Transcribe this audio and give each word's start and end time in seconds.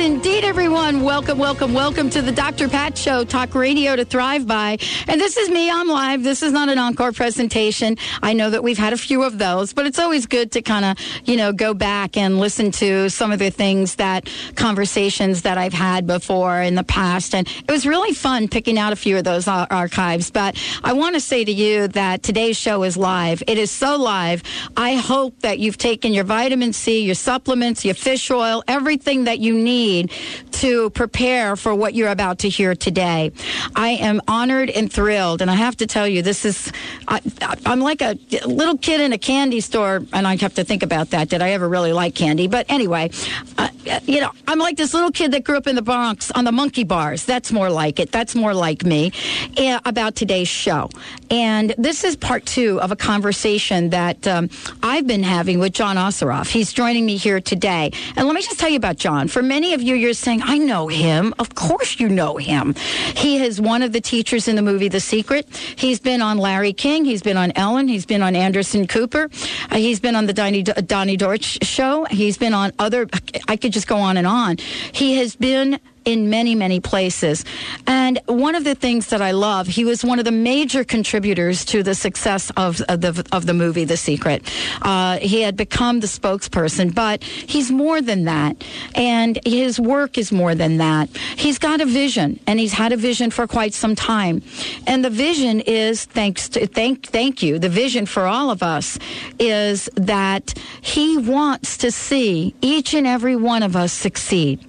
indeed, 0.00 0.44
everyone. 0.44 1.02
Welcome, 1.02 1.38
welcome, 1.38 1.72
welcome 1.72 2.10
to 2.10 2.20
the 2.20 2.30
Dr. 2.30 2.68
Pat 2.68 2.96
Show, 2.96 3.24
talk 3.24 3.54
radio 3.54 3.96
to 3.96 4.04
thrive 4.04 4.46
by. 4.46 4.76
And 5.06 5.20
this 5.20 5.36
is 5.36 5.48
me. 5.48 5.70
I'm 5.70 5.88
live. 5.88 6.22
This 6.22 6.42
is 6.42 6.52
not 6.52 6.68
an 6.68 6.78
encore 6.78 7.12
presentation. 7.12 7.96
I 8.22 8.32
know 8.32 8.50
that 8.50 8.62
we've 8.62 8.78
had 8.78 8.92
a 8.92 8.98
few 8.98 9.22
of 9.22 9.38
those, 9.38 9.72
but 9.72 9.86
it's 9.86 9.98
always 9.98 10.26
good 10.26 10.52
to 10.52 10.62
kind 10.62 10.84
of, 10.84 10.98
you 11.24 11.36
know, 11.36 11.52
go 11.52 11.74
back 11.74 12.16
and 12.16 12.38
listen 12.38 12.70
to 12.72 13.08
some 13.08 13.32
of 13.32 13.38
the 13.38 13.50
things 13.50 13.96
that 13.96 14.28
conversations 14.56 15.42
that 15.42 15.58
I've 15.58 15.72
had 15.72 16.06
before 16.06 16.60
in 16.60 16.74
the 16.74 16.84
past. 16.84 17.34
And 17.34 17.48
it 17.48 17.70
was 17.70 17.86
really 17.86 18.12
fun 18.12 18.46
picking 18.46 18.78
out 18.78 18.92
a 18.92 18.96
few 18.96 19.16
of 19.16 19.24
those 19.24 19.48
archives. 19.48 20.30
But 20.30 20.62
I 20.84 20.92
want 20.92 21.14
to 21.14 21.20
say 21.20 21.44
to 21.44 21.52
you 21.52 21.88
that 21.88 22.22
today's 22.22 22.58
show 22.58 22.82
is 22.82 22.96
live. 22.96 23.42
It 23.46 23.58
is 23.58 23.70
so 23.70 23.96
live. 23.96 24.42
I 24.76 24.96
hope 24.96 25.40
that 25.40 25.58
you've 25.58 25.78
taken 25.78 26.12
your 26.12 26.24
vitamin 26.24 26.72
C, 26.72 27.04
your 27.04 27.14
supplements, 27.14 27.84
your 27.84 27.94
fish 27.94 28.30
oil, 28.30 28.62
everything 28.68 29.24
that 29.24 29.38
you 29.38 29.54
need 29.54 29.87
need 29.88 30.12
to 30.52 30.90
prepare 30.90 31.56
for 31.56 31.74
what 31.74 31.94
you're 31.94 32.10
about 32.10 32.40
to 32.40 32.48
hear 32.48 32.74
today. 32.74 33.32
I 33.74 33.90
am 33.90 34.20
honored 34.28 34.70
and 34.70 34.92
thrilled, 34.92 35.40
and 35.42 35.50
I 35.50 35.54
have 35.54 35.76
to 35.78 35.86
tell 35.86 36.06
you, 36.06 36.22
this 36.22 36.44
is, 36.44 36.72
I, 37.06 37.20
am 37.64 37.80
like 37.80 38.02
a 38.02 38.18
little 38.46 38.76
kid 38.76 39.00
in 39.00 39.12
a 39.12 39.18
candy 39.18 39.60
store, 39.60 40.02
and 40.12 40.26
I 40.26 40.36
have 40.36 40.54
to 40.54 40.64
think 40.64 40.82
about 40.82 41.10
that. 41.10 41.28
Did 41.28 41.42
I 41.42 41.50
ever 41.50 41.68
really 41.68 41.92
like 41.92 42.14
candy? 42.14 42.48
But 42.48 42.66
anyway, 42.68 43.10
uh, 43.56 43.68
you 44.04 44.20
know, 44.20 44.30
I'm 44.46 44.58
like 44.58 44.76
this 44.76 44.94
little 44.94 45.10
kid 45.10 45.32
that 45.32 45.44
grew 45.44 45.56
up 45.56 45.66
in 45.66 45.76
the 45.76 45.82
Bronx 45.82 46.30
on 46.30 46.44
the 46.44 46.52
monkey 46.52 46.84
bars. 46.84 47.24
That's 47.24 47.52
more 47.52 47.70
like 47.70 48.00
it. 48.00 48.12
That's 48.12 48.34
more 48.34 48.54
like 48.54 48.84
me 48.84 49.12
uh, 49.56 49.80
about 49.84 50.14
today's 50.16 50.48
show. 50.48 50.90
And 51.30 51.74
this 51.78 52.04
is 52.04 52.16
part 52.16 52.46
two 52.46 52.80
of 52.80 52.90
a 52.90 52.96
conversation 52.96 53.90
that 53.90 54.26
um, 54.26 54.50
I've 54.82 55.06
been 55.06 55.22
having 55.22 55.58
with 55.58 55.72
John 55.72 55.96
Assaraf. 55.96 56.48
He's 56.48 56.72
joining 56.72 57.06
me 57.06 57.16
here 57.16 57.40
today. 57.40 57.90
And 58.16 58.26
let 58.26 58.34
me 58.34 58.42
just 58.42 58.58
tell 58.58 58.70
you 58.70 58.76
about 58.76 58.96
John. 58.96 59.28
For 59.28 59.42
many 59.42 59.74
of 59.74 59.82
you, 59.82 59.94
you're 59.94 60.14
saying, 60.14 60.40
I 60.42 60.58
know 60.58 60.88
him. 60.88 61.34
Of 61.38 61.54
course 61.54 62.00
you 62.00 62.08
know 62.08 62.36
him. 62.36 62.74
He 63.14 63.42
is 63.42 63.60
one 63.60 63.82
of 63.82 63.92
the 63.92 64.00
teachers 64.00 64.48
in 64.48 64.56
the 64.56 64.62
movie 64.62 64.88
The 64.88 65.00
Secret. 65.00 65.48
He's 65.76 66.00
been 66.00 66.22
on 66.22 66.38
Larry 66.38 66.72
King. 66.72 67.04
He's 67.04 67.22
been 67.22 67.36
on 67.36 67.52
Ellen. 67.54 67.88
He's 67.88 68.06
been 68.06 68.22
on 68.22 68.34
Anderson 68.34 68.86
Cooper. 68.86 69.30
Uh, 69.70 69.76
he's 69.76 70.00
been 70.00 70.16
on 70.16 70.26
the 70.26 70.32
Donnie, 70.32 70.62
Donnie 70.62 71.16
Deutsch 71.16 71.58
show. 71.62 72.04
He's 72.10 72.38
been 72.38 72.54
on 72.54 72.72
other, 72.78 73.06
I 73.46 73.56
could 73.56 73.72
just 73.72 73.77
go 73.84 73.96
on 73.96 74.16
and 74.16 74.26
on. 74.26 74.56
He 74.92 75.16
has 75.16 75.36
been 75.36 75.80
in 76.08 76.30
many, 76.30 76.54
many 76.54 76.80
places. 76.80 77.44
And 77.86 78.18
one 78.24 78.54
of 78.54 78.64
the 78.64 78.74
things 78.74 79.08
that 79.08 79.20
I 79.20 79.32
love, 79.32 79.66
he 79.66 79.84
was 79.84 80.02
one 80.02 80.18
of 80.18 80.24
the 80.24 80.32
major 80.32 80.82
contributors 80.82 81.66
to 81.66 81.82
the 81.82 81.94
success 81.94 82.50
of, 82.56 82.80
of 82.88 83.02
the 83.02 83.28
of 83.30 83.44
the 83.44 83.52
movie 83.52 83.84
The 83.84 83.98
Secret. 83.98 84.42
Uh, 84.80 85.18
he 85.18 85.42
had 85.42 85.54
become 85.54 86.00
the 86.00 86.06
spokesperson, 86.06 86.94
but 86.94 87.22
he's 87.22 87.70
more 87.70 88.00
than 88.00 88.24
that, 88.24 88.56
and 88.94 89.38
his 89.44 89.78
work 89.78 90.16
is 90.16 90.32
more 90.32 90.54
than 90.54 90.78
that. 90.78 91.14
He's 91.36 91.58
got 91.58 91.82
a 91.82 91.86
vision, 91.86 92.40
and 92.46 92.58
he's 92.58 92.72
had 92.72 92.92
a 92.92 92.96
vision 92.96 93.30
for 93.30 93.46
quite 93.46 93.74
some 93.74 93.94
time. 93.94 94.40
And 94.86 95.04
the 95.04 95.10
vision 95.10 95.60
is 95.60 96.06
thanks 96.06 96.48
to 96.50 96.66
thank 96.66 97.06
thank 97.08 97.42
you. 97.42 97.58
The 97.58 97.68
vision 97.68 98.06
for 98.06 98.24
all 98.26 98.50
of 98.50 98.62
us 98.62 98.98
is 99.38 99.90
that 99.96 100.54
he 100.80 101.18
wants 101.18 101.76
to 101.78 101.90
see 101.90 102.54
each 102.62 102.94
and 102.94 103.06
every 103.06 103.36
one 103.36 103.62
of 103.62 103.76
us 103.76 103.92
succeed. 103.92 104.64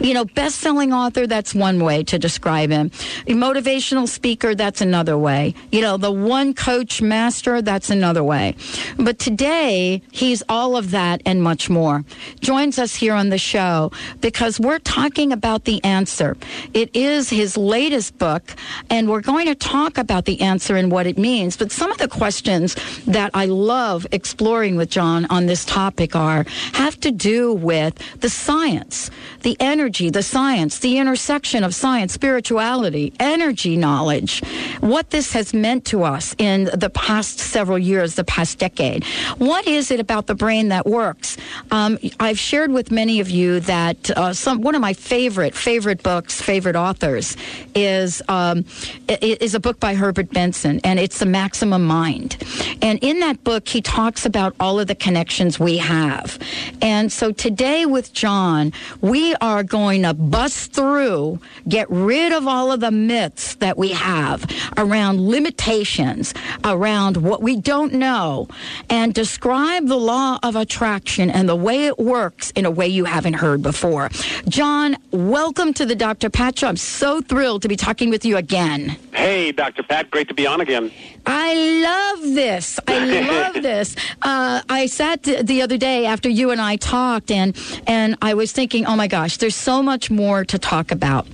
You 0.00 0.14
know, 0.14 0.24
best 0.24 0.60
selling 0.60 0.92
author, 0.92 1.26
that's 1.26 1.54
one 1.54 1.82
way 1.82 2.04
to 2.04 2.18
describe 2.18 2.70
him. 2.70 2.90
A 3.26 3.32
motivational 3.32 4.08
speaker, 4.08 4.54
that's 4.54 4.80
another 4.80 5.16
way. 5.18 5.54
You 5.72 5.82
know, 5.82 5.96
the 5.96 6.12
one 6.12 6.54
coach 6.54 7.02
master, 7.02 7.62
that's 7.62 7.90
another 7.90 8.22
way. 8.22 8.56
But 8.96 9.18
today, 9.18 10.02
he's 10.10 10.42
all 10.48 10.76
of 10.76 10.90
that 10.92 11.22
and 11.24 11.42
much 11.42 11.68
more. 11.68 12.04
Joins 12.40 12.78
us 12.78 12.94
here 12.94 13.14
on 13.14 13.30
the 13.30 13.38
show 13.38 13.92
because 14.20 14.60
we're 14.60 14.78
talking 14.78 15.32
about 15.32 15.64
the 15.64 15.82
answer. 15.84 16.36
It 16.74 16.94
is 16.94 17.30
his 17.30 17.56
latest 17.56 18.18
book, 18.18 18.54
and 18.90 19.08
we're 19.08 19.20
going 19.20 19.46
to 19.46 19.54
talk 19.54 19.98
about 19.98 20.24
the 20.24 20.40
answer 20.40 20.76
and 20.76 20.90
what 20.90 21.06
it 21.06 21.18
means. 21.18 21.56
But 21.56 21.72
some 21.72 21.90
of 21.90 21.98
the 21.98 22.08
questions 22.08 22.76
that 23.06 23.30
I 23.34 23.46
love 23.46 24.06
exploring 24.12 24.76
with 24.76 24.90
John 24.90 25.26
on 25.26 25.46
this 25.46 25.64
topic 25.64 26.14
are 26.14 26.44
have 26.72 26.98
to 27.00 27.10
do 27.10 27.52
with 27.52 27.98
the 28.20 28.30
science, 28.30 29.10
the 29.42 29.55
energy, 29.60 30.10
the 30.10 30.22
science, 30.22 30.78
the 30.80 30.98
intersection 30.98 31.64
of 31.64 31.74
science, 31.74 32.12
spirituality, 32.12 33.12
energy 33.20 33.76
knowledge, 33.76 34.42
what 34.80 35.10
this 35.10 35.32
has 35.32 35.52
meant 35.54 35.84
to 35.86 36.02
us 36.02 36.34
in 36.38 36.64
the 36.74 36.90
past 36.90 37.38
several 37.38 37.78
years, 37.78 38.14
the 38.14 38.24
past 38.24 38.58
decade. 38.58 39.04
What 39.38 39.66
is 39.66 39.90
it 39.90 40.00
about 40.00 40.26
the 40.26 40.34
brain 40.34 40.68
that 40.68 40.86
works? 40.86 41.36
Um, 41.70 41.98
I've 42.20 42.38
shared 42.38 42.72
with 42.72 42.90
many 42.90 43.20
of 43.20 43.30
you 43.30 43.60
that 43.60 44.10
uh, 44.10 44.32
some 44.32 44.60
one 44.60 44.74
of 44.74 44.80
my 44.80 44.92
favorite 44.92 45.54
favorite 45.54 46.02
books, 46.02 46.40
favorite 46.40 46.76
authors, 46.76 47.36
is 47.74 48.22
um, 48.28 48.64
is 49.08 49.54
a 49.54 49.60
book 49.60 49.80
by 49.80 49.94
Herbert 49.94 50.30
Benson, 50.30 50.80
and 50.84 50.98
it's 50.98 51.18
The 51.18 51.26
Maximum 51.26 51.84
Mind. 51.84 52.36
And 52.82 52.98
in 53.02 53.20
that 53.20 53.42
book, 53.44 53.68
he 53.68 53.80
talks 53.82 54.26
about 54.26 54.54
all 54.60 54.80
of 54.80 54.86
the 54.86 54.94
connections 54.94 55.58
we 55.58 55.78
have. 55.78 56.38
And 56.82 57.10
so 57.12 57.32
today 57.32 57.86
with 57.86 58.12
John, 58.12 58.72
we 59.00 59.34
are 59.46 59.62
going 59.62 60.02
to 60.02 60.12
bust 60.12 60.72
through, 60.72 61.38
get 61.68 61.88
rid 61.88 62.32
of 62.32 62.48
all 62.48 62.72
of 62.72 62.80
the 62.80 62.90
myths 62.90 63.54
that 63.56 63.78
we 63.78 63.90
have 63.90 64.44
around 64.76 65.20
limitations, 65.20 66.34
around 66.64 67.16
what 67.18 67.42
we 67.42 67.56
don't 67.56 67.92
know, 67.92 68.48
and 68.90 69.14
describe 69.14 69.86
the 69.86 69.96
law 69.96 70.38
of 70.42 70.56
attraction 70.56 71.30
and 71.30 71.48
the 71.48 71.54
way 71.54 71.86
it 71.86 71.96
works 71.96 72.50
in 72.56 72.66
a 72.66 72.70
way 72.70 72.88
you 72.88 73.04
haven't 73.04 73.34
heard 73.34 73.62
before. 73.62 74.08
John, 74.48 74.96
welcome 75.12 75.72
to 75.74 75.86
the 75.86 75.94
Dr. 75.94 76.28
Pat. 76.28 76.64
I'm 76.64 76.76
so 76.76 77.20
thrilled 77.20 77.62
to 77.62 77.68
be 77.68 77.76
talking 77.76 78.10
with 78.10 78.24
you 78.24 78.36
again. 78.36 78.96
Hey, 79.26 79.50
Dr. 79.50 79.82
Pat, 79.82 80.08
great 80.12 80.28
to 80.28 80.34
be 80.34 80.46
on 80.46 80.60
again. 80.60 80.92
I 81.26 81.52
love 81.82 82.34
this. 82.36 82.78
I 82.86 83.20
love 83.54 83.60
this. 83.60 83.96
Uh, 84.22 84.62
I 84.68 84.86
sat 84.86 85.24
the 85.24 85.62
other 85.62 85.76
day 85.76 86.06
after 86.06 86.28
you 86.28 86.52
and 86.52 86.60
I 86.60 86.76
talked, 86.76 87.32
and 87.32 87.56
and 87.88 88.16
I 88.22 88.34
was 88.34 88.52
thinking, 88.52 88.86
oh 88.86 88.94
my 88.94 89.08
gosh, 89.08 89.38
there's 89.38 89.56
so 89.56 89.82
much 89.82 90.12
more 90.12 90.44
to 90.44 90.60
talk 90.60 90.92
about, 90.92 91.26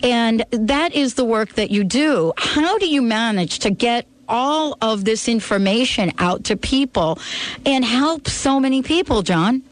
and 0.00 0.44
that 0.52 0.94
is 0.94 1.14
the 1.14 1.24
work 1.24 1.54
that 1.54 1.72
you 1.72 1.82
do. 1.82 2.32
How 2.36 2.78
do 2.78 2.86
you 2.86 3.02
manage 3.02 3.58
to 3.66 3.70
get 3.70 4.06
all 4.28 4.78
of 4.80 5.04
this 5.04 5.26
information 5.26 6.12
out 6.18 6.44
to 6.44 6.56
people 6.56 7.18
and 7.66 7.84
help 7.84 8.28
so 8.28 8.60
many 8.60 8.80
people, 8.80 9.22
John? 9.22 9.64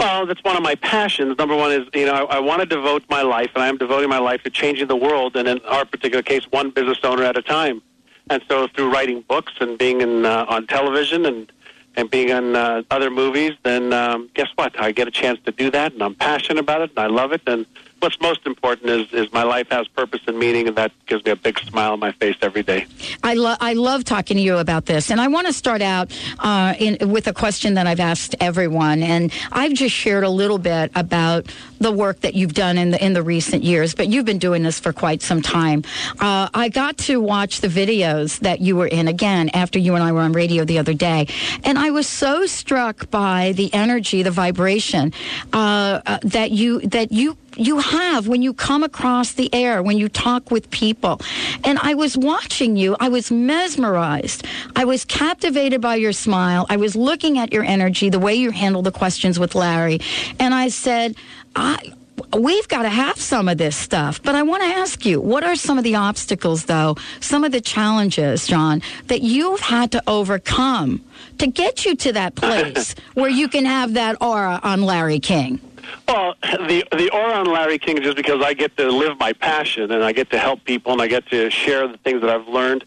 Well, 0.00 0.24
that's 0.24 0.42
one 0.42 0.56
of 0.56 0.62
my 0.62 0.76
passions. 0.76 1.36
Number 1.36 1.54
one 1.54 1.72
is, 1.72 1.86
you 1.92 2.06
know, 2.06 2.14
I, 2.14 2.36
I 2.36 2.38
want 2.38 2.60
to 2.60 2.66
devote 2.66 3.04
my 3.10 3.20
life, 3.20 3.50
and 3.54 3.62
I 3.62 3.68
am 3.68 3.76
devoting 3.76 4.08
my 4.08 4.16
life 4.16 4.42
to 4.44 4.50
changing 4.50 4.88
the 4.88 4.96
world, 4.96 5.36
and 5.36 5.46
in 5.46 5.60
our 5.66 5.84
particular 5.84 6.22
case, 6.22 6.44
one 6.50 6.70
business 6.70 7.00
owner 7.04 7.22
at 7.22 7.36
a 7.36 7.42
time. 7.42 7.82
And 8.30 8.42
so, 8.48 8.66
through 8.68 8.90
writing 8.90 9.20
books 9.28 9.52
and 9.60 9.76
being 9.76 10.00
in, 10.00 10.24
uh, 10.24 10.46
on 10.48 10.66
television 10.68 11.26
and 11.26 11.52
and 11.96 12.10
being 12.10 12.32
on 12.32 12.56
uh, 12.56 12.82
other 12.90 13.10
movies, 13.10 13.52
then 13.62 13.92
um, 13.92 14.30
guess 14.32 14.48
what? 14.54 14.80
I 14.80 14.90
get 14.90 15.06
a 15.06 15.10
chance 15.10 15.38
to 15.44 15.52
do 15.52 15.70
that, 15.72 15.92
and 15.92 16.02
I'm 16.02 16.14
passionate 16.14 16.60
about 16.60 16.80
it, 16.80 16.90
and 16.90 16.98
I 17.00 17.08
love 17.08 17.32
it, 17.32 17.42
and 17.46 17.66
what's 18.00 18.20
most 18.20 18.46
important 18.46 18.90
is 18.90 19.12
is 19.12 19.32
my 19.32 19.42
life 19.42 19.68
has 19.70 19.86
purpose 19.88 20.20
and 20.26 20.38
meaning, 20.38 20.66
and 20.66 20.76
that 20.76 20.92
gives 21.06 21.24
me 21.24 21.30
a 21.30 21.36
big 21.36 21.58
smile 21.60 21.92
on 21.92 22.00
my 22.00 22.12
face 22.12 22.36
every 22.42 22.62
day. 22.62 22.86
I 23.22 23.34
love 23.34 23.58
I 23.60 23.74
love 23.74 24.04
talking 24.04 24.36
to 24.36 24.42
you 24.42 24.56
about 24.58 24.86
this, 24.86 25.10
and 25.10 25.20
I 25.20 25.28
want 25.28 25.46
to 25.46 25.52
start 25.52 25.82
out 25.82 26.12
uh, 26.38 26.74
in, 26.78 27.10
with 27.10 27.26
a 27.26 27.32
question 27.32 27.74
that 27.74 27.86
I've 27.86 28.00
asked 28.00 28.34
everyone, 28.40 29.02
and 29.02 29.32
I've 29.52 29.74
just 29.74 29.94
shared 29.94 30.24
a 30.24 30.30
little 30.30 30.58
bit 30.58 30.90
about 30.94 31.46
the 31.78 31.92
work 31.92 32.20
that 32.20 32.34
you've 32.34 32.54
done 32.54 32.78
in 32.78 32.90
the 32.90 33.04
in 33.04 33.12
the 33.12 33.22
recent 33.22 33.62
years, 33.62 33.94
but 33.94 34.08
you've 34.08 34.26
been 34.26 34.38
doing 34.38 34.62
this 34.62 34.80
for 34.80 34.92
quite 34.92 35.22
some 35.22 35.42
time. 35.42 35.84
Uh, 36.18 36.48
I 36.54 36.68
got 36.68 36.98
to 36.98 37.20
watch 37.20 37.60
the 37.60 37.68
videos 37.68 38.40
that 38.40 38.60
you 38.60 38.76
were 38.76 38.88
in 38.88 39.08
again 39.08 39.50
after 39.50 39.78
you 39.78 39.94
and 39.94 40.02
I 40.02 40.12
were 40.12 40.20
on 40.20 40.32
radio 40.32 40.64
the 40.64 40.78
other 40.78 40.94
day, 40.94 41.26
and 41.64 41.78
I 41.78 41.90
was 41.90 42.08
so 42.08 42.46
struck 42.46 43.10
by 43.10 43.52
the 43.52 43.72
energy, 43.74 44.22
the 44.22 44.30
vibration 44.30 45.12
uh, 45.52 46.00
uh 46.06 46.18
that 46.22 46.50
you 46.50 46.80
that 46.80 47.12
you 47.12 47.36
you 47.60 47.78
have 47.78 48.26
when 48.26 48.40
you 48.40 48.54
come 48.54 48.82
across 48.82 49.32
the 49.32 49.52
air, 49.54 49.82
when 49.82 49.98
you 49.98 50.08
talk 50.08 50.50
with 50.50 50.70
people. 50.70 51.20
And 51.62 51.78
I 51.78 51.94
was 51.94 52.16
watching 52.16 52.76
you. 52.76 52.96
I 52.98 53.10
was 53.10 53.30
mesmerized. 53.30 54.46
I 54.74 54.86
was 54.86 55.04
captivated 55.04 55.80
by 55.80 55.96
your 55.96 56.12
smile. 56.12 56.64
I 56.70 56.76
was 56.78 56.96
looking 56.96 57.38
at 57.38 57.52
your 57.52 57.62
energy, 57.62 58.08
the 58.08 58.18
way 58.18 58.34
you 58.34 58.50
handle 58.50 58.80
the 58.80 58.90
questions 58.90 59.38
with 59.38 59.54
Larry. 59.54 60.00
And 60.38 60.54
I 60.54 60.68
said, 60.68 61.16
I, 61.54 61.92
we've 62.36 62.66
got 62.68 62.82
to 62.82 62.88
have 62.88 63.18
some 63.18 63.46
of 63.46 63.58
this 63.58 63.76
stuff. 63.76 64.22
But 64.22 64.34
I 64.34 64.42
want 64.42 64.62
to 64.62 64.68
ask 64.68 65.04
you, 65.04 65.20
what 65.20 65.44
are 65.44 65.54
some 65.54 65.76
of 65.76 65.84
the 65.84 65.96
obstacles, 65.96 66.64
though, 66.64 66.96
some 67.20 67.44
of 67.44 67.52
the 67.52 67.60
challenges, 67.60 68.46
John, 68.46 68.80
that 69.08 69.20
you've 69.20 69.60
had 69.60 69.92
to 69.92 70.02
overcome 70.06 71.04
to 71.38 71.46
get 71.46 71.84
you 71.84 71.94
to 71.96 72.12
that 72.12 72.34
place 72.36 72.94
where 73.14 73.30
you 73.30 73.48
can 73.48 73.66
have 73.66 73.94
that 73.94 74.16
aura 74.22 74.60
on 74.62 74.82
Larry 74.82 75.20
King? 75.20 75.60
Well, 76.08 76.34
the 76.42 76.84
the 76.92 77.10
aura 77.12 77.34
on 77.34 77.46
Larry 77.46 77.78
King 77.78 77.98
is 77.98 78.04
just 78.04 78.16
because 78.16 78.42
I 78.42 78.54
get 78.54 78.76
to 78.76 78.90
live 78.90 79.18
my 79.18 79.32
passion 79.32 79.90
and 79.90 80.04
I 80.04 80.12
get 80.12 80.30
to 80.30 80.38
help 80.38 80.64
people 80.64 80.92
and 80.92 81.00
I 81.00 81.06
get 81.06 81.26
to 81.28 81.50
share 81.50 81.86
the 81.88 81.98
things 81.98 82.20
that 82.22 82.30
I've 82.30 82.48
learned. 82.48 82.84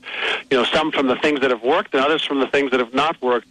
You 0.52 0.58
know, 0.58 0.64
some 0.66 0.92
from 0.92 1.08
the 1.08 1.16
things 1.18 1.42
that 1.42 1.52
have 1.52 1.64
worked 1.64 1.94
and 1.94 2.04
others 2.04 2.24
from 2.24 2.40
the 2.40 2.48
things 2.48 2.72
that 2.72 2.80
have 2.80 2.94
not 2.94 3.22
worked. 3.22 3.48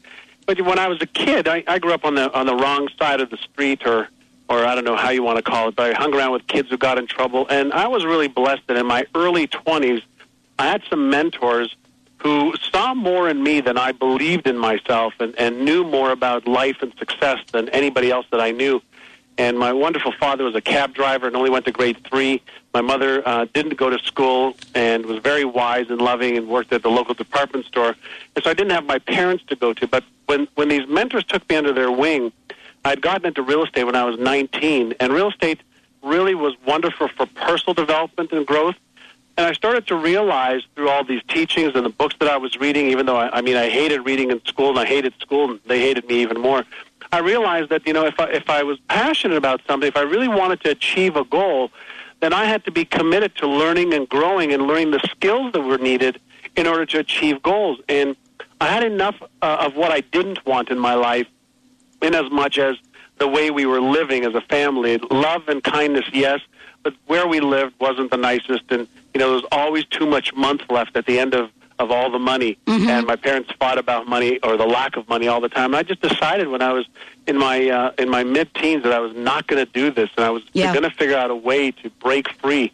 But 0.47 0.61
when 0.61 0.79
I 0.79 0.89
was 0.89 1.01
a 1.01 1.07
kid, 1.07 1.49
I, 1.49 1.63
I 1.67 1.79
grew 1.79 1.93
up 1.93 2.05
on 2.05 2.15
the 2.15 2.33
on 2.33 2.47
the 2.47 2.55
wrong 2.55 2.89
side 2.99 3.21
of 3.21 3.31
the 3.31 3.37
street, 3.37 3.87
or 3.87 4.09
or 4.49 4.65
I 4.65 4.75
don't 4.75 4.85
know 4.85 4.97
how 4.97 5.11
you 5.11 5.23
want 5.23 5.37
to 5.37 5.43
call 5.43 5.69
it, 5.69 5.77
but 5.77 5.91
I 5.91 5.99
hung 5.99 6.15
around 6.15 6.33
with 6.33 6.47
kids 6.47 6.69
who 6.69 6.77
got 6.77 6.99
in 6.99 7.07
trouble, 7.07 7.47
and 7.49 7.73
I 7.73 7.87
was 7.87 8.05
really 8.05 8.29
blessed 8.29 8.63
that 8.67 8.77
in 8.77 8.87
my 8.87 9.07
early 9.15 9.47
twenties, 9.47 10.03
I 10.59 10.67
had 10.67 10.83
some 10.91 11.11
mentors 11.11 11.75
who 12.19 12.55
saw 12.71 12.95
more 12.95 13.29
in 13.29 13.43
me 13.43 13.61
than 13.61 13.77
I 13.77 13.93
believed 13.93 14.47
in 14.47 14.59
myself, 14.59 15.15
and 15.21 15.35
and 15.39 15.65
knew 15.65 15.85
more 15.85 16.11
about 16.11 16.47
life 16.47 16.83
and 16.83 16.93
success 16.99 17.39
than 17.53 17.69
anybody 17.71 18.11
else 18.11 18.27
that 18.31 18.41
I 18.41 18.51
knew. 18.51 18.83
And 19.39 19.59
my 19.59 19.73
wonderful 19.73 20.13
father 20.13 20.45
was 20.45 20.55
a 20.55 20.61
cab 20.61 20.95
driver 20.95 21.27
and 21.27 21.35
only 21.35 21.51
went 21.51 21.65
to 21.65 21.73
grade 21.73 21.99
three. 22.09 22.43
My 22.75 22.81
mother 22.81 23.27
uh, 23.27 23.47
didn't 23.53 23.77
go 23.77 23.89
to 23.89 23.99
school 24.01 24.57
and 24.75 25.07
was 25.07 25.19
very 25.19 25.45
wise 25.45 25.89
and 25.89 26.01
loving 26.01 26.37
and 26.37 26.49
worked 26.49 26.73
at 26.73 26.83
the 26.83 26.91
local 26.91 27.15
department 27.15 27.67
store. 27.67 27.97
And 28.35 28.45
so 28.45 28.51
I 28.51 28.55
didn't 28.55 28.73
have 28.73 28.85
my 28.85 28.99
parents 28.99 29.45
to 29.49 29.57
go 29.57 29.73
to. 29.73 29.87
But 29.87 30.05
when, 30.27 30.49
when 30.55 30.69
these 30.69 30.87
mentors 30.87 31.25
took 31.25 31.49
me 31.49 31.57
under 31.57 31.73
their 31.73 31.91
wing, 31.91 32.33
I'd 32.85 33.01
gotten 33.01 33.27
into 33.27 33.43
real 33.43 33.65
estate 33.65 33.85
when 33.85 33.97
I 33.97 34.05
was 34.05 34.19
19. 34.19 34.95
And 35.01 35.13
real 35.13 35.31
estate 35.31 35.61
really 36.03 36.35
was 36.35 36.55
wonderful 36.67 37.09
for 37.09 37.27
personal 37.27 37.75
development 37.75 38.33
and 38.33 38.47
growth. 38.47 38.77
And 39.39 39.47
I 39.47 39.53
started 39.55 39.87
to 39.87 39.97
realize 39.97 40.63
through 40.75 40.91
all 40.91 41.05
these 41.05 41.23
teachings 41.29 41.73
and 41.75 41.87
the 41.87 41.91
books 41.91 42.15
that 42.21 42.29
I 42.29 42.37
was 42.37 42.59
reading, 42.59 42.89
even 42.91 43.07
though 43.07 43.17
I, 43.17 43.39
I 43.39 43.41
mean 43.41 43.57
I 43.57 43.71
hated 43.71 44.01
reading 44.01 44.31
in 44.31 44.45
school 44.45 44.71
and 44.71 44.79
I 44.79 44.85
hated 44.85 45.15
school 45.21 45.51
and 45.53 45.61
they 45.67 45.81
hated 45.81 46.07
me 46.07 46.21
even 46.21 46.41
more. 46.41 46.65
I 47.13 47.19
realized 47.19 47.69
that 47.69 47.87
you 47.87 47.93
know 47.93 48.07
if 48.07 48.19
I, 48.19 48.31
if 48.31 48.49
I 48.49 48.63
was 48.63 48.79
passionate 48.89 49.37
about 49.37 49.61
something, 49.67 49.87
if 49.87 49.97
I 49.97 50.03
really 50.03 50.29
wanted 50.29 50.63
to 50.63 50.71
achieve 50.71 51.17
a 51.17 51.25
goal, 51.25 51.71
then 52.21 52.33
I 52.33 52.47
had 52.47 52.65
to 52.65 52.71
be 52.71 52.85
committed 52.85 53.37
to 53.37 53.47
learning 53.47 53.93
and 53.93 54.09
growing 54.09 54.53
and 54.53 54.67
learning 54.67 54.93
the 54.93 55.01
skills 55.11 55.53
that 55.53 55.61
were 55.61 55.79
needed 55.79 56.21
in 56.57 56.67
order 56.67 56.87
to 56.87 56.99
achieve 56.99 57.43
goals. 57.43 57.81
And 57.89 58.17
I 58.61 58.69
had 58.69 58.83
enough 58.83 59.17
uh, 59.43 59.57
of 59.61 59.77
what 59.77 59.91
I 59.91 60.01
didn't 60.01 60.45
want 60.47 60.71
in 60.71 60.79
my 60.79 60.95
life, 60.95 61.27
in 62.01 62.15
as 62.15 62.31
much 62.31 62.59
as 62.59 62.77
the 63.19 63.29
way 63.29 63.51
we 63.51 63.67
were 63.67 63.81
living 63.81 64.25
as 64.25 64.35
a 64.35 64.41
family. 64.41 64.97
Love 65.11 65.49
and 65.49 65.63
kindness, 65.63 66.07
yes, 66.13 66.41
but 66.83 66.95
where 67.07 67.27
we 67.27 67.41
lived 67.41 67.75
wasn't 67.79 68.11
the 68.11 68.17
nicest, 68.17 68.65
and 68.71 68.89
you 69.13 69.19
know 69.21 69.27
there 69.27 69.35
was 69.35 69.45
always 69.53 69.85
too 69.87 70.07
much 70.07 70.33
month 70.35 70.63
left 70.71 70.97
at 70.97 71.05
the 71.05 71.19
end 71.19 71.35
of 71.35 71.51
of 71.83 71.91
all 71.91 72.11
the 72.11 72.19
money, 72.19 72.57
mm-hmm. 72.67 72.89
and 72.89 73.07
my 73.09 73.17
parents 73.17 73.51
fought 73.59 73.77
about 73.77 74.07
money 74.07 74.39
or 74.45 74.57
the 74.57 74.65
lack 74.65 74.97
of 74.97 75.09
money 75.09 75.27
all 75.27 75.41
the 75.41 75.49
time. 75.49 75.75
And 75.75 75.77
I 75.77 75.83
just 75.83 76.01
decided 76.01 76.47
when 76.47 76.63
I 76.63 76.73
was 76.73 76.87
in 77.27 77.37
my 77.37 77.69
uh, 77.69 77.93
in 77.99 78.09
my 78.09 78.23
mid 78.23 78.55
teens 78.55 78.85
that 78.85 78.93
I 78.93 79.01
was 79.01 79.15
not 79.17 79.49
going 79.49 79.65
to 79.67 79.71
do 79.71 79.91
this, 79.91 80.09
and 80.17 80.25
I 80.25 80.31
was 80.31 80.45
yeah. 80.53 80.73
going 80.73 80.89
to 80.89 80.97
figure 80.97 81.17
out 81.17 81.31
a 81.31 81.37
way 81.37 81.73
to 81.73 81.91
break 81.91 82.33
free. 82.41 82.73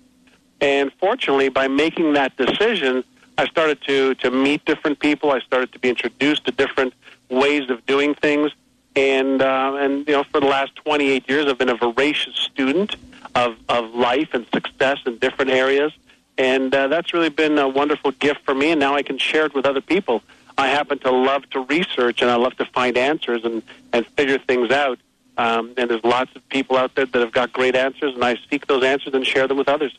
And 0.60 0.92
fortunately, 1.00 1.48
by 1.48 1.68
making 1.68 2.12
that 2.12 2.36
decision, 2.36 3.02
I 3.38 3.46
started 3.46 3.80
to 3.86 4.14
to 4.16 4.30
meet 4.30 4.66
different 4.66 5.00
people. 5.00 5.30
I 5.30 5.40
started 5.40 5.72
to 5.72 5.78
be 5.78 5.88
introduced 5.88 6.44
to 6.44 6.52
different 6.52 6.92
ways 7.30 7.70
of 7.70 7.84
doing 7.86 8.14
things, 8.14 8.52
and 8.94 9.40
uh, 9.40 9.76
and 9.80 10.06
you 10.06 10.12
know, 10.12 10.24
for 10.24 10.38
the 10.38 10.46
last 10.46 10.76
28 10.76 11.26
years, 11.30 11.46
I've 11.46 11.56
been 11.56 11.70
a 11.70 11.76
voracious 11.76 12.36
student 12.36 12.94
of 13.34 13.56
of 13.70 13.94
life 13.94 14.28
and 14.34 14.44
success 14.52 14.98
in 15.06 15.16
different 15.16 15.50
areas. 15.50 15.92
And 16.38 16.74
uh, 16.74 16.86
that's 16.86 17.12
really 17.12 17.28
been 17.28 17.58
a 17.58 17.68
wonderful 17.68 18.12
gift 18.12 18.44
for 18.44 18.54
me, 18.54 18.70
and 18.70 18.80
now 18.80 18.94
I 18.94 19.02
can 19.02 19.18
share 19.18 19.44
it 19.44 19.54
with 19.54 19.66
other 19.66 19.80
people. 19.80 20.22
I 20.56 20.68
happen 20.68 20.98
to 21.00 21.10
love 21.10 21.48
to 21.50 21.60
research, 21.64 22.22
and 22.22 22.30
I 22.30 22.36
love 22.36 22.56
to 22.56 22.64
find 22.64 22.96
answers 22.96 23.44
and, 23.44 23.62
and 23.92 24.06
figure 24.06 24.38
things 24.38 24.70
out. 24.70 24.98
Um, 25.36 25.72
and 25.76 25.88
there's 25.90 26.02
lots 26.02 26.34
of 26.34 26.48
people 26.48 26.76
out 26.76 26.94
there 26.96 27.06
that 27.06 27.18
have 27.20 27.32
got 27.32 27.52
great 27.52 27.76
answers, 27.76 28.14
and 28.14 28.24
I 28.24 28.36
seek 28.50 28.66
those 28.66 28.82
answers 28.82 29.14
and 29.14 29.26
share 29.26 29.46
them 29.46 29.56
with 29.56 29.68
others. 29.68 29.96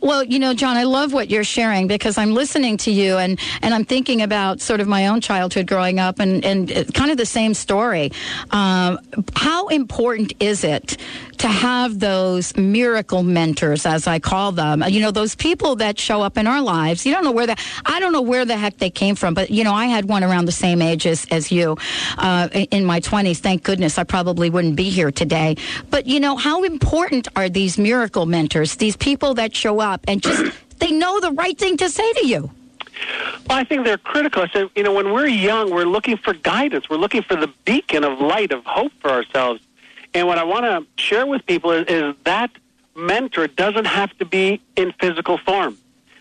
Well, 0.00 0.22
you 0.22 0.38
know, 0.38 0.52
John, 0.52 0.76
I 0.76 0.82
love 0.82 1.14
what 1.14 1.30
you're 1.30 1.44
sharing 1.44 1.86
because 1.86 2.18
I'm 2.18 2.32
listening 2.32 2.76
to 2.78 2.90
you 2.90 3.16
and, 3.16 3.40
and 3.62 3.72
I'm 3.72 3.84
thinking 3.84 4.20
about 4.20 4.60
sort 4.60 4.80
of 4.80 4.88
my 4.88 5.06
own 5.06 5.22
childhood 5.22 5.66
growing 5.66 5.98
up 5.98 6.18
and, 6.18 6.44
and 6.44 6.92
kind 6.92 7.10
of 7.10 7.16
the 7.16 7.24
same 7.24 7.54
story. 7.54 8.12
Um, 8.50 8.98
how 9.34 9.68
important 9.68 10.34
is 10.38 10.64
it 10.64 10.98
to 11.38 11.48
have 11.48 12.00
those 12.00 12.56
miracle 12.56 13.22
mentors, 13.22 13.86
as 13.86 14.06
I 14.06 14.18
call 14.18 14.52
them. 14.52 14.82
You 14.86 15.00
know, 15.00 15.10
those 15.10 15.34
people 15.34 15.76
that 15.76 15.98
show 15.98 16.22
up 16.22 16.36
in 16.38 16.46
our 16.46 16.60
lives. 16.60 17.04
You 17.04 17.12
don't 17.12 17.24
know 17.24 17.32
where 17.32 17.46
the 17.46 17.56
I 17.84 18.00
don't 18.00 18.12
know 18.12 18.22
where 18.22 18.44
the 18.44 18.56
heck 18.56 18.78
they 18.78 18.90
came 18.90 19.14
from, 19.14 19.34
but 19.34 19.50
you 19.50 19.64
know, 19.64 19.72
I 19.72 19.86
had 19.86 20.06
one 20.06 20.24
around 20.24 20.46
the 20.46 20.52
same 20.52 20.82
age 20.82 21.06
as 21.06 21.26
as 21.30 21.50
you 21.50 21.76
uh, 22.18 22.48
in 22.52 22.84
my 22.84 23.00
twenties. 23.00 23.40
Thank 23.40 23.62
goodness, 23.62 23.98
I 23.98 24.04
probably 24.04 24.50
wouldn't 24.50 24.76
be 24.76 24.90
here 24.90 25.10
today. 25.10 25.56
But 25.90 26.06
you 26.06 26.20
know, 26.20 26.36
how 26.36 26.64
important 26.64 27.28
are 27.36 27.48
these 27.48 27.78
miracle 27.78 28.26
mentors? 28.26 28.76
These 28.76 28.96
people 28.96 29.34
that 29.34 29.54
show 29.54 29.80
up 29.80 30.04
and 30.08 30.22
just 30.22 30.52
they 30.78 30.90
know 30.90 31.20
the 31.20 31.32
right 31.32 31.56
thing 31.56 31.76
to 31.78 31.88
say 31.88 32.12
to 32.14 32.26
you. 32.26 32.50
Well, 33.48 33.58
I 33.58 33.64
think 33.64 33.84
they're 33.84 33.98
critical. 33.98 34.42
I 34.42 34.48
said, 34.48 34.70
you 34.76 34.82
know, 34.82 34.92
when 34.92 35.12
we're 35.12 35.26
young, 35.26 35.70
we're 35.70 35.84
looking 35.84 36.16
for 36.16 36.32
guidance. 36.32 36.88
We're 36.88 36.96
looking 36.96 37.22
for 37.22 37.36
the 37.36 37.52
beacon 37.64 38.04
of 38.04 38.20
light, 38.20 38.52
of 38.52 38.64
hope 38.64 38.92
for 39.00 39.10
ourselves. 39.10 39.60
And 40.14 40.28
what 40.28 40.38
I 40.38 40.44
want 40.44 40.64
to 40.64 41.02
share 41.02 41.26
with 41.26 41.44
people 41.44 41.72
is, 41.72 41.86
is 41.88 42.14
that 42.22 42.50
mentor 42.94 43.48
doesn't 43.48 43.86
have 43.86 44.16
to 44.18 44.24
be 44.24 44.62
in 44.76 44.92
physical 45.00 45.38
form. 45.38 45.76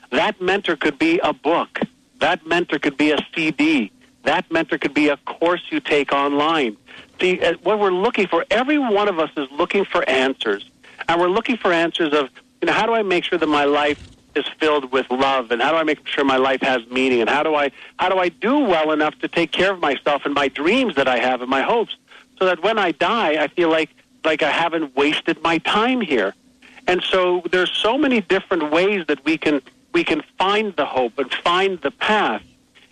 That 0.10 0.42
mentor 0.42 0.75
could 0.75 0.98
be 0.98 1.19
a 1.19 1.31
book. 1.31 1.80
That 2.19 2.45
mentor 2.45 2.80
could 2.80 2.98
be 2.98 3.12
a 3.12 3.19
CD. 3.36 3.92
That 4.24 4.51
mentor 4.51 4.80
could 4.80 4.94
be 4.94 5.10
a 5.10 5.18
course 5.18 5.62
you 5.69 5.80
take 5.80 6.12
online. 6.12 6.78
See, 7.22 7.40
uh, 7.40 7.54
what 7.62 7.80
we're 7.80 7.92
looking 7.92 8.28
for, 8.28 8.45
every 8.50 8.80
one 8.80 9.07
of 9.07 9.19
us 9.19 9.30
is 9.38 9.48
looking 9.51 9.86
for 9.86 10.07
answers. 10.10 10.68
And 11.07 11.22
we're 11.22 11.28
looking 11.28 11.57
for 11.57 11.72
answers 11.72 12.13
of, 12.13 12.30
you 12.62 12.68
know, 12.68 12.74
how 12.74 12.86
do 12.86 12.94
I 12.94 13.04
make 13.04 13.24
sure 13.24 13.38
that 13.38 13.48
my 13.48 13.66
life 13.66 14.10
is 14.36 14.46
filled 14.60 14.92
with 14.92 15.10
love 15.12 15.51
and 15.51 15.62
how 15.62 15.72
do 15.72 15.78
I 15.78 15.84
make 15.84 16.07
sure 16.07 16.24
my 16.24 16.38
life 16.38 16.62
has 16.62 16.81
meaning 16.89 17.22
and 17.22 17.30
how 17.30 17.44
do 17.44 17.54
I 17.54 17.72
how 17.98 18.10
do 18.10 18.18
I 18.18 18.30
do 18.30 18.60
well 18.60 18.92
enough 18.92 19.18
to 19.19 19.28
take 19.28 19.51
care 19.51 19.72
of 19.72 19.80
myself 19.80 20.24
and 20.25 20.34
my 20.34 20.48
dreams 20.48 20.96
that 20.96 21.07
I 21.07 21.19
have 21.19 21.42
and 21.42 21.50
my 21.50 21.62
hopes 21.62 21.96
so 22.44 22.48
that 22.48 22.62
when 22.62 22.78
I 22.78 22.92
die, 22.92 23.42
I 23.42 23.48
feel 23.48 23.69
like 23.69 23.90
like 24.25 24.44
I 24.44 24.51
haven't 24.51 24.98
wasted 24.98 25.42
my 25.42 25.60
time 25.60 26.01
here. 26.01 26.34
And 26.88 27.01
so 27.01 27.42
there's 27.51 27.72
so 27.72 27.98
many 27.98 28.19
different 28.19 28.69
ways 28.69 29.06
that 29.07 29.24
we 29.24 29.38
can 29.38 29.62
we 29.94 30.04
can 30.04 30.22
find 30.38 30.75
the 30.75 30.84
hope 30.84 31.18
and 31.18 31.34
find 31.34 31.80
the 31.80 31.92
path. 31.92 32.44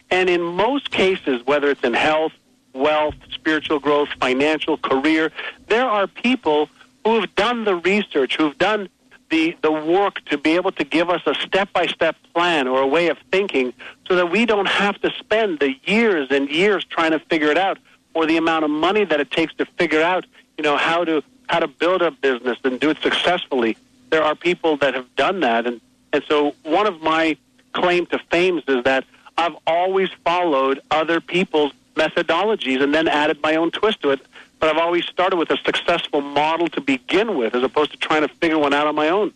And 0.10 0.30
in 0.30 0.42
most 0.42 0.90
cases, 0.92 1.46
whether 1.46 1.70
it's 1.70 1.84
in 1.84 1.94
health, 1.94 2.32
wealth, 2.74 3.16
spiritual 3.30 3.80
growth, 3.80 4.08
financial, 4.22 4.78
career, 4.78 5.34
there 5.68 5.90
are 5.98 6.08
people 6.08 6.70
who 7.04 7.20
have 7.20 7.36
done 7.36 7.66
the 7.66 7.76
research, 7.76 8.38
who've 8.38 8.58
done 8.58 8.88
the, 9.32 9.58
the 9.62 9.72
work 9.72 10.24
to 10.26 10.38
be 10.38 10.52
able 10.56 10.72
to 10.74 10.86
give 10.86 11.10
us 11.10 11.24
a 11.26 11.36
step 11.36 11.74
by 11.74 11.88
step 11.88 12.16
plan 12.34 12.70
or 12.70 12.82
a 12.82 12.88
way 12.88 13.10
of 13.10 13.18
thinking 13.32 13.74
so 14.08 14.16
that 14.16 14.32
we 14.32 14.46
don't 14.46 14.70
have 14.70 14.98
to 15.02 15.12
spend 15.20 15.60
the 15.60 15.76
years 15.84 16.28
and 16.32 16.50
years 16.50 16.86
trying 16.86 17.12
to 17.12 17.20
figure 17.20 17.50
it 17.50 17.58
out 17.58 17.78
or 18.14 18.26
the 18.26 18.38
amount 18.38 18.66
of 18.66 18.72
money 18.72 19.06
that 19.06 19.20
it 19.20 19.32
takes 19.32 19.54
to 19.56 19.66
figure 19.66 20.02
out, 20.02 20.26
you 20.58 20.64
know, 20.64 20.78
how 20.78 21.04
to 21.04 21.24
how 21.48 21.60
to 21.60 21.68
build 21.68 22.02
a 22.02 22.12
business 22.12 22.58
and 22.64 22.80
do 22.80 22.90
it 22.90 22.98
successfully. 23.02 23.78
There 24.10 24.24
are 24.24 24.36
people 24.36 24.78
that 24.78 24.94
have 24.94 25.14
done 25.16 25.42
that, 25.42 25.66
and 25.66 25.82
and 26.14 26.24
so 26.28 26.56
one 26.64 26.88
of 26.88 27.02
my 27.02 27.38
claim 27.74 28.06
to 28.08 28.20
fame 28.30 28.62
is 28.68 28.84
that 28.84 29.06
I've 29.38 29.56
always 29.66 30.10
followed 30.24 30.82
other 30.92 31.22
people's 31.22 31.74
methodologies 31.96 32.82
and 32.82 32.94
then 32.94 33.08
added 33.08 33.42
my 33.42 33.56
own 33.56 33.72
twist 33.72 34.02
to 34.02 34.12
it. 34.12 34.22
But 34.60 34.70
I've 34.70 34.78
always 34.78 35.06
started 35.06 35.38
with 35.38 35.50
a 35.50 35.58
successful 35.58 36.22
model 36.22 36.68
to 36.70 36.82
begin 36.82 37.36
with, 37.38 37.56
as 37.56 37.64
opposed 37.64 37.92
to 37.92 37.98
trying 37.98 38.22
to 38.22 38.28
figure 38.28 38.60
one 38.60 38.74
out 38.74 38.88
on 38.88 38.96
my 38.96 39.10
own. 39.10 39.34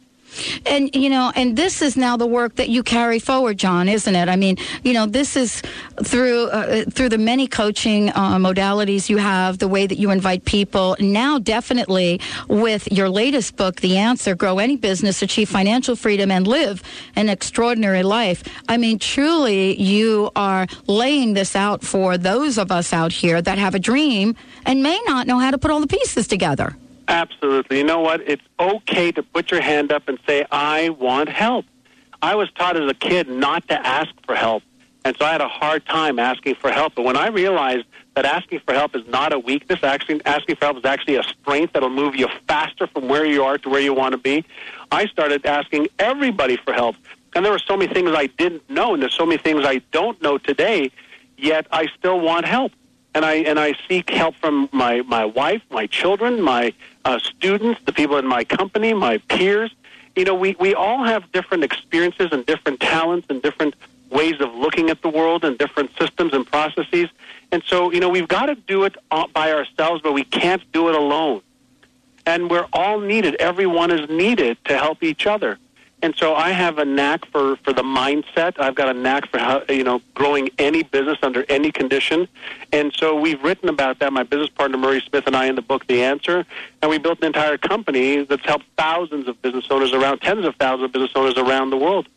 And 0.65 0.93
you 0.95 1.09
know, 1.09 1.31
and 1.35 1.55
this 1.55 1.81
is 1.81 1.95
now 1.95 2.17
the 2.17 2.27
work 2.27 2.55
that 2.55 2.69
you 2.69 2.83
carry 2.83 3.19
forward, 3.19 3.57
John, 3.57 3.87
isn't 3.87 4.15
it? 4.15 4.27
I 4.27 4.35
mean, 4.35 4.57
you 4.83 4.93
know, 4.93 5.05
this 5.05 5.35
is 5.35 5.61
through 6.03 6.47
uh, 6.47 6.85
through 6.89 7.09
the 7.09 7.17
many 7.17 7.47
coaching 7.47 8.09
uh, 8.09 8.37
modalities 8.37 9.09
you 9.09 9.17
have, 9.17 9.59
the 9.59 9.67
way 9.67 9.87
that 9.87 9.97
you 9.97 10.11
invite 10.11 10.45
people. 10.45 10.95
Now, 10.99 11.39
definitely 11.39 12.19
with 12.47 12.91
your 12.91 13.09
latest 13.09 13.55
book, 13.55 13.81
The 13.81 13.97
Answer: 13.97 14.35
Grow 14.35 14.59
Any 14.59 14.75
Business, 14.75 15.21
Achieve 15.21 15.49
Financial 15.49 15.95
Freedom, 15.95 16.31
and 16.31 16.47
Live 16.47 16.81
an 17.15 17.29
Extraordinary 17.29 18.03
Life. 18.03 18.43
I 18.67 18.77
mean, 18.77 18.99
truly, 18.99 19.79
you 19.81 20.31
are 20.35 20.67
laying 20.87 21.33
this 21.33 21.55
out 21.55 21.83
for 21.83 22.17
those 22.17 22.57
of 22.57 22.71
us 22.71 22.93
out 22.93 23.11
here 23.11 23.41
that 23.41 23.57
have 23.57 23.75
a 23.75 23.79
dream 23.79 24.35
and 24.65 24.83
may 24.83 24.99
not 25.05 25.27
know 25.27 25.39
how 25.39 25.51
to 25.51 25.57
put 25.57 25.71
all 25.71 25.79
the 25.79 25.87
pieces 25.87 26.27
together. 26.27 26.75
Absolutely. 27.07 27.77
You 27.77 27.83
know 27.83 27.99
what? 27.99 28.21
It's 28.21 28.43
okay 28.59 29.11
to 29.11 29.23
put 29.23 29.51
your 29.51 29.61
hand 29.61 29.91
up 29.91 30.07
and 30.07 30.17
say, 30.27 30.45
I 30.51 30.89
want 30.89 31.29
help. 31.29 31.65
I 32.21 32.35
was 32.35 32.49
taught 32.51 32.77
as 32.77 32.89
a 32.89 32.93
kid 32.93 33.29
not 33.29 33.67
to 33.67 33.87
ask 33.87 34.09
for 34.25 34.35
help. 34.35 34.63
And 35.03 35.15
so 35.17 35.25
I 35.25 35.31
had 35.31 35.41
a 35.41 35.47
hard 35.47 35.85
time 35.85 36.17
asking 36.17 36.55
for 36.55 36.71
help. 36.71 36.95
But 36.95 37.05
when 37.05 37.15
I 37.15 37.27
realized 37.27 37.85
that 38.15 38.25
asking 38.25 38.61
for 38.61 38.73
help 38.73 38.95
is 38.95 39.05
not 39.07 39.33
a 39.33 39.39
weakness, 39.39 39.83
actually 39.83 40.25
asking 40.25 40.55
for 40.55 40.65
help 40.65 40.77
is 40.77 40.85
actually 40.85 41.17
a 41.17 41.23
strength 41.23 41.73
that'll 41.73 41.89
move 41.89 42.15
you 42.15 42.27
faster 42.47 42.87
from 42.87 43.07
where 43.07 43.25
you 43.25 43.43
are 43.43 43.59
to 43.59 43.69
where 43.69 43.81
you 43.81 43.93
want 43.93 44.13
to 44.13 44.17
be, 44.17 44.43
I 44.91 45.05
started 45.05 45.45
asking 45.45 45.89
everybody 45.99 46.57
for 46.57 46.73
help. 46.73 46.95
And 47.35 47.45
there 47.45 47.51
were 47.51 47.59
so 47.59 47.77
many 47.77 47.93
things 47.93 48.11
I 48.15 48.27
didn't 48.27 48.67
know, 48.69 48.93
and 48.93 49.01
there's 49.03 49.13
so 49.13 49.25
many 49.25 49.37
things 49.37 49.63
I 49.65 49.81
don't 49.91 50.19
know 50.21 50.37
today, 50.37 50.89
yet 51.37 51.67
I 51.71 51.87
still 51.99 52.19
want 52.19 52.45
help. 52.45 52.71
And 53.13 53.23
I 53.23 53.35
and 53.35 53.59
I 53.59 53.75
seek 53.87 54.09
help 54.09 54.35
from 54.35 54.67
my 54.71 55.01
my 55.03 55.23
wife, 55.23 55.61
my 55.69 55.85
children, 55.87 56.41
my 56.41 56.73
uh, 57.05 57.19
students, 57.19 57.79
the 57.85 57.93
people 57.93 58.17
in 58.17 58.27
my 58.27 58.43
company, 58.43 58.93
my 58.93 59.17
peers. 59.17 59.71
You 60.15 60.25
know, 60.25 60.35
we 60.35 60.55
we 60.59 60.73
all 60.73 61.03
have 61.03 61.31
different 61.31 61.63
experiences 61.63 62.29
and 62.31 62.45
different 62.45 62.79
talents 62.79 63.27
and 63.29 63.41
different 63.41 63.75
ways 64.09 64.39
of 64.39 64.53
looking 64.53 64.89
at 64.89 65.01
the 65.01 65.09
world 65.09 65.43
and 65.45 65.57
different 65.57 65.91
systems 65.99 66.33
and 66.33 66.45
processes. 66.45 67.09
And 67.51 67.63
so, 67.65 67.91
you 67.91 67.99
know, 67.99 68.09
we've 68.09 68.27
got 68.27 68.47
to 68.47 68.55
do 68.55 68.83
it 68.83 68.95
by 69.33 69.51
ourselves, 69.53 70.01
but 70.01 70.13
we 70.13 70.23
can't 70.23 70.63
do 70.71 70.89
it 70.89 70.95
alone. 70.95 71.41
And 72.25 72.49
we're 72.49 72.67
all 72.73 72.99
needed. 72.99 73.35
Everyone 73.35 73.91
is 73.91 74.09
needed 74.09 74.57
to 74.65 74.77
help 74.77 75.03
each 75.03 75.27
other. 75.27 75.59
And 76.05 76.15
so 76.15 76.35
I 76.35 76.51
have 76.51 76.77
a 76.77 76.85
knack 76.85 77.25
for, 77.31 77.55
for 77.63 77.73
the 77.73 77.81
mindset. 77.81 78.59
I've 78.59 78.75
got 78.75 78.89
a 78.89 78.93
knack 78.93 79.27
for 79.31 79.39
how, 79.39 79.63
you 79.67 79.83
know 79.83 80.03
growing 80.13 80.51
any 80.59 80.83
business 80.83 81.17
under 81.23 81.43
any 81.49 81.71
condition. 81.71 82.27
And 82.71 82.93
so 82.95 83.19
we've 83.19 83.41
written 83.41 83.69
about 83.69 83.97
that. 83.97 84.13
My 84.13 84.21
business 84.21 84.49
partner 84.49 84.77
Murray 84.77 85.01
Smith 85.01 85.25
and 85.25 85.35
I 85.35 85.47
in 85.47 85.55
the 85.55 85.63
book 85.63 85.87
The 85.87 86.03
Answer, 86.03 86.45
and 86.83 86.91
we 86.91 86.99
built 86.99 87.17
an 87.21 87.25
entire 87.25 87.57
company 87.57 88.23
that's 88.23 88.45
helped 88.45 88.65
thousands 88.77 89.27
of 89.27 89.41
business 89.41 89.65
owners 89.71 89.93
around 89.93 90.19
tens 90.19 90.45
of 90.45 90.55
thousands 90.57 90.83
of 90.83 90.91
business 90.91 91.09
owners 91.15 91.39
around 91.39 91.71
the 91.71 91.77
world. 91.77 92.07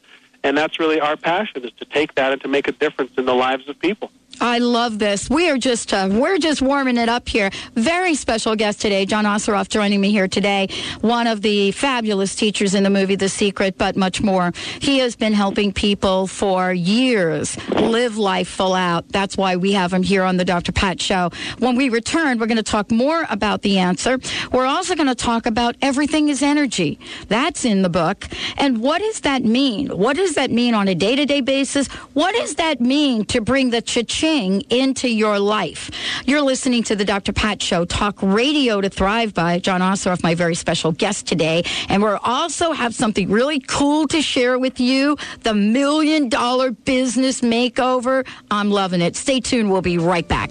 And 0.45 0.55
that's 0.55 0.79
really 0.79 1.01
our 1.01 1.17
passion 1.17 1.65
is 1.65 1.73
to 1.79 1.87
take 1.87 2.15
that 2.17 2.31
and 2.31 2.43
to 2.43 2.49
make 2.49 2.69
a 2.69 2.73
difference 2.73 3.13
in 3.17 3.25
the 3.25 3.35
lives 3.35 3.71
of 3.71 3.81
people. 3.81 4.11
I 4.41 4.59
love 4.59 4.99
this. 4.99 5.29
We 5.29 5.51
are 5.51 5.59
just 5.59 5.93
uh, 5.93 6.09
we're 6.11 6.39
just 6.39 6.63
warming 6.63 6.97
it 6.97 7.09
up 7.09 7.29
here. 7.29 7.51
Very 7.75 8.15
special 8.15 8.55
guest 8.55 8.81
today, 8.81 9.05
John 9.05 9.25
Assaraf, 9.25 9.69
joining 9.69 10.01
me 10.01 10.13
here 10.13 10.29
today. 10.29 10.69
One 11.01 11.27
of 11.27 11.43
the 11.43 11.73
fabulous 11.73 12.37
teachers 12.37 12.75
in 12.75 12.85
the 12.85 12.91
movie 12.91 13.17
The 13.17 13.29
Secret, 13.29 13.77
but 13.77 13.97
much 13.97 14.21
more. 14.23 14.53
He 14.81 14.99
has 14.99 15.17
been 15.17 15.33
helping 15.33 15.73
people 15.73 16.29
for 16.29 16.73
years 16.73 17.57
live 17.71 18.17
life 18.17 18.49
full 18.49 18.75
out. 18.75 19.09
That's 19.09 19.37
why 19.37 19.57
we 19.57 19.73
have 19.73 19.93
him 19.93 20.05
here 20.05 20.23
on 20.23 20.37
the 20.37 20.45
Dr. 20.45 20.71
Pat 20.71 21.01
Show. 21.01 21.31
When 21.59 21.75
we 21.75 21.89
return, 21.89 22.39
we're 22.39 22.47
going 22.47 22.59
to 22.59 22.63
talk 22.63 22.91
more 22.93 23.27
about 23.31 23.63
the 23.63 23.79
answer. 23.79 24.21
We're 24.53 24.67
also 24.67 24.95
going 24.95 25.09
to 25.09 25.15
talk 25.17 25.47
about 25.47 25.75
everything 25.83 26.29
is 26.29 26.43
energy. 26.43 27.01
That's 27.27 27.65
in 27.65 27.83
the 27.83 27.89
book. 27.89 28.29
And 28.57 28.81
what 28.83 29.01
does 29.01 29.21
that 29.21 29.45
mean? 29.45 29.89
What 29.89 30.17
does 30.17 30.35
that 30.35 30.51
mean 30.53 30.75
on 30.75 30.87
a 30.87 30.95
day 30.95 31.17
to 31.17 31.27
day 31.27 31.41
basis? 31.41 31.89
What 32.15 32.35
does 32.37 32.55
that 32.57 32.81
mean 32.81 33.25
to 33.27 33.41
bring 33.41 33.71
the 33.71 33.83
cha 33.83 34.03
into 34.29 35.09
your 35.09 35.39
life. 35.39 35.91
You're 36.27 36.43
listening 36.43 36.83
to 36.85 36.97
the 36.97 37.05
Dr. 37.05 37.33
Pat 37.33 37.63
Show, 37.63 37.85
talk 37.85 38.19
radio 38.21 38.81
to 38.81 38.91
thrive 38.91 39.33
by 39.33 39.59
John 39.59 39.81
Assaraf, 39.81 40.23
my 40.23 40.35
very 40.35 40.55
special 40.55 40.93
guest 40.93 41.27
today. 41.27 41.63
And 41.89 42.03
we 42.03 42.11
also 42.23 42.73
have 42.73 42.95
something 42.95 43.31
really 43.31 43.61
cool 43.61 44.07
to 44.09 44.21
share 44.21 44.59
with 44.59 44.81
you 44.81 45.17
the 45.45 45.55
million 45.55 46.29
dollar 46.29 46.73
business 46.73 47.41
makeover. 47.41 48.27
I'm 48.51 48.71
loving 48.71 49.01
it. 49.01 49.17
Stay 49.17 49.41
tuned. 49.41 49.71
We'll 49.71 49.83
be 49.83 49.99
right 49.99 50.29
back. 50.29 50.51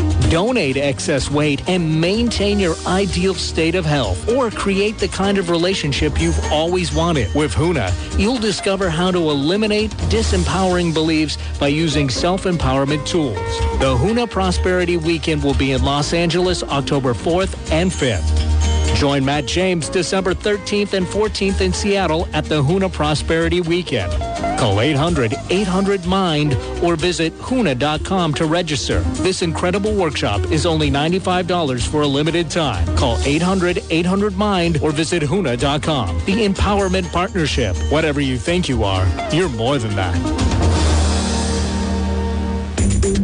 Donate 0.31 0.77
excess 0.77 1.29
weight 1.29 1.67
and 1.67 1.99
maintain 1.99 2.57
your 2.57 2.75
ideal 2.87 3.33
state 3.33 3.75
of 3.75 3.83
health 3.83 4.29
or 4.29 4.49
create 4.49 4.97
the 4.97 5.09
kind 5.09 5.37
of 5.37 5.49
relationship 5.49 6.21
you've 6.21 6.39
always 6.53 6.93
wanted. 6.93 7.35
With 7.35 7.53
Huna, 7.53 7.91
you'll 8.17 8.37
discover 8.37 8.89
how 8.89 9.11
to 9.11 9.29
eliminate 9.29 9.91
disempowering 10.07 10.93
beliefs 10.93 11.37
by 11.59 11.67
using 11.67 12.09
self-empowerment 12.09 13.05
tools. 13.05 13.35
The 13.79 13.93
Huna 13.93 14.29
Prosperity 14.29 14.95
Weekend 14.95 15.43
will 15.43 15.55
be 15.55 15.73
in 15.73 15.83
Los 15.83 16.13
Angeles 16.13 16.63
October 16.63 17.13
4th 17.13 17.69
and 17.69 17.91
5th. 17.91 18.95
Join 18.95 19.25
Matt 19.25 19.47
James 19.47 19.89
December 19.89 20.33
13th 20.33 20.93
and 20.93 21.05
14th 21.05 21.59
in 21.59 21.73
Seattle 21.73 22.29
at 22.31 22.45
the 22.45 22.63
Huna 22.63 22.89
Prosperity 22.89 23.59
Weekend. 23.59 24.13
Call 24.61 24.75
800-800-MIND 24.75 26.53
or 26.83 26.95
visit 26.95 27.33
HUNA.com 27.41 28.33
to 28.35 28.45
register. 28.45 28.99
This 29.23 29.41
incredible 29.41 29.95
workshop 29.95 30.39
is 30.51 30.67
only 30.67 30.91
$95 30.91 31.87
for 31.87 32.03
a 32.03 32.07
limited 32.07 32.51
time. 32.51 32.85
Call 32.95 33.17
800-800-MIND 33.17 34.83
or 34.83 34.91
visit 34.91 35.23
HUNA.com. 35.23 36.15
The 36.25 36.45
Empowerment 36.45 37.11
Partnership. 37.11 37.75
Whatever 37.91 38.21
you 38.21 38.37
think 38.37 38.69
you 38.69 38.83
are, 38.83 39.07
you're 39.33 39.49
more 39.49 39.79
than 39.79 39.95
that. 39.95 40.15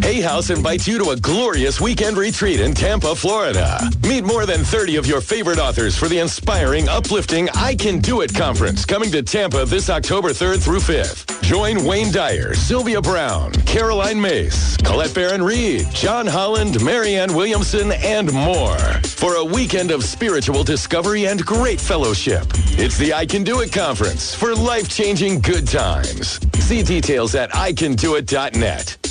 Hay 0.08 0.22
House 0.22 0.50
invites 0.52 0.88
you 0.88 0.98
to 1.04 1.10
a 1.10 1.18
glorious 1.18 1.82
weekend 1.82 2.16
retreat 2.16 2.62
in 2.62 2.74
Tampa, 2.74 3.14
Florida. 3.14 3.78
Meet 4.04 4.24
more 4.24 4.46
than 4.46 4.64
30 4.64 4.96
of 4.96 5.06
your 5.06 5.20
favorite 5.20 5.60
authors 5.60 5.98
for 5.98 6.08
the 6.08 6.20
inspiring, 6.20 6.88
uplifting 6.88 7.50
I 7.56 7.76
Can 7.76 8.00
Do 8.00 8.22
It 8.22 8.34
conference 8.34 8.86
coming 8.86 9.12
to 9.12 9.22
Tampa 9.22 9.66
this 9.66 9.90
October 9.90 10.30
3rd 10.30 10.64
through 10.64 10.80
5th. 10.80 11.42
Join 11.42 11.84
Wayne 11.84 12.10
Dyer, 12.10 12.54
Sylvia 12.54 13.02
Browne, 13.02 13.52
Caroline 13.66 14.22
Myss, 14.22 14.78
Colette 14.78 15.14
Baron 15.14 15.44
Reid, 15.44 15.92
John 15.92 16.26
Holland, 16.26 16.82
Marianne 16.82 17.34
Williamson, 17.34 17.92
and 17.92 18.32
more 18.32 18.80
for 19.04 19.36
a 19.36 19.44
weekend 19.44 19.92
of 19.92 20.06
spiritual 20.06 20.64
discovery 20.64 21.28
and 21.28 21.46
great 21.46 21.82
fellowship. 21.82 22.48
It's 22.80 22.98
the 22.98 23.14
I 23.14 23.26
Can 23.26 23.44
Do 23.44 23.60
It 23.60 23.74
conference 23.74 24.34
for 24.34 24.56
life-changing 24.56 25.42
good 25.42 25.68
times. 25.68 26.40
See 26.64 26.82
details 26.82 27.36
at 27.36 27.52
icandoit.net. 27.52 29.07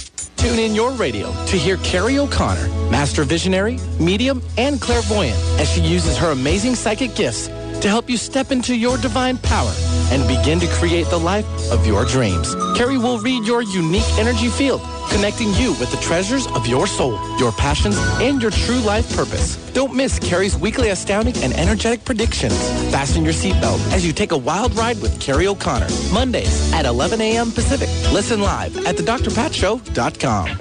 Tune 0.46 0.60
in 0.60 0.76
your 0.76 0.92
radio 0.92 1.32
to 1.46 1.56
hear 1.56 1.76
Carrie 1.78 2.20
O'Connor, 2.20 2.68
master 2.88 3.24
visionary, 3.24 3.80
medium, 3.98 4.40
and 4.56 4.80
clairvoyant, 4.80 5.36
as 5.58 5.68
she 5.68 5.80
uses 5.80 6.16
her 6.16 6.30
amazing 6.30 6.76
psychic 6.76 7.16
gifts 7.16 7.48
to 7.48 7.88
help 7.88 8.08
you 8.08 8.16
step 8.16 8.52
into 8.52 8.72
your 8.72 8.96
divine 8.96 9.38
power 9.38 9.72
and 10.10 10.26
begin 10.28 10.60
to 10.60 10.66
create 10.68 11.06
the 11.08 11.18
life 11.18 11.46
of 11.70 11.86
your 11.86 12.04
dreams. 12.04 12.54
Carrie 12.76 12.98
will 12.98 13.18
read 13.18 13.44
your 13.44 13.62
unique 13.62 14.08
energy 14.18 14.48
field, 14.48 14.80
connecting 15.10 15.52
you 15.54 15.70
with 15.80 15.90
the 15.90 15.96
treasures 15.98 16.46
of 16.48 16.66
your 16.66 16.86
soul, 16.86 17.18
your 17.38 17.52
passions, 17.52 17.96
and 18.20 18.40
your 18.42 18.50
true 18.50 18.80
life 18.80 19.14
purpose. 19.14 19.56
Don't 19.72 19.94
miss 19.94 20.18
Carrie's 20.18 20.56
weekly 20.56 20.90
astounding 20.90 21.36
and 21.42 21.52
energetic 21.54 22.04
predictions. 22.04 22.56
Fasten 22.90 23.24
your 23.24 23.34
seatbelt 23.34 23.80
as 23.92 24.06
you 24.06 24.12
take 24.12 24.32
a 24.32 24.38
wild 24.38 24.74
ride 24.76 25.00
with 25.00 25.20
Carrie 25.20 25.46
O'Connor. 25.46 25.88
Mondays 26.12 26.72
at 26.72 26.86
11 26.86 27.20
a.m. 27.20 27.50
Pacific. 27.52 27.88
Listen 28.12 28.40
live 28.40 28.76
at 28.86 28.96
thedrpatshow.com. 28.96 30.58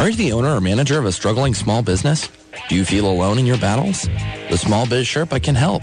Are 0.00 0.08
you 0.08 0.16
the 0.16 0.32
owner 0.32 0.56
or 0.56 0.60
manager 0.60 0.98
of 0.98 1.04
a 1.04 1.12
struggling 1.12 1.54
small 1.54 1.80
business? 1.82 2.28
Do 2.68 2.74
you 2.74 2.84
feel 2.84 3.08
alone 3.08 3.38
in 3.38 3.46
your 3.46 3.58
battles? 3.58 4.08
The 4.50 4.56
Small 4.56 4.84
Biz 4.86 5.06
Sherpa 5.06 5.40
can 5.40 5.54
help. 5.54 5.82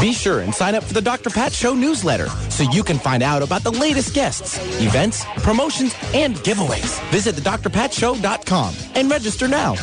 Be 0.00 0.12
sure 0.12 0.40
and 0.40 0.54
sign 0.54 0.76
up 0.76 0.84
for 0.84 0.94
the 0.94 1.02
Dr. 1.02 1.28
Pat 1.28 1.52
Show 1.52 1.74
newsletter 1.74 2.28
so 2.50 2.62
you 2.70 2.84
can 2.84 2.98
find 2.98 3.20
out 3.22 3.42
about 3.42 3.64
the 3.64 3.72
latest 3.72 4.14
guests, 4.14 4.56
events, 4.80 5.24
promotions, 5.38 5.92
and 6.14 6.36
giveaways. 6.36 7.02
Visit 7.10 7.34
the 7.34 7.40
thedrpatshow.com 7.40 8.74
and 8.94 9.10
register 9.10 9.48
now. 9.48 9.74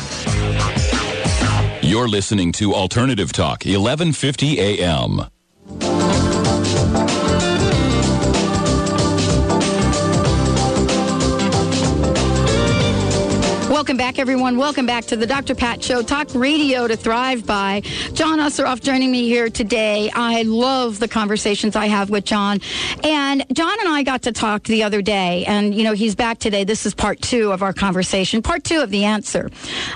You're 1.86 2.08
listening 2.08 2.50
to 2.54 2.74
Alternative 2.74 3.32
Talk, 3.32 3.64
1150 3.64 4.58
AM. 4.58 5.35
Welcome 13.86 13.98
back, 13.98 14.18
everyone. 14.18 14.58
Welcome 14.58 14.84
back 14.84 15.04
to 15.04 15.16
the 15.16 15.28
Dr. 15.28 15.54
Pat 15.54 15.80
Show, 15.80 16.02
talk 16.02 16.34
radio 16.34 16.88
to 16.88 16.96
thrive 16.96 17.46
by. 17.46 17.82
John 18.14 18.40
Assaraf 18.40 18.80
joining 18.80 19.12
me 19.12 19.28
here 19.28 19.48
today. 19.48 20.10
I 20.12 20.42
love 20.42 20.98
the 20.98 21.06
conversations 21.06 21.76
I 21.76 21.86
have 21.86 22.10
with 22.10 22.24
John. 22.24 22.58
And 23.04 23.46
John 23.52 23.78
and 23.78 23.88
I 23.88 24.02
got 24.02 24.22
to 24.22 24.32
talk 24.32 24.64
the 24.64 24.82
other 24.82 25.02
day, 25.02 25.44
and, 25.46 25.72
you 25.72 25.84
know, 25.84 25.92
he's 25.92 26.16
back 26.16 26.40
today. 26.40 26.64
This 26.64 26.84
is 26.84 26.94
part 26.94 27.22
two 27.22 27.52
of 27.52 27.62
our 27.62 27.72
conversation, 27.72 28.42
part 28.42 28.64
two 28.64 28.80
of 28.80 28.90
the 28.90 29.04
answer. 29.04 29.52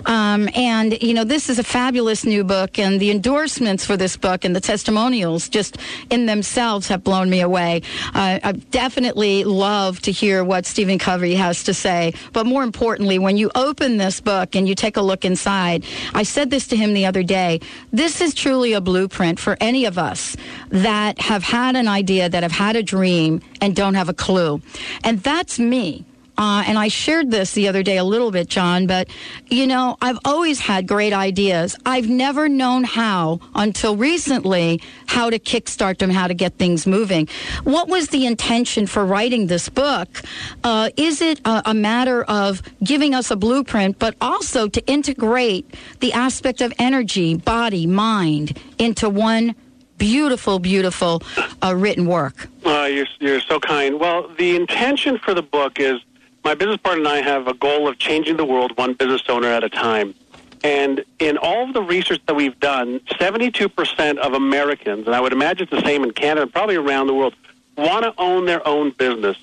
Um, 0.06 0.49
and, 0.54 1.02
you 1.02 1.12
know, 1.12 1.25
this 1.25 1.50
is 1.50 1.59
a 1.59 1.64
fabulous 1.64 2.25
new 2.25 2.44
book, 2.44 2.78
and 2.78 3.00
the 3.00 3.11
endorsements 3.11 3.85
for 3.85 3.97
this 3.97 4.16
book 4.16 4.44
and 4.44 4.54
the 4.54 4.61
testimonials 4.61 5.49
just 5.49 5.78
in 6.11 6.26
themselves 6.26 6.87
have 6.87 7.02
blown 7.02 7.28
me 7.28 7.40
away. 7.40 7.82
Uh, 8.14 8.38
I 8.40 8.52
definitely 8.52 9.42
love 9.42 10.00
to 10.02 10.12
hear 10.12 10.44
what 10.44 10.64
Stephen 10.64 11.00
Covey 11.00 11.35
has 11.35 11.64
to 11.64 11.75
say. 11.75 12.14
But 12.32 12.47
more 12.47 12.62
importantly, 12.62 13.18
when 13.18 13.37
you 13.37 13.50
open 13.56 13.80
this 13.81 14.21
book 14.21 14.55
and 14.55 14.69
you 14.69 14.75
take 14.75 14.97
a 14.97 15.03
look 15.03 15.25
inside, 15.25 15.85
I 16.15 16.23
said 16.23 16.51
this 16.51 16.67
to 16.69 16.77
him 16.77 16.93
the 16.93 17.07
other 17.07 17.23
day. 17.23 17.61
This 17.93 18.21
is 18.21 18.35
truly 18.35 18.73
a 18.73 18.81
blueprint 18.81 19.41
for 19.41 19.57
any 19.61 19.85
of 19.87 19.99
us 19.99 20.37
that 20.69 21.21
have 21.21 21.43
had 21.43 21.77
an 21.77 21.89
idea, 21.89 22.29
that 22.29 22.43
have 22.43 22.53
had 22.53 22.77
a 22.77 22.83
dream, 22.83 23.41
and 23.61 23.75
don't 23.75 23.95
have 23.95 24.09
a 24.09 24.15
clue. 24.15 24.61
And 25.03 25.23
that's 25.23 25.59
me. 25.59 26.05
Uh, 26.40 26.64
and 26.66 26.78
I 26.78 26.88
shared 26.88 27.30
this 27.30 27.52
the 27.52 27.68
other 27.68 27.82
day 27.82 27.99
a 27.99 28.04
little 28.04 28.30
bit, 28.30 28.49
John, 28.49 28.87
but 28.87 29.09
you 29.50 29.66
know, 29.66 29.99
I've 30.00 30.18
always 30.25 30.59
had 30.59 30.88
great 30.88 31.12
ideas. 31.12 31.76
I've 31.85 32.09
never 32.09 32.49
known 32.49 32.85
how 32.85 33.40
until 33.54 33.94
recently 33.94 34.80
how 35.06 35.28
to 35.28 35.38
kickstart 35.38 35.99
them, 35.99 36.09
how 36.09 36.28
to 36.28 36.32
get 36.32 36.54
things 36.56 36.87
moving. 36.87 37.28
What 37.64 37.88
was 37.88 38.09
the 38.09 38.25
intention 38.25 38.87
for 38.87 39.04
writing 39.04 39.49
this 39.49 39.68
book? 39.68 40.23
Uh, 40.64 40.88
is 40.97 41.20
it 41.20 41.40
a, 41.44 41.61
a 41.66 41.75
matter 41.75 42.23
of 42.23 42.62
giving 42.82 43.14
us 43.14 43.30
a 43.30 43.37
blueprint, 43.37 43.99
but 43.99 44.16
also 44.23 44.66
to 44.66 44.87
integrate 44.87 45.75
the 46.00 46.14
aspect 46.14 46.62
of 46.62 46.73
energy, 46.78 47.37
body, 47.37 47.87
mind 47.87 48.59
into 48.78 49.11
one 49.11 49.54
beautiful, 49.99 50.59
beautiful 50.59 51.23
uh, 51.62 51.75
written 51.76 52.06
work? 52.06 52.49
Uh, 52.64 52.85
you're, 52.85 53.06
you're 53.18 53.40
so 53.40 53.61
kind. 53.61 54.00
Well, 54.00 54.26
the 54.38 54.56
intention 54.56 55.18
for 55.18 55.35
the 55.35 55.42
book 55.42 55.78
is 55.78 56.00
my 56.44 56.54
business 56.54 56.78
partner 56.78 57.00
and 57.00 57.09
I 57.09 57.23
have 57.23 57.47
a 57.49 57.54
goal 57.54 57.88
of 57.88 57.99
changing 57.99 58.37
the 58.37 58.44
world 58.44 58.76
one 58.76 58.94
business 58.94 59.23
owner 59.28 59.49
at 59.49 59.64
a 59.64 59.68
time. 59.68 60.14
And 60.62 61.04
in 61.18 61.38
all 61.38 61.68
of 61.68 61.75
the 61.75 61.82
research 61.82 62.20
that 62.26 62.35
we've 62.35 62.59
done, 62.61 63.00
72% 63.00 64.18
of 64.18 64.35
Americans, 64.35 65.06
and 65.06 65.16
I 65.16 65.20
would 65.20 65.32
imagine 65.32 65.68
it's 65.70 65.70
the 65.70 65.87
same 65.87 66.04
in 66.04 66.11
Canada 66.11 66.47
probably 66.47 66.76
around 66.76 67.06
the 67.06 67.14
world, 67.14 67.35
want 67.76 68.04
to 68.04 68.14
own 68.18 68.44
their 68.44 68.66
own 68.68 68.90
business. 68.90 69.37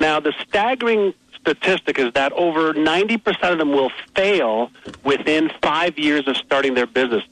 Now, 0.00 0.20
the 0.20 0.32
staggering 0.46 1.12
statistic 1.44 1.98
is 1.98 2.10
that 2.14 2.32
over 2.32 2.72
90% 2.72 3.52
of 3.52 3.58
them 3.58 3.70
will 3.70 3.90
fail 4.16 4.70
within 5.04 5.50
five 5.62 5.98
years 5.98 6.26
of 6.26 6.36
starting 6.38 6.72
their 6.72 6.86
business. 6.86 7.22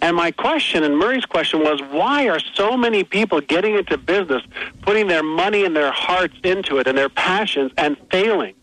And 0.00 0.16
my 0.16 0.30
question, 0.30 0.84
and 0.84 0.96
Murray's 0.96 1.24
question, 1.24 1.60
was 1.60 1.80
why 1.90 2.28
are 2.28 2.38
so 2.38 2.76
many 2.76 3.02
people 3.02 3.40
getting 3.40 3.74
into 3.74 3.98
business, 3.98 4.42
putting 4.82 5.08
their 5.08 5.24
money 5.24 5.64
and 5.64 5.74
their 5.74 5.90
hearts 5.90 6.36
into 6.44 6.78
it 6.78 6.86
and 6.86 6.96
their 6.96 7.08
passions 7.08 7.72
and 7.76 7.96
failing? 8.10 8.54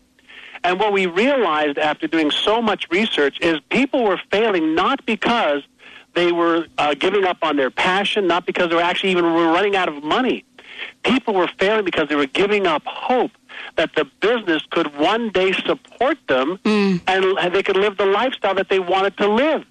And 0.62 0.80
what 0.80 0.94
we 0.94 1.04
realized 1.04 1.76
after 1.76 2.06
doing 2.06 2.30
so 2.30 2.62
much 2.62 2.88
research 2.90 3.38
is 3.42 3.60
people 3.68 4.04
were 4.04 4.18
failing 4.30 4.74
not 4.74 5.04
because 5.04 5.62
they 6.14 6.32
were 6.32 6.66
uh, 6.78 6.94
giving 6.94 7.24
up 7.24 7.38
on 7.42 7.56
their 7.56 7.70
passion, 7.70 8.26
not 8.26 8.46
because 8.46 8.70
they 8.70 8.76
were 8.76 8.80
actually 8.80 9.10
even 9.10 9.26
running 9.26 9.76
out 9.76 9.88
of 9.88 10.02
money. 10.02 10.44
People 11.02 11.34
were 11.34 11.50
failing 11.58 11.84
because 11.84 12.08
they 12.08 12.16
were 12.16 12.26
giving 12.26 12.66
up 12.66 12.82
hope 12.86 13.32
that 13.76 13.90
the 13.94 14.04
business 14.20 14.62
could 14.70 14.96
one 14.96 15.30
day 15.30 15.52
support 15.52 16.18
them 16.28 16.58
Mm. 16.64 17.00
and 17.06 17.54
they 17.54 17.62
could 17.62 17.76
live 17.76 17.96
the 17.96 18.06
lifestyle 18.06 18.54
that 18.54 18.68
they 18.68 18.78
wanted 18.78 19.16
to 19.18 19.28
live. 19.28 19.64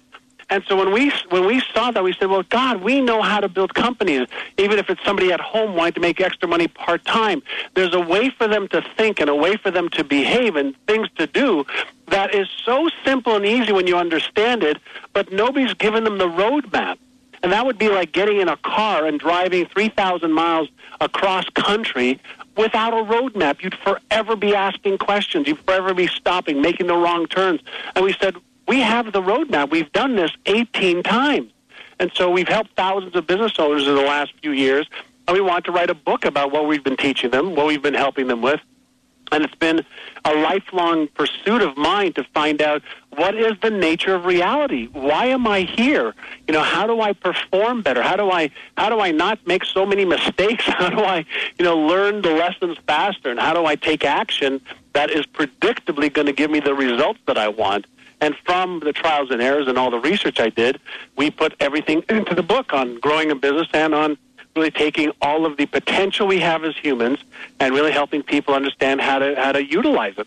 And 0.50 0.62
so 0.68 0.76
when 0.76 0.92
we 0.92 1.10
when 1.30 1.46
we 1.46 1.62
saw 1.72 1.90
that, 1.90 2.04
we 2.04 2.12
said, 2.12 2.28
"Well, 2.28 2.42
God, 2.50 2.82
we 2.82 3.00
know 3.00 3.22
how 3.22 3.40
to 3.40 3.48
build 3.48 3.74
companies. 3.74 4.28
Even 4.58 4.78
if 4.78 4.90
it's 4.90 5.02
somebody 5.02 5.32
at 5.32 5.40
home 5.40 5.74
wanting 5.74 5.94
to 5.94 6.00
make 6.00 6.20
extra 6.20 6.46
money 6.46 6.68
part 6.68 7.02
time, 7.06 7.42
there's 7.74 7.94
a 7.94 8.00
way 8.00 8.28
for 8.28 8.46
them 8.46 8.68
to 8.68 8.82
think 8.96 9.20
and 9.20 9.30
a 9.30 9.34
way 9.34 9.56
for 9.56 9.70
them 9.70 9.88
to 9.90 10.04
behave 10.04 10.54
and 10.56 10.74
things 10.86 11.08
to 11.16 11.26
do 11.26 11.64
that 12.08 12.34
is 12.34 12.46
so 12.64 12.90
simple 13.04 13.34
and 13.36 13.46
easy 13.46 13.72
when 13.72 13.86
you 13.86 13.96
understand 13.96 14.62
it. 14.62 14.76
But 15.14 15.32
nobody's 15.32 15.72
given 15.74 16.04
them 16.04 16.18
the 16.18 16.28
roadmap." 16.28 16.98
And 17.42 17.50
that 17.52 17.64
would 17.66 17.78
be 17.78 17.88
like 17.88 18.12
getting 18.12 18.38
in 18.40 18.48
a 18.48 18.56
car 18.58 19.06
and 19.06 19.18
driving 19.18 19.66
3,000 19.66 20.32
miles 20.32 20.68
across 21.00 21.44
country 21.50 22.18
without 22.56 22.92
a 22.92 23.04
roadmap. 23.04 23.62
You'd 23.62 23.76
forever 23.76 24.36
be 24.36 24.54
asking 24.54 24.98
questions. 24.98 25.46
You'd 25.48 25.60
forever 25.60 25.94
be 25.94 26.06
stopping, 26.06 26.60
making 26.60 26.86
the 26.86 26.96
wrong 26.96 27.26
turns. 27.26 27.60
And 27.94 28.04
we 28.04 28.12
said, 28.14 28.36
we 28.66 28.80
have 28.80 29.12
the 29.12 29.22
roadmap. 29.22 29.70
We've 29.70 29.92
done 29.92 30.16
this 30.16 30.30
18 30.46 31.02
times. 31.02 31.52
And 31.98 32.10
so 32.14 32.30
we've 32.30 32.48
helped 32.48 32.76
thousands 32.76 33.14
of 33.14 33.26
business 33.26 33.58
owners 33.58 33.86
in 33.86 33.94
the 33.94 34.02
last 34.02 34.32
few 34.40 34.52
years. 34.52 34.88
And 35.26 35.34
we 35.34 35.40
want 35.40 35.64
to 35.66 35.72
write 35.72 35.90
a 35.90 35.94
book 35.94 36.24
about 36.24 36.52
what 36.52 36.66
we've 36.66 36.84
been 36.84 36.96
teaching 36.96 37.30
them, 37.30 37.54
what 37.54 37.66
we've 37.66 37.82
been 37.82 37.94
helping 37.94 38.26
them 38.26 38.42
with. 38.42 38.60
And 39.32 39.44
it's 39.44 39.54
been 39.54 39.84
a 40.24 40.34
lifelong 40.34 41.08
pursuit 41.08 41.62
of 41.62 41.76
mine 41.76 42.12
to 42.14 42.24
find 42.34 42.60
out 42.60 42.82
what 43.16 43.34
is 43.34 43.52
the 43.62 43.70
nature 43.70 44.14
of 44.14 44.24
reality. 44.24 44.86
Why 44.92 45.26
am 45.26 45.46
I 45.46 45.60
here? 45.60 46.14
You 46.46 46.54
know, 46.54 46.62
how 46.62 46.86
do 46.86 47.00
I 47.00 47.12
perform 47.12 47.82
better? 47.82 48.02
How 48.02 48.16
do 48.16 48.30
I 48.30 48.50
how 48.76 48.88
do 48.88 49.00
I 49.00 49.10
not 49.10 49.46
make 49.46 49.64
so 49.64 49.86
many 49.86 50.04
mistakes? 50.04 50.64
How 50.74 50.90
do 50.90 51.00
I, 51.00 51.24
you 51.58 51.64
know, 51.64 51.76
learn 51.76 52.22
the 52.22 52.30
lessons 52.30 52.78
faster? 52.86 53.30
And 53.30 53.38
how 53.38 53.54
do 53.54 53.64
I 53.64 53.76
take 53.76 54.04
action 54.04 54.60
that 54.92 55.10
is 55.10 55.24
predictably 55.26 56.12
going 56.12 56.26
to 56.26 56.32
give 56.32 56.50
me 56.50 56.60
the 56.60 56.74
results 56.74 57.20
that 57.26 57.38
I 57.38 57.48
want? 57.48 57.86
And 58.20 58.34
from 58.44 58.80
the 58.80 58.92
trials 58.92 59.30
and 59.30 59.40
errors 59.40 59.68
and 59.68 59.78
all 59.78 59.90
the 59.90 60.00
research 60.00 60.40
I 60.40 60.48
did, 60.48 60.80
we 61.16 61.30
put 61.30 61.54
everything 61.60 62.02
into 62.08 62.34
the 62.34 62.42
book 62.42 62.72
on 62.72 62.98
growing 63.00 63.30
a 63.30 63.34
business 63.34 63.68
and 63.72 63.94
on 63.94 64.18
really 64.56 64.70
taking 64.70 65.12
all 65.20 65.46
of 65.46 65.56
the 65.56 65.66
potential 65.66 66.26
we 66.26 66.40
have 66.40 66.64
as 66.64 66.76
humans 66.76 67.18
and 67.60 67.74
really 67.74 67.92
helping 67.92 68.22
people 68.22 68.54
understand 68.54 69.00
how 69.00 69.18
to 69.18 69.34
how 69.36 69.52
to 69.52 69.64
utilize 69.64 70.14
it. 70.18 70.26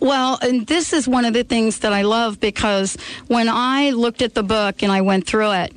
Well, 0.00 0.38
and 0.42 0.66
this 0.66 0.92
is 0.92 1.08
one 1.08 1.24
of 1.24 1.34
the 1.34 1.44
things 1.44 1.80
that 1.80 1.92
I 1.92 2.02
love 2.02 2.40
because 2.40 2.96
when 3.28 3.48
I 3.48 3.90
looked 3.90 4.22
at 4.22 4.34
the 4.34 4.42
book 4.42 4.82
and 4.82 4.92
I 4.92 5.00
went 5.00 5.26
through 5.26 5.52
it, 5.52 5.72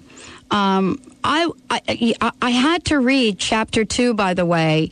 um, 0.52 1.00
I, 1.24 1.50
I 1.70 2.32
I 2.42 2.50
had 2.50 2.86
to 2.86 3.00
read 3.00 3.40
chapter 3.40 3.84
two, 3.86 4.14
by 4.14 4.34
the 4.34 4.46
way, 4.46 4.92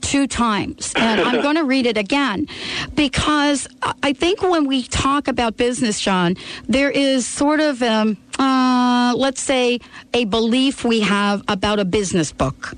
two 0.00 0.26
times, 0.26 0.92
and 0.96 1.20
I'm 1.20 1.42
going 1.42 1.56
to 1.56 1.64
read 1.64 1.86
it 1.86 1.98
again 1.98 2.48
because 2.94 3.68
I 4.02 4.12
think 4.12 4.42
when 4.42 4.66
we 4.66 4.82
talk 4.84 5.28
about 5.28 5.56
business, 5.56 6.00
John, 6.00 6.36
there 6.68 6.90
is 6.90 7.26
sort 7.26 7.60
of 7.60 7.82
um, 7.82 8.16
uh, 8.38 9.14
let's 9.16 9.42
say 9.42 9.80
a 10.14 10.24
belief 10.24 10.84
we 10.84 11.00
have 11.00 11.42
about 11.48 11.78
a 11.78 11.84
business 11.84 12.32
book, 12.32 12.74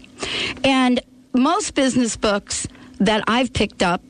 and 0.64 1.00
most 1.32 1.74
business 1.74 2.16
books 2.16 2.66
that 2.98 3.22
I've 3.28 3.52
picked 3.52 3.82
up 3.82 4.02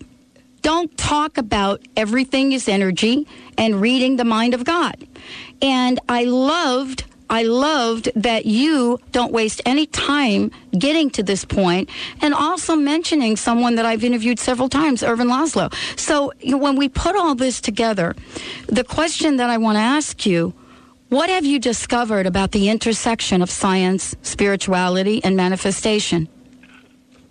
don't 0.62 0.96
talk 0.96 1.38
about 1.38 1.81
everything 1.96 2.53
is 2.53 2.68
energy 2.68 3.27
and 3.57 3.81
reading 3.81 4.16
the 4.16 4.25
mind 4.25 4.55
of 4.55 4.64
God. 4.64 4.96
And 5.62 6.01
I 6.09 6.25
loved 6.25 7.05
I 7.33 7.44
loved 7.44 8.11
that 8.16 8.44
you 8.44 8.99
don't 9.12 9.33
waste 9.33 9.62
any 9.64 9.87
time 9.87 10.51
getting 10.77 11.11
to 11.11 11.23
this 11.23 11.44
point 11.44 11.88
and 12.20 12.35
also 12.35 12.75
mentioning 12.75 13.37
someone 13.37 13.77
that 13.77 13.87
I've 13.87 14.03
interviewed 14.03 14.40
several 14.40 14.68
times, 14.68 15.05
Ervin 15.05 15.29
Laszlo. 15.29 15.73
So 15.96 16.33
you 16.40 16.53
know, 16.53 16.59
when 16.59 16.75
we 16.75 16.88
put 16.88 17.14
all 17.14 17.37
this 17.37 17.61
together, 17.61 18.16
the 18.66 18.83
question 18.83 19.37
that 19.37 19.49
I 19.49 19.59
want 19.59 19.77
to 19.77 19.81
ask 19.81 20.27
you, 20.27 20.55
what 21.09 21.31
have 21.31 21.44
you 21.44 21.61
discovered 21.61 22.27
about 22.27 22.51
the 22.51 22.68
intersection 22.68 23.42
of 23.42 23.51
science, 23.51 24.16
spirituality, 24.23 25.23
and 25.23 25.37
manifestation? 25.37 26.29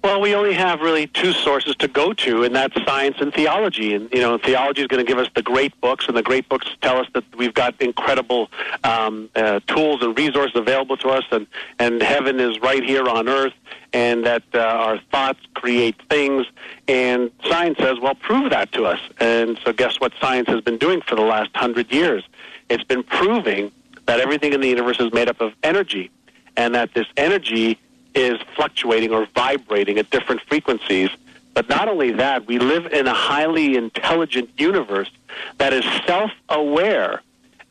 Well, 0.01 0.21
we 0.21 0.33
only 0.33 0.53
have 0.53 0.79
really 0.79 1.07
two 1.07 1.33
sources 1.33 1.75
to 1.77 1.89
go 1.89 2.13
to, 2.13 2.43
and 2.45 2.55
that's 2.55 2.73
science 2.85 3.17
and 3.19 3.33
theology. 3.33 3.93
And 3.93 4.09
you 4.13 4.21
know, 4.21 4.37
theology 4.37 4.81
is 4.81 4.87
going 4.87 5.05
to 5.05 5.07
give 5.07 5.17
us 5.17 5.27
the 5.35 5.41
great 5.41 5.79
books, 5.81 6.07
and 6.07 6.15
the 6.15 6.23
great 6.23 6.47
books 6.47 6.67
tell 6.81 6.99
us 6.99 7.07
that 7.13 7.25
we've 7.35 7.53
got 7.53 7.81
incredible 7.81 8.49
um, 8.85 9.29
uh, 9.35 9.59
tools 9.67 10.01
and 10.01 10.17
resources 10.17 10.55
available 10.55 10.95
to 10.97 11.09
us, 11.09 11.25
and 11.31 11.47
and 11.79 12.01
heaven 12.01 12.39
is 12.39 12.61
right 12.61 12.81
here 12.81 13.09
on 13.09 13.27
earth, 13.27 13.53
and 13.91 14.25
that 14.25 14.43
uh, 14.53 14.59
our 14.59 14.99
thoughts 15.11 15.41
create 15.53 16.01
things. 16.09 16.45
And 16.87 17.29
science 17.45 17.77
says, 17.77 17.99
well, 18.01 18.15
prove 18.15 18.51
that 18.51 18.71
to 18.73 18.85
us. 18.85 19.01
And 19.19 19.59
so, 19.65 19.73
guess 19.73 19.99
what? 19.99 20.13
Science 20.21 20.47
has 20.47 20.61
been 20.61 20.77
doing 20.77 21.01
for 21.01 21.15
the 21.15 21.23
last 21.23 21.53
hundred 21.55 21.91
years. 21.91 22.23
It's 22.69 22.85
been 22.85 23.03
proving 23.03 23.69
that 24.05 24.21
everything 24.21 24.53
in 24.53 24.61
the 24.61 24.69
universe 24.69 24.99
is 25.01 25.11
made 25.11 25.27
up 25.27 25.41
of 25.41 25.53
energy, 25.61 26.09
and 26.55 26.73
that 26.73 26.93
this 26.93 27.07
energy 27.17 27.77
is 28.19 28.37
fluctuating 28.55 29.11
or 29.11 29.25
vibrating 29.33 29.97
at 29.97 30.09
different 30.09 30.41
frequencies. 30.41 31.09
But 31.53 31.69
not 31.69 31.87
only 31.87 32.11
that, 32.11 32.45
we 32.47 32.59
live 32.59 32.85
in 32.87 33.07
a 33.07 33.13
highly 33.13 33.75
intelligent 33.75 34.49
universe 34.57 35.09
that 35.57 35.73
is 35.73 35.83
self 36.05 36.31
aware 36.49 37.21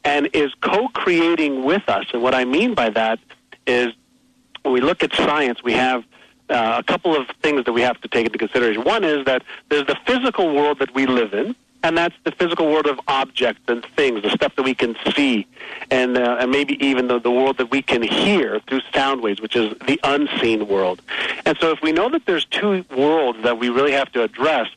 and 0.04 0.28
is 0.32 0.52
co-creating 0.62 1.64
with 1.64 1.88
us. 1.88 2.06
And 2.12 2.22
what 2.22 2.34
I 2.34 2.44
mean 2.44 2.74
by 2.74 2.90
that 2.90 3.18
is 3.66 3.92
when 4.62 4.72
we 4.72 4.80
look 4.80 5.02
at 5.02 5.12
science, 5.14 5.62
we 5.62 5.74
have 5.74 6.04
uh, 6.48 6.76
a 6.78 6.82
couple 6.82 7.14
of 7.14 7.28
things 7.42 7.64
that 7.66 7.72
we 7.72 7.82
have 7.82 8.00
to 8.00 8.08
take 8.08 8.26
into 8.26 8.38
consideration. 8.38 8.84
One 8.84 9.04
is 9.04 9.26
that 9.26 9.42
there's 9.68 9.86
the 9.86 9.98
physical 10.06 10.54
world 10.54 10.78
that 10.78 10.94
we 10.94 11.04
live 11.06 11.34
in, 11.34 11.54
and 11.82 11.96
that's 11.96 12.14
the 12.24 12.32
physical 12.32 12.66
world 12.66 12.86
of 12.86 12.98
objects 13.06 13.62
and 13.68 13.84
things, 13.96 14.22
the 14.22 14.30
stuff 14.30 14.54
that 14.56 14.62
we 14.62 14.74
can 14.74 14.96
see, 15.14 15.46
and 15.90 16.16
uh, 16.16 16.38
and 16.40 16.50
maybe 16.50 16.82
even 16.84 17.08
the, 17.08 17.18
the 17.20 17.30
world 17.30 17.58
that 17.58 17.70
we 17.70 17.82
can 17.82 18.02
hear 18.02 18.60
through 18.60 18.80
sound 18.92 19.20
waves, 19.20 19.40
which 19.40 19.54
is 19.54 19.74
the 19.86 19.98
unseen 20.02 20.66
world. 20.66 21.00
And 21.46 21.56
so, 21.58 21.70
if 21.70 21.80
we 21.82 21.92
know 21.92 22.08
that 22.08 22.26
there's 22.26 22.44
two 22.46 22.84
worlds 22.96 23.42
that 23.42 23.58
we 23.58 23.68
really 23.68 23.92
have 23.92 24.10
to 24.12 24.22
address, 24.22 24.68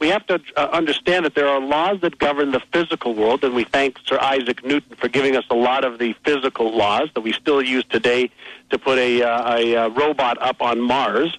we 0.00 0.08
have 0.08 0.26
to 0.26 0.40
uh, 0.56 0.68
understand 0.72 1.24
that 1.24 1.34
there 1.34 1.46
are 1.46 1.60
laws 1.60 2.00
that 2.00 2.18
govern 2.18 2.50
the 2.50 2.60
physical 2.72 3.14
world, 3.14 3.44
and 3.44 3.54
we 3.54 3.64
thank 3.64 3.98
Sir 4.04 4.18
Isaac 4.20 4.64
Newton 4.64 4.96
for 4.96 5.08
giving 5.08 5.36
us 5.36 5.44
a 5.50 5.54
lot 5.54 5.84
of 5.84 5.98
the 5.98 6.14
physical 6.24 6.74
laws 6.74 7.10
that 7.14 7.20
we 7.20 7.32
still 7.32 7.62
use 7.62 7.84
today 7.84 8.30
to 8.70 8.78
put 8.78 8.98
a, 8.98 9.22
uh, 9.22 9.56
a, 9.56 9.76
uh, 9.76 9.88
robot 9.90 10.40
up 10.40 10.62
on 10.62 10.80
Mars. 10.80 11.36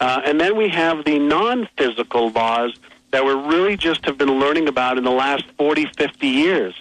Uh, 0.00 0.20
and 0.24 0.40
then 0.40 0.56
we 0.56 0.68
have 0.68 1.04
the 1.04 1.18
non-physical 1.18 2.30
laws 2.30 2.78
that 3.14 3.24
we 3.24 3.32
really 3.32 3.76
just 3.76 4.04
have 4.06 4.18
been 4.18 4.40
learning 4.40 4.66
about 4.66 4.98
in 4.98 5.04
the 5.04 5.10
last 5.12 5.44
40, 5.56 5.86
50 5.96 6.26
years. 6.26 6.74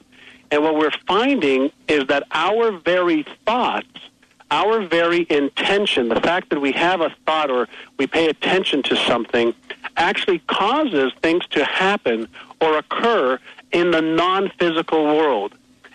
And 0.50 0.64
what 0.64 0.76
we're 0.76 0.90
finding 1.08 1.72
is 1.88 2.08
that 2.08 2.24
our 2.32 2.72
very 2.72 3.24
thoughts, 3.46 4.10
our 4.50 4.84
very 4.84 5.28
intention, 5.30 6.10
the 6.10 6.20
fact 6.20 6.50
that 6.50 6.60
we 6.60 6.72
have 6.72 7.02
a 7.02 7.14
thought 7.28 7.52
or 7.52 7.68
we 8.00 8.08
pay 8.08 8.30
attention 8.30 8.82
to 8.82 8.96
something, 8.96 9.54
actually 9.96 10.40
causes 10.48 11.14
things 11.22 11.46
to 11.50 11.64
happen 11.66 12.28
or 12.60 12.80
occur 12.80 13.38
in 13.72 13.92
the 13.92 14.02
non 14.02 14.50
physical 14.58 15.06
world. 15.06 15.54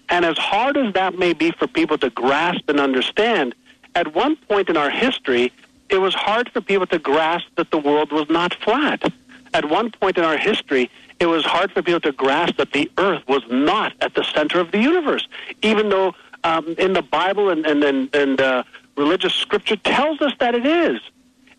And 0.08 0.24
as 0.24 0.38
hard 0.38 0.76
as 0.76 0.94
that 0.94 1.18
may 1.18 1.32
be 1.32 1.50
for 1.50 1.66
people 1.66 1.98
to 1.98 2.10
grasp 2.10 2.68
and 2.68 2.78
understand, 2.78 3.56
at 3.96 4.14
one 4.14 4.36
point 4.36 4.68
in 4.68 4.76
our 4.76 4.88
history, 4.88 5.50
it 5.88 5.98
was 5.98 6.14
hard 6.14 6.48
for 6.52 6.60
people 6.60 6.86
to 6.86 7.00
grasp 7.00 7.48
that 7.56 7.72
the 7.72 7.78
world 7.78 8.12
was 8.12 8.30
not 8.30 8.54
flat 8.54 9.12
at 9.54 9.64
one 9.64 9.90
point 9.90 10.18
in 10.18 10.24
our 10.24 10.36
history, 10.36 10.90
it 11.20 11.26
was 11.26 11.44
hard 11.44 11.72
for 11.72 11.82
people 11.82 12.00
to 12.00 12.12
grasp 12.12 12.56
that 12.56 12.72
the 12.72 12.90
earth 12.98 13.22
was 13.28 13.42
not 13.50 13.92
at 14.00 14.14
the 14.14 14.24
center 14.24 14.60
of 14.60 14.70
the 14.70 14.78
universe, 14.78 15.26
even 15.62 15.88
though 15.88 16.14
um, 16.44 16.74
in 16.78 16.92
the 16.92 17.02
Bible 17.02 17.50
and, 17.50 17.66
and, 17.66 17.82
and, 17.82 18.14
and 18.14 18.40
uh, 18.40 18.62
religious 18.96 19.34
scripture 19.34 19.76
tells 19.76 20.20
us 20.20 20.32
that 20.38 20.54
it 20.54 20.66
is. 20.66 21.00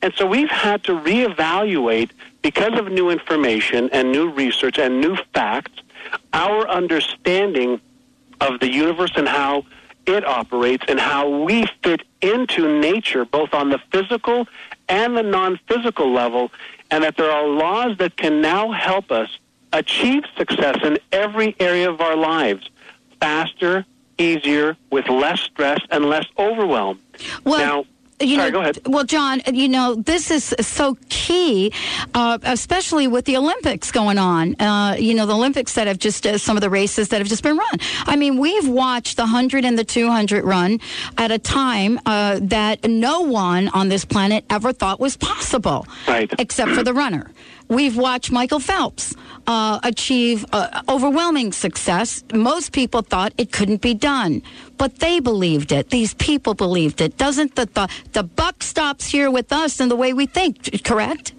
And 0.02 0.13
so 0.15 0.25
we've 0.25 0.49
had 0.49 0.84
to 0.86 0.93
reevaluate, 0.93 2.12
because 2.41 2.80
of 2.80 2.89
new 2.89 3.10
information 3.10 3.89
and 3.91 4.13
new 4.13 4.30
research 4.30 4.80
and 4.80 5.02
new 5.02 5.17
facts, 5.34 5.82
our 6.32 6.67
understanding 6.69 7.82
of 8.39 8.62
the 8.62 8.71
universe 8.71 9.12
and 9.17 9.28
how 9.28 9.65
it 10.06 10.25
operates 10.25 10.86
and 10.88 10.99
how 10.99 11.28
we 11.43 11.67
fit 11.84 12.02
into 12.21 12.80
nature, 12.80 13.25
both 13.25 13.54
on 13.54 13.69
the 13.69 13.80
physical 13.91 14.47
and 14.89 15.15
the 15.15 15.23
non 15.23 15.60
physical 15.67 16.12
level, 16.12 16.52
and 16.91 17.04
that 17.04 17.15
there 17.15 17.32
are 17.32 17.47
laws 17.47 17.97
that 17.99 18.17
can 18.17 18.41
now 18.41 18.71
help 18.71 19.12
us 19.12 19.30
achieve 19.71 20.23
success 20.38 20.78
in 20.84 20.97
every 21.12 21.56
area 21.60 21.89
of 21.89 22.02
our 22.02 22.15
lives 22.15 22.69
faster, 23.19 23.86
easier, 24.17 24.75
with 24.91 25.08
less 25.08 25.41
stress 25.41 25.80
and 25.91 26.06
less 26.06 26.25
overwhelm. 26.38 26.99
Well, 27.43 27.60
now, 27.60 27.86
you 28.19 28.36
Sorry, 28.36 28.51
know, 28.51 28.58
go 28.58 28.62
ahead. 28.62 28.79
Well, 28.86 29.03
John, 29.05 29.41
you 29.51 29.69
know, 29.69 29.95
this 29.95 30.32
is 30.32 30.55
so 30.60 30.97
key, 31.10 31.73
uh, 32.13 32.38
especially 32.43 33.08
with 33.08 33.25
the 33.25 33.38
Olympics 33.38 33.91
going 33.91 34.17
on. 34.17 34.60
Uh, 34.60 34.95
you 34.99 35.13
know, 35.13 35.25
the 35.25 35.36
Olympics 35.36 35.73
that 35.75 35.88
have 35.88 35.99
just, 35.99 36.25
uh, 36.27 36.38
some 36.38 36.58
of 36.58 36.62
the 36.62 36.69
races 36.69 37.10
that 37.10 37.19
have 37.19 37.27
just 37.27 37.43
been 37.43 37.58
run. 37.58 37.79
I 38.05 38.15
mean, 38.15 38.38
we've 38.38 38.67
watched 38.67 39.17
the 39.17 39.23
100 39.23 39.65
and 39.65 39.77
the 39.77 39.84
200 39.84 40.43
run 40.43 40.79
at 41.17 41.32
a 41.32 41.39
time 41.39 41.99
uh, 42.05 42.39
that 42.41 42.84
no 42.89 43.21
one 43.21 43.69
on 43.69 43.89
this 43.89 44.05
planet 44.05 44.45
ever 44.49 44.73
thought 44.73 44.99
was 44.99 45.17
possible. 45.17 45.88
Right. 46.08 46.32
Except 46.39 46.71
for 46.71 46.84
the 46.84 46.93
runner. 46.93 47.32
We've 47.69 47.95
watched 47.95 48.32
Michael 48.32 48.60
Phelps 48.60 49.15
uh, 49.45 49.79
achieve 49.84 50.43
uh, 50.51 50.82
overwhelming 50.89 51.51
success. 51.51 52.23
Most 52.34 52.71
people 52.71 53.03
thought 53.03 53.32
it 53.38 53.51
couldn't 53.51 53.82
be 53.82 53.93
done, 53.93 54.41
but 54.77 54.97
they 54.99 55.19
believed 55.19 55.71
it. 55.71 55.91
These 55.91 56.15
people 56.15 56.55
believed 56.55 56.99
it. 56.99 57.15
Doesn't 57.17 57.55
the 57.55 57.67
the, 57.67 57.88
the 58.13 58.23
buck 58.23 58.63
stops 58.63 59.08
here 59.08 59.29
with 59.29 59.53
us 59.53 59.79
and 59.79 59.91
the 59.91 59.95
way 59.95 60.13
we 60.13 60.25
think? 60.25 60.84
Correct? 60.84 61.34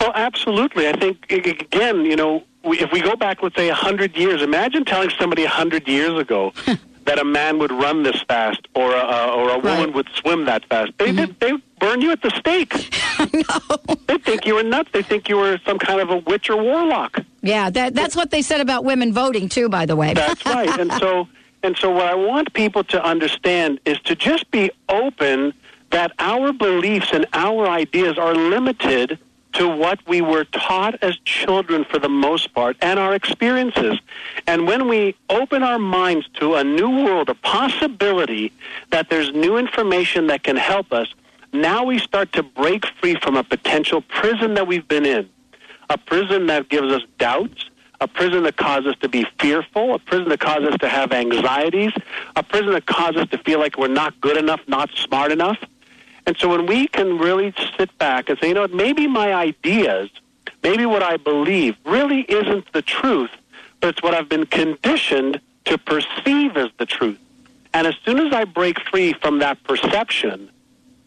Well, 0.00 0.12
absolutely. 0.14 0.88
I 0.88 0.92
think 0.92 1.30
again, 1.30 2.04
you 2.04 2.14
know, 2.14 2.44
we, 2.64 2.78
if 2.78 2.92
we 2.92 3.00
go 3.00 3.16
back, 3.16 3.42
let's 3.42 3.56
say 3.56 3.68
a 3.68 3.74
hundred 3.74 4.16
years, 4.16 4.42
imagine 4.42 4.84
telling 4.84 5.10
somebody 5.10 5.42
a 5.42 5.48
hundred 5.48 5.88
years 5.88 6.16
ago 6.20 6.52
that 7.04 7.18
a 7.18 7.24
man 7.24 7.58
would 7.58 7.72
run 7.72 8.02
this 8.02 8.20
fast 8.28 8.60
or 8.74 8.94
a, 8.94 9.00
or 9.34 9.50
a 9.50 9.58
Right. 9.58 9.64
woman 9.78 9.92
would 9.94 10.08
swim 10.14 10.44
that 10.46 10.64
fast. 10.68 10.92
They 10.98 11.12
did, 11.12 11.38
mm-hmm. 11.38 11.38
they 11.40 11.62
burn 11.80 12.00
you 12.00 12.10
at 12.12 12.22
the 12.22 12.30
stake. 12.30 12.72
no. 13.32 13.96
They 14.06 14.18
think 14.18 14.46
you 14.46 14.54
were 14.54 14.62
nuts. 14.62 14.90
They 14.92 15.02
think 15.02 15.28
you 15.28 15.36
were 15.36 15.58
some 15.66 15.78
kind 15.78 16.00
of 16.00 16.10
a 16.10 16.18
witch 16.18 16.48
or 16.50 16.62
warlock. 16.62 17.20
Yeah, 17.42 17.70
that, 17.70 17.94
that's 17.94 18.14
what 18.14 18.30
they 18.30 18.42
said 18.42 18.60
about 18.60 18.84
women 18.84 19.12
voting 19.12 19.48
too. 19.48 19.68
By 19.68 19.86
the 19.86 19.96
way. 19.96 20.14
That's 20.14 20.44
right. 20.46 20.68
And 20.78 20.92
so, 20.94 21.28
and 21.62 21.76
so, 21.76 21.90
what 21.90 22.06
I 22.06 22.14
want 22.14 22.52
people 22.54 22.82
to 22.84 23.04
understand 23.04 23.80
is 23.84 23.98
to 24.00 24.14
just 24.14 24.50
be 24.50 24.70
open 24.88 25.52
that 25.90 26.12
our 26.18 26.52
beliefs 26.52 27.08
and 27.12 27.26
our 27.34 27.68
ideas 27.68 28.16
are 28.18 28.34
limited 28.34 29.18
to 29.52 29.68
what 29.68 30.06
we 30.06 30.20
were 30.20 30.44
taught 30.44 31.02
as 31.02 31.16
children 31.24 31.84
for 31.84 31.98
the 31.98 32.08
most 32.08 32.54
part 32.54 32.76
and 32.80 32.98
our 32.98 33.14
experiences. 33.14 33.98
And 34.46 34.66
when 34.66 34.88
we 34.88 35.14
open 35.28 35.62
our 35.62 35.78
minds 35.78 36.28
to 36.40 36.54
a 36.54 36.64
new 36.64 37.04
world, 37.04 37.28
a 37.28 37.34
possibility 37.34 38.52
that 38.90 39.10
there's 39.10 39.32
new 39.32 39.56
information 39.56 40.26
that 40.28 40.42
can 40.42 40.56
help 40.56 40.92
us, 40.92 41.08
now 41.52 41.84
we 41.84 41.98
start 41.98 42.32
to 42.32 42.42
break 42.42 42.86
free 43.00 43.14
from 43.16 43.36
a 43.36 43.44
potential 43.44 44.00
prison 44.00 44.54
that 44.54 44.66
we've 44.66 44.88
been 44.88 45.04
in 45.04 45.28
a 45.92 45.98
prison 45.98 46.46
that 46.46 46.68
gives 46.70 46.90
us 46.90 47.02
doubts, 47.18 47.68
a 48.00 48.08
prison 48.08 48.42
that 48.44 48.56
causes 48.56 48.92
us 48.92 48.98
to 49.00 49.08
be 49.08 49.26
fearful, 49.38 49.94
a 49.94 49.98
prison 49.98 50.28
that 50.30 50.40
causes 50.40 50.70
us 50.70 50.78
to 50.78 50.88
have 50.88 51.12
anxieties, 51.12 51.92
a 52.34 52.42
prison 52.42 52.72
that 52.72 52.86
causes 52.86 53.22
us 53.22 53.28
to 53.28 53.38
feel 53.38 53.58
like 53.58 53.76
we're 53.76 53.88
not 53.88 54.18
good 54.20 54.36
enough, 54.36 54.60
not 54.66 54.90
smart 54.94 55.30
enough. 55.30 55.58
And 56.26 56.36
so 56.36 56.48
when 56.48 56.66
we 56.66 56.86
can 56.88 57.18
really 57.18 57.52
sit 57.76 57.96
back 57.98 58.28
and 58.28 58.38
say, 58.38 58.48
you 58.48 58.54
know 58.54 58.62
what, 58.62 58.72
maybe 58.72 59.06
my 59.06 59.34
ideas, 59.34 60.10
maybe 60.62 60.86
what 60.86 61.02
I 61.02 61.16
believe 61.16 61.76
really 61.84 62.20
isn't 62.22 62.72
the 62.72 62.82
truth, 62.82 63.30
but 63.80 63.88
it's 63.88 64.02
what 64.02 64.14
I've 64.14 64.28
been 64.28 64.46
conditioned 64.46 65.40
to 65.64 65.78
perceive 65.78 66.56
as 66.56 66.68
the 66.78 66.86
truth. 66.86 67.18
And 67.74 67.86
as 67.86 67.94
soon 68.04 68.18
as 68.24 68.32
I 68.32 68.44
break 68.44 68.78
free 68.90 69.14
from 69.14 69.38
that 69.40 69.62
perception, 69.64 70.50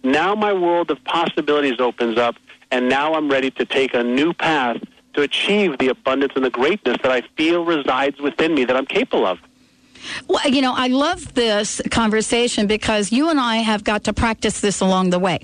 now 0.04 0.36
my 0.36 0.54
world 0.54 0.91
of 0.91 1.04
possibilities 1.04 1.80
opens 1.80 2.17
up, 2.17 2.36
and 2.71 2.89
now 2.89 3.13
I'm 3.13 3.30
ready 3.30 3.51
to 3.51 3.65
take 3.65 3.93
a 3.93 4.04
new 4.04 4.34
path 4.34 4.78
to 5.13 5.21
achieve 5.21 5.78
the 5.78 5.88
abundance 5.88 6.34
and 6.36 6.43
the 6.43 6.49
greatness 6.49 6.97
that 7.01 7.12
I 7.12 7.21
feel 7.38 7.63
resides 7.63 8.19
within 8.19 8.54
me 8.54 8.65
that 8.65 8.75
I'm 8.75 8.86
capable 8.86 9.25
of. 9.25 9.39
Well, 10.27 10.47
you 10.47 10.61
know, 10.61 10.73
I 10.75 10.87
love 10.87 11.33
this 11.33 11.81
conversation 11.91 12.67
because 12.67 13.11
you 13.11 13.29
and 13.29 13.39
I 13.39 13.57
have 13.57 13.83
got 13.83 14.05
to 14.05 14.13
practice 14.13 14.59
this 14.61 14.81
along 14.81 15.09
the 15.09 15.19
way. 15.19 15.39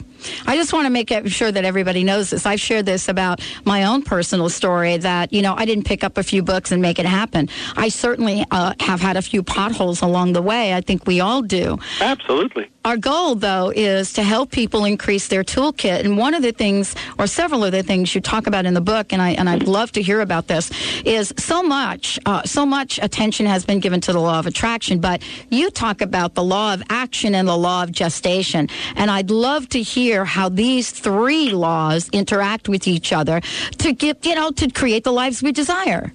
I 0.45 0.55
just 0.55 0.73
want 0.73 0.85
to 0.85 0.89
make 0.89 1.11
sure 1.27 1.51
that 1.51 1.65
everybody 1.65 2.03
knows 2.03 2.29
this. 2.29 2.45
I've 2.45 2.59
shared 2.59 2.85
this 2.85 3.07
about 3.07 3.41
my 3.65 3.85
own 3.85 4.03
personal 4.03 4.49
story 4.49 4.97
that, 4.97 5.33
you 5.33 5.41
know, 5.41 5.55
I 5.55 5.65
didn't 5.65 5.85
pick 5.85 6.03
up 6.03 6.17
a 6.17 6.23
few 6.23 6.43
books 6.43 6.71
and 6.71 6.81
make 6.81 6.99
it 6.99 7.05
happen. 7.05 7.49
I 7.75 7.89
certainly 7.89 8.45
uh, 8.51 8.73
have 8.79 9.01
had 9.01 9.17
a 9.17 9.21
few 9.21 9.43
potholes 9.43 10.01
along 10.01 10.33
the 10.33 10.41
way. 10.41 10.73
I 10.73 10.81
think 10.81 11.07
we 11.07 11.19
all 11.19 11.41
do. 11.41 11.77
Absolutely. 11.99 12.69
Our 12.83 12.97
goal, 12.97 13.35
though, 13.35 13.71
is 13.75 14.13
to 14.13 14.23
help 14.23 14.49
people 14.49 14.85
increase 14.85 15.27
their 15.27 15.43
toolkit. 15.43 16.03
And 16.03 16.17
one 16.17 16.33
of 16.33 16.41
the 16.41 16.51
things, 16.51 16.95
or 17.19 17.27
several 17.27 17.63
of 17.63 17.71
the 17.71 17.83
things 17.83 18.15
you 18.15 18.21
talk 18.21 18.47
about 18.47 18.65
in 18.65 18.73
the 18.73 18.81
book, 18.81 19.13
and 19.13 19.21
I 19.21 19.31
and 19.31 19.47
I'd 19.47 19.67
love 19.67 19.91
to 19.91 20.01
hear 20.01 20.19
about 20.19 20.47
this, 20.47 20.71
is 21.05 21.31
so 21.37 21.61
much, 21.61 22.17
uh, 22.25 22.41
so 22.43 22.65
much 22.65 22.99
attention 22.99 23.45
has 23.45 23.65
been 23.65 23.79
given 23.79 24.01
to 24.01 24.13
the 24.13 24.19
law 24.19 24.39
of 24.39 24.47
attraction. 24.47 24.99
But 24.99 25.21
you 25.51 25.69
talk 25.69 26.01
about 26.01 26.33
the 26.33 26.43
law 26.43 26.73
of 26.73 26.81
action 26.89 27.35
and 27.35 27.47
the 27.47 27.57
law 27.57 27.83
of 27.83 27.91
gestation, 27.91 28.67
and 28.95 29.11
I'd 29.11 29.29
love 29.29 29.69
to 29.69 29.81
hear 29.83 30.25
how 30.25 30.49
these 30.49 30.89
three 30.89 31.51
laws 31.51 32.09
interact 32.11 32.67
with 32.67 32.87
each 32.87 33.13
other 33.13 33.41
to 33.77 33.93
get, 33.93 34.25
you 34.25 34.33
know, 34.33 34.49
to 34.51 34.71
create 34.71 35.03
the 35.03 35.13
lives 35.13 35.43
we 35.43 35.51
desire. 35.51 36.11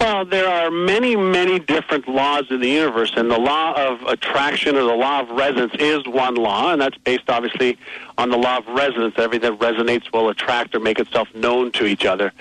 Well, 0.00 0.24
there 0.24 0.46
are 0.46 0.70
many, 0.70 1.16
many 1.16 1.58
different 1.58 2.06
laws 2.08 2.44
in 2.50 2.60
the 2.60 2.68
universe, 2.68 3.14
and 3.16 3.30
the 3.30 3.38
law 3.38 3.72
of 3.74 4.02
attraction 4.02 4.76
or 4.76 4.82
the 4.82 4.94
law 4.94 5.20
of 5.20 5.30
resonance 5.30 5.72
is 5.78 6.06
one 6.06 6.34
law, 6.34 6.72
and 6.72 6.80
that's 6.80 6.98
based 6.98 7.28
obviously 7.28 7.78
on 8.18 8.30
the 8.30 8.36
law 8.36 8.58
of 8.58 8.66
resonance. 8.68 9.14
Everything 9.16 9.50
that 9.50 9.60
resonates 9.60 10.12
will 10.12 10.28
attract 10.28 10.74
or 10.74 10.80
make 10.80 10.98
itself 10.98 11.34
known 11.34 11.72
to 11.72 11.86
each 11.86 12.04
other. 12.04 12.32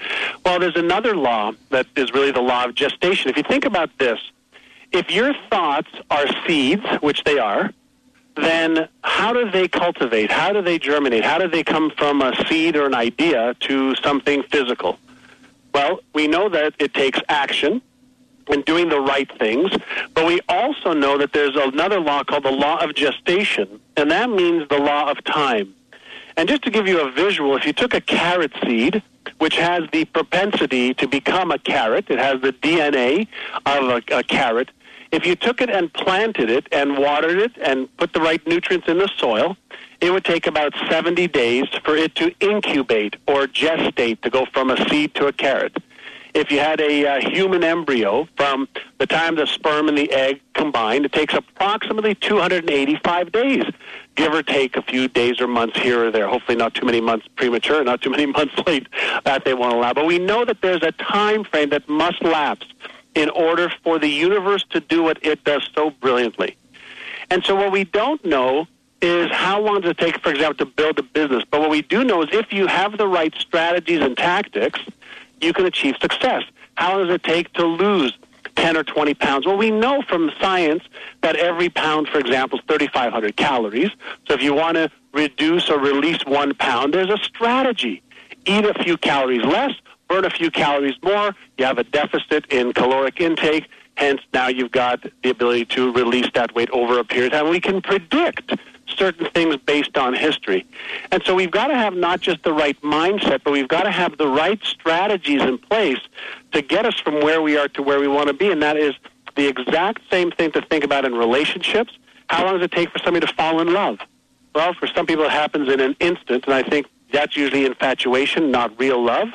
Well, 0.45 0.59
there's 0.59 0.75
another 0.75 1.15
law 1.15 1.53
that 1.69 1.87
is 1.95 2.11
really 2.11 2.31
the 2.31 2.41
law 2.41 2.65
of 2.65 2.75
gestation. 2.75 3.29
If 3.29 3.37
you 3.37 3.43
think 3.43 3.65
about 3.65 3.97
this, 3.97 4.19
if 4.91 5.09
your 5.09 5.33
thoughts 5.49 5.89
are 6.11 6.25
seeds, 6.45 6.85
which 7.01 7.23
they 7.23 7.39
are, 7.39 7.71
then 8.35 8.87
how 9.03 9.31
do 9.31 9.49
they 9.49 9.67
cultivate? 9.67 10.31
How 10.31 10.51
do 10.51 10.61
they 10.61 10.79
germinate? 10.79 11.23
How 11.23 11.37
do 11.37 11.47
they 11.47 11.63
come 11.63 11.91
from 11.91 12.21
a 12.21 12.35
seed 12.47 12.75
or 12.75 12.85
an 12.85 12.95
idea 12.95 13.55
to 13.61 13.95
something 13.95 14.43
physical? 14.43 14.99
Well, 15.73 15.99
we 16.13 16.27
know 16.27 16.49
that 16.49 16.73
it 16.79 16.93
takes 16.93 17.19
action, 17.29 17.81
and 18.47 18.65
doing 18.65 18.89
the 18.89 18.99
right 18.99 19.31
things. 19.39 19.71
But 20.13 20.25
we 20.25 20.39
also 20.49 20.93
know 20.93 21.17
that 21.17 21.33
there's 21.33 21.55
another 21.55 21.99
law 21.99 22.23
called 22.23 22.43
the 22.43 22.51
law 22.51 22.77
of 22.83 22.95
gestation, 22.95 23.79
and 23.95 24.11
that 24.11 24.29
means 24.29 24.67
the 24.69 24.79
law 24.79 25.09
of 25.09 25.23
time. 25.23 25.73
And 26.35 26.49
just 26.49 26.63
to 26.63 26.71
give 26.71 26.87
you 26.87 26.99
a 26.99 27.11
visual, 27.11 27.55
if 27.55 27.65
you 27.65 27.73
took 27.73 27.93
a 27.93 28.01
carrot 28.01 28.51
seed, 28.65 29.03
which 29.37 29.55
has 29.55 29.83
the 29.91 30.05
propensity 30.05 30.93
to 30.95 31.07
become 31.07 31.51
a 31.51 31.59
carrot, 31.59 32.09
it 32.09 32.17
has 32.17 32.41
the 32.41 32.53
DNA 32.53 33.27
of 33.65 33.83
a, 33.83 34.17
a 34.17 34.23
carrot. 34.23 34.71
If 35.11 35.27
you 35.27 35.35
took 35.35 35.61
it 35.61 35.69
and 35.69 35.93
planted 35.93 36.49
it 36.49 36.67
and 36.71 36.97
watered 36.97 37.37
it 37.37 37.51
and 37.63 37.95
put 37.97 38.13
the 38.13 38.19
right 38.19 38.45
nutrients 38.47 38.87
in 38.87 38.97
the 38.97 39.09
soil, 39.17 39.55
it 40.03 40.11
would 40.11 40.25
take 40.25 40.47
about 40.47 40.73
70 40.89 41.29
days 41.29 41.63
for 41.85 41.95
it 41.95 42.13
to 42.15 42.29
incubate 42.41 43.15
or 43.25 43.47
gestate 43.47 44.19
to 44.19 44.29
go 44.29 44.45
from 44.51 44.69
a 44.69 44.89
seed 44.89 45.15
to 45.15 45.27
a 45.27 45.31
carrot. 45.31 45.77
If 46.33 46.51
you 46.51 46.59
had 46.59 46.81
a 46.81 47.07
uh, 47.07 47.29
human 47.29 47.63
embryo 47.63 48.27
from 48.35 48.67
the 48.97 49.07
time 49.07 49.35
the 49.35 49.47
sperm 49.47 49.87
and 49.87 49.97
the 49.97 50.11
egg 50.11 50.41
combined, 50.55 51.05
it 51.05 51.13
takes 51.13 51.33
approximately 51.33 52.15
285 52.15 53.31
days, 53.31 53.63
give 54.15 54.33
or 54.33 54.43
take 54.43 54.75
a 54.75 54.81
few 54.81 55.07
days 55.07 55.39
or 55.39 55.47
months 55.47 55.79
here 55.79 56.07
or 56.07 56.11
there. 56.11 56.27
Hopefully, 56.27 56.57
not 56.57 56.73
too 56.73 56.85
many 56.85 56.99
months 56.99 57.25
premature, 57.37 57.81
not 57.85 58.01
too 58.01 58.09
many 58.09 58.25
months 58.37 58.55
late 58.67 58.87
that 59.23 59.45
they 59.45 59.53
won't 59.53 59.75
allow. 59.75 59.93
But 59.93 60.05
we 60.05 60.19
know 60.19 60.43
that 60.43 60.61
there's 60.61 60.83
a 60.83 60.91
time 60.91 61.45
frame 61.45 61.69
that 61.69 61.87
must 61.87 62.21
lapse 62.23 62.67
in 63.15 63.29
order 63.29 63.71
for 63.83 63.99
the 63.99 64.09
universe 64.09 64.65
to 64.71 64.81
do 64.81 65.01
what 65.03 65.17
it 65.21 65.45
does 65.45 65.69
so 65.73 65.91
brilliantly. 65.91 66.57
And 67.29 67.45
so, 67.45 67.55
what 67.55 67.71
we 67.71 67.85
don't 67.85 68.23
know 68.25 68.67
is 69.03 69.29
how 69.31 69.59
long 69.59 69.81
does 69.81 69.91
it 69.91 69.97
take, 69.97 70.17
for 70.19 70.29
example, 70.29 70.65
to 70.65 70.65
build 70.65 70.97
a 70.97 71.03
business. 71.03 71.43
But 71.51 71.59
what 71.59 71.69
we 71.69 71.81
do 71.81 72.05
know 72.05 72.23
is 72.23 72.29
if 72.31 72.53
you 72.53 72.67
have 72.67 72.97
the 72.97 73.07
right 73.07 73.33
strategies 73.37 73.99
and 73.99 74.15
tactics, 74.15 74.79
you 75.41 75.51
can 75.51 75.65
achieve 75.65 75.95
success. 75.99 76.43
How 76.75 76.97
long 76.97 77.07
does 77.07 77.15
it 77.15 77.23
take 77.23 77.51
to 77.53 77.65
lose 77.65 78.17
10 78.55 78.77
or 78.77 78.83
20 78.83 79.13
pounds? 79.15 79.45
Well, 79.45 79.57
we 79.57 79.71
know 79.71 80.03
from 80.03 80.31
science 80.39 80.83
that 81.21 81.35
every 81.35 81.67
pound, 81.67 82.07
for 82.07 82.17
example, 82.17 82.59
is 82.59 82.65
3,500 82.65 83.35
calories. 83.35 83.91
So 84.25 84.35
if 84.35 84.41
you 84.41 84.53
want 84.53 84.75
to 84.75 84.89
reduce 85.11 85.69
or 85.69 85.79
release 85.79 86.25
one 86.25 86.53
pound, 86.53 86.93
there's 86.93 87.09
a 87.09 87.17
strategy. 87.17 88.01
Eat 88.45 88.63
a 88.63 88.83
few 88.83 88.95
calories 88.95 89.43
less, 89.43 89.73
burn 90.07 90.23
a 90.23 90.29
few 90.29 90.49
calories 90.49 90.95
more. 91.03 91.35
You 91.57 91.65
have 91.65 91.77
a 91.77 91.83
deficit 91.83 92.45
in 92.49 92.71
caloric 92.71 93.19
intake. 93.19 93.67
Hence, 93.95 94.21
now 94.33 94.47
you've 94.47 94.71
got 94.71 95.05
the 95.23 95.29
ability 95.29 95.65
to 95.65 95.91
release 95.91 96.27
that 96.35 96.55
weight 96.55 96.69
over 96.71 96.99
a 96.99 97.03
period 97.03 97.33
of 97.33 97.41
time. 97.41 97.49
We 97.49 97.59
can 97.59 97.81
predict 97.81 98.53
certain 99.03 99.29
things 99.31 99.57
based 99.57 99.97
on 99.97 100.13
history. 100.13 100.65
And 101.11 101.21
so 101.25 101.35
we've 101.35 101.51
got 101.51 101.67
to 101.67 101.75
have 101.75 101.93
not 101.93 102.21
just 102.21 102.41
the 102.43 102.53
right 102.53 102.79
mindset, 102.81 103.41
but 103.43 103.51
we've 103.51 103.67
got 103.67 103.83
to 103.83 103.91
have 103.91 104.17
the 104.17 104.29
right 104.29 104.63
strategies 104.63 105.41
in 105.41 105.57
place 105.57 105.99
to 106.53 106.61
get 106.61 106.85
us 106.85 106.97
from 106.97 107.15
where 107.15 107.41
we 107.41 107.57
are 107.57 107.67
to 107.69 107.81
where 107.83 107.99
we 107.99 108.07
want 108.07 108.27
to 108.29 108.33
be. 108.33 108.49
And 108.49 108.61
that 108.63 108.77
is 108.77 108.93
the 109.35 109.45
exact 109.45 110.03
same 110.09 110.31
thing 110.31 110.53
to 110.53 110.61
think 110.61 110.85
about 110.85 111.03
in 111.03 111.15
relationships. 111.15 111.97
How 112.29 112.45
long 112.45 112.53
does 112.55 112.63
it 112.63 112.71
take 112.71 112.91
for 112.91 112.99
somebody 112.99 113.25
to 113.27 113.33
fall 113.33 113.59
in 113.59 113.73
love? 113.73 113.99
Well, 114.55 114.73
for 114.73 114.87
some 114.87 115.05
people, 115.05 115.25
it 115.25 115.31
happens 115.31 115.67
in 115.67 115.81
an 115.81 115.97
instant, 115.99 116.45
and 116.45 116.53
I 116.53 116.63
think 116.63 116.87
that's 117.11 117.35
usually 117.35 117.65
infatuation, 117.65 118.51
not 118.51 118.79
real 118.79 119.03
love. 119.03 119.29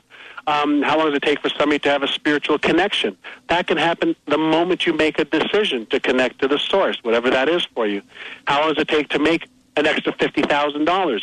Um, 0.46 0.80
how 0.80 0.96
long 0.96 1.08
does 1.08 1.16
it 1.16 1.22
take 1.22 1.42
for 1.42 1.50
somebody 1.50 1.78
to 1.80 1.90
have 1.90 2.02
a 2.02 2.08
spiritual 2.08 2.58
connection? 2.58 3.18
That 3.48 3.66
can 3.66 3.76
happen 3.76 4.16
the 4.26 4.38
moment 4.38 4.86
you 4.86 4.94
make 4.94 5.18
a 5.18 5.26
decision 5.26 5.84
to 5.86 6.00
connect 6.00 6.40
to 6.40 6.48
the 6.48 6.58
source, 6.58 6.96
whatever 7.02 7.28
that 7.28 7.50
is 7.50 7.66
for 7.74 7.86
you. 7.86 8.00
How 8.46 8.60
long 8.62 8.72
does 8.72 8.80
it 8.80 8.88
take 8.88 9.10
to 9.10 9.18
make 9.18 9.46
an 9.78 9.86
extra 9.86 10.12
$50,000? 10.12 11.22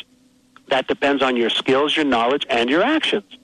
That 0.70 0.88
depends 0.88 1.22
on 1.22 1.36
your 1.36 1.50
skills, 1.50 1.96
your 1.96 2.06
knowledge, 2.06 2.46
and 2.50 2.70
your 2.70 2.82
actions. 2.82 3.38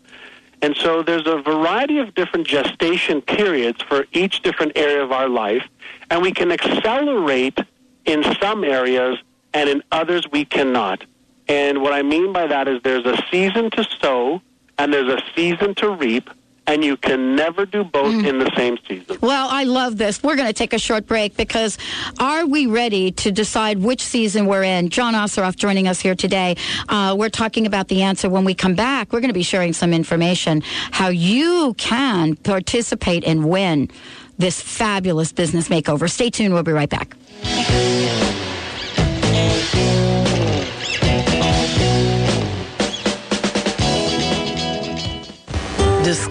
And 0.62 0.76
so 0.78 1.02
there's 1.02 1.28
a 1.28 1.42
variety 1.42 1.98
of 1.98 2.14
different 2.14 2.48
gestation 2.48 3.22
periods 3.22 3.82
for 3.82 4.06
each 4.14 4.42
different 4.42 4.74
area 4.76 5.04
of 5.04 5.12
our 5.12 5.28
life, 5.28 5.68
and 6.10 6.22
we 6.22 6.32
can 6.32 6.52
accelerate 6.52 7.60
in 8.06 8.24
some 8.40 8.64
areas, 8.64 9.18
and 9.54 9.70
in 9.70 9.84
others 9.92 10.24
we 10.32 10.46
cannot. 10.46 11.04
And 11.48 11.82
what 11.82 11.94
I 11.94 12.02
mean 12.02 12.32
by 12.32 12.48
that 12.48 12.68
is 12.68 12.80
there's 12.84 13.06
a 13.06 13.18
season 13.30 13.70
to 13.72 13.84
sow, 14.00 14.42
and 14.78 14.94
there's 14.94 15.10
a 15.10 15.22
season 15.36 15.76
to 15.76 15.90
reap, 15.90 16.30
and 16.68 16.84
you 16.84 16.96
can 16.96 17.36
never 17.36 17.66
do 17.66 17.84
both 17.84 18.14
mm. 18.14 18.28
in 18.28 18.40
the 18.40 18.52
same 18.56 18.78
season. 18.88 19.18
Well, 19.22 19.48
I 19.50 19.64
love 19.64 19.98
this. 19.98 20.22
We're 20.22 20.36
going 20.36 20.48
to 20.48 20.54
take 20.54 20.74
a 20.74 20.80
short 20.80 21.08
break 21.08 21.36
because 21.36 21.78
are 22.20 22.46
we 22.46 22.68
ready 22.68 23.12
to 23.12 23.32
decide 23.32 23.80
which 23.80 24.02
season 24.04 24.46
we're 24.46 24.64
in? 24.64 24.90
John 24.90 25.14
Assaraf 25.14 25.56
joining 25.56 25.88
us 25.88 26.00
here 26.00 26.16
today. 26.16 26.56
Uh, 26.88 27.16
we're 27.18 27.30
talking 27.30 27.66
about 27.66 27.88
the 27.88 28.04
answer 28.04 28.30
when 28.30 28.46
we 28.46 28.54
come 28.54 28.76
back. 28.76 29.12
We're 29.12 29.22
going 29.22 29.30
to 29.30 29.34
be 29.34 29.44
sharing 29.44 29.74
some 29.74 29.94
information 29.94 30.62
how 30.92 31.10
you 31.10 31.74
can 31.78 32.36
participate 32.36 33.24
and 33.24 33.50
win 33.50 33.90
this 34.38 34.62
fabulous 34.62 35.32
business 35.32 35.70
makeover. 35.70 36.10
Stay 36.10 36.30
tuned. 36.30 36.54
We'll 36.54 36.64
be 36.64 36.72
right 36.72 36.90
back. 36.90 37.16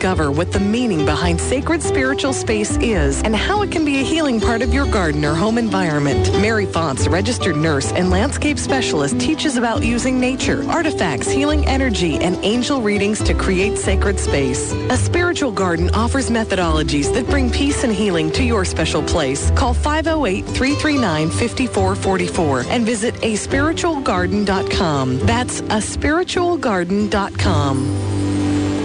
Discover 0.01 0.33
what 0.33 0.51
the 0.51 0.61
meaning 0.61 1.05
behind 1.05 1.39
sacred 1.39 1.83
spiritual 1.83 2.33
space 2.33 2.79
is 2.79 3.21
and 3.23 3.37
how 3.37 3.61
it 3.61 3.71
can 3.71 3.85
be 3.85 4.01
a 4.01 4.03
healing 4.03 4.41
part 4.41 4.63
of 4.63 4.73
your 4.73 4.91
garden 4.91 5.27
or 5.27 5.35
home 5.35 5.59
environment. 5.59 6.33
Mary 6.41 6.65
Fonts, 6.65 7.07
registered 7.07 7.55
nurse 7.55 7.93
and 7.93 8.09
landscape 8.09 8.59
specialist, 8.59 9.21
teaches 9.21 9.59
about 9.59 9.85
using 9.85 10.19
nature, 10.19 10.65
artifacts, 10.71 11.31
healing 11.31 11.67
energy, 11.67 12.17
and 12.17 12.43
angel 12.43 12.81
readings 12.81 13.23
to 13.25 13.35
create 13.35 13.77
sacred 13.77 14.19
space. 14.19 14.73
A 14.89 14.97
spiritual 14.97 15.53
garden 15.53 15.91
offers 15.91 16.31
methodologies 16.31 17.13
that 17.13 17.27
bring 17.27 17.51
peace 17.51 17.85
and 17.85 17.93
healing 17.93 18.33
to 18.33 18.43
your 18.43 18.65
special 18.65 19.03
place. 19.03 19.51
Call 19.51 19.75
508-339-5444 19.75 22.69
and 22.71 22.87
visit 22.87 23.17
aspiritualgarden.com. 23.17 25.19
That's 25.27 25.61
aspiritualgarden.com. 25.61 28.20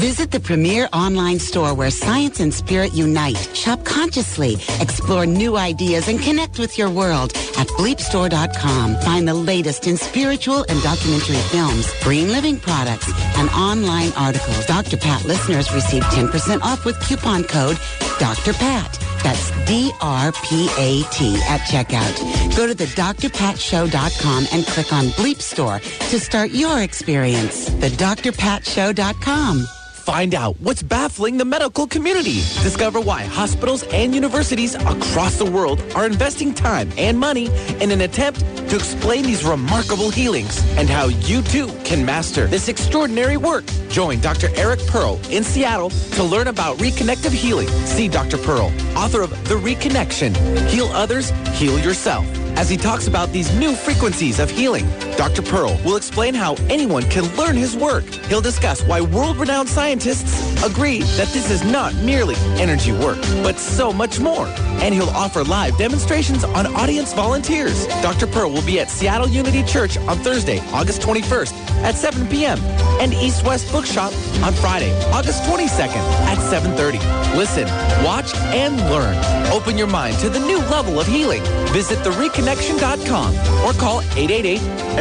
Visit 0.00 0.30
the 0.30 0.40
premier 0.40 0.88
online 0.94 1.38
store 1.38 1.74
where 1.74 1.90
science 1.90 2.40
and 2.40 2.54
spirit 2.54 2.94
unite. 2.94 3.36
Shop 3.54 3.84
consciously, 3.84 4.54
explore 4.80 5.26
new 5.26 5.58
ideas, 5.58 6.08
and 6.08 6.18
connect 6.18 6.58
with 6.58 6.78
your 6.78 6.88
world 6.88 7.32
at 7.58 7.68
bleepstore.com. 7.76 8.96
Find 9.02 9.28
the 9.28 9.34
latest 9.34 9.86
in 9.86 9.98
spiritual 9.98 10.64
and 10.70 10.82
documentary 10.82 11.42
films, 11.52 11.86
green 12.02 12.28
living 12.28 12.58
products, 12.58 13.12
and 13.36 13.50
online 13.50 14.10
articles. 14.16 14.64
Dr. 14.64 14.96
Pat 14.96 15.22
listeners 15.26 15.70
receive 15.70 16.02
10% 16.04 16.62
off 16.62 16.86
with 16.86 16.98
coupon 17.00 17.44
code 17.44 17.78
Dr. 18.18 18.54
Pat. 18.54 18.98
That's 19.22 19.50
D-R-P-A-T 19.66 21.42
at 21.46 21.60
checkout. 21.68 22.56
Go 22.56 22.66
to 22.66 22.72
the 22.74 22.86
drpatshow.com 22.86 24.46
and 24.50 24.64
click 24.64 24.94
on 24.94 25.04
Bleep 25.08 25.42
Store 25.42 25.78
to 25.78 26.18
start 26.18 26.52
your 26.52 26.80
experience. 26.80 27.66
The 27.66 27.90
drpatshow.com. 27.90 29.66
Find 30.10 30.34
out 30.34 30.56
what's 30.58 30.82
baffling 30.82 31.36
the 31.36 31.44
medical 31.44 31.86
community. 31.86 32.42
Discover 32.64 33.00
why 33.00 33.22
hospitals 33.22 33.84
and 33.92 34.12
universities 34.12 34.74
across 34.74 35.38
the 35.38 35.48
world 35.48 35.80
are 35.94 36.04
investing 36.04 36.52
time 36.52 36.90
and 36.98 37.16
money 37.16 37.46
in 37.80 37.92
an 37.92 38.00
attempt 38.00 38.40
to 38.40 38.74
explain 38.74 39.22
these 39.22 39.44
remarkable 39.44 40.10
healings 40.10 40.66
and 40.76 40.90
how 40.90 41.06
you 41.06 41.42
too 41.42 41.68
can 41.84 42.04
master 42.04 42.48
this 42.48 42.66
extraordinary 42.66 43.36
work. 43.36 43.64
Join 43.88 44.18
Dr. 44.18 44.48
Eric 44.56 44.84
Pearl 44.88 45.20
in 45.30 45.44
Seattle 45.44 45.90
to 45.90 46.24
learn 46.24 46.48
about 46.48 46.78
reconnective 46.78 47.32
healing. 47.32 47.68
See 47.86 48.08
Dr. 48.08 48.38
Pearl, 48.38 48.72
author 48.96 49.22
of 49.22 49.30
The 49.48 49.54
Reconnection. 49.54 50.34
Heal 50.70 50.86
others, 50.86 51.30
heal 51.52 51.78
yourself 51.78 52.26
as 52.56 52.68
he 52.68 52.76
talks 52.76 53.06
about 53.06 53.30
these 53.30 53.54
new 53.58 53.74
frequencies 53.74 54.40
of 54.40 54.50
healing. 54.50 54.86
Dr. 55.20 55.42
Pearl 55.42 55.78
will 55.84 55.96
explain 55.96 56.32
how 56.32 56.54
anyone 56.70 57.02
can 57.10 57.24
learn 57.36 57.54
his 57.54 57.76
work. 57.76 58.04
He'll 58.30 58.40
discuss 58.40 58.82
why 58.82 59.02
world-renowned 59.02 59.68
scientists 59.68 60.64
agree 60.64 61.00
that 61.18 61.28
this 61.28 61.50
is 61.50 61.62
not 61.62 61.94
merely 61.96 62.36
energy 62.58 62.92
work, 62.92 63.20
but 63.42 63.58
so 63.58 63.92
much 63.92 64.18
more. 64.18 64.46
And 64.80 64.94
he'll 64.94 65.10
offer 65.10 65.44
live 65.44 65.76
demonstrations 65.76 66.42
on 66.42 66.66
audience 66.74 67.12
volunteers. 67.12 67.86
Dr. 68.00 68.28
Pearl 68.28 68.50
will 68.50 68.64
be 68.64 68.80
at 68.80 68.88
Seattle 68.88 69.28
Unity 69.28 69.62
Church 69.64 69.98
on 69.98 70.16
Thursday, 70.20 70.58
August 70.72 71.02
21st 71.02 71.52
at 71.82 71.96
7 71.96 72.26
p.m. 72.28 72.58
and 72.98 73.12
East 73.12 73.44
West 73.44 73.70
Bookshop 73.70 74.14
on 74.42 74.54
Friday, 74.54 74.90
August 75.10 75.42
22nd 75.42 76.00
at 76.28 76.38
7.30. 76.38 77.36
Listen, 77.36 77.64
watch, 78.04 78.34
and 78.36 78.78
learn. 78.90 79.16
Open 79.52 79.76
your 79.76 79.86
mind 79.86 80.18
to 80.20 80.30
the 80.30 80.38
new 80.40 80.58
level 80.70 80.98
of 80.98 81.06
healing. 81.06 81.42
Visit 81.72 81.98
thereconnection.com 81.98 83.34
or 83.66 83.72
call 83.78 84.00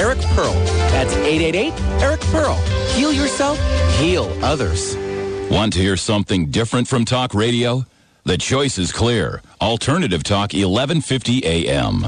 888-ERIC-PEARL. 0.10 0.54
That's 0.92 1.14
888-ERIC-PEARL. 1.14 2.56
Heal 2.96 3.14
yourself, 3.14 3.60
heal 4.00 4.26
others. 4.44 4.96
Want 5.52 5.74
to 5.74 5.80
hear 5.80 5.98
something 5.98 6.50
different 6.50 6.88
from 6.88 7.06
talk 7.06 7.34
radio? 7.34 7.86
The 8.24 8.38
choice 8.38 8.78
is 8.78 8.92
clear. 8.92 9.42
Alternative 9.62 10.24
Talk 10.24 10.54
1150 10.54 11.46
AM. 11.46 12.06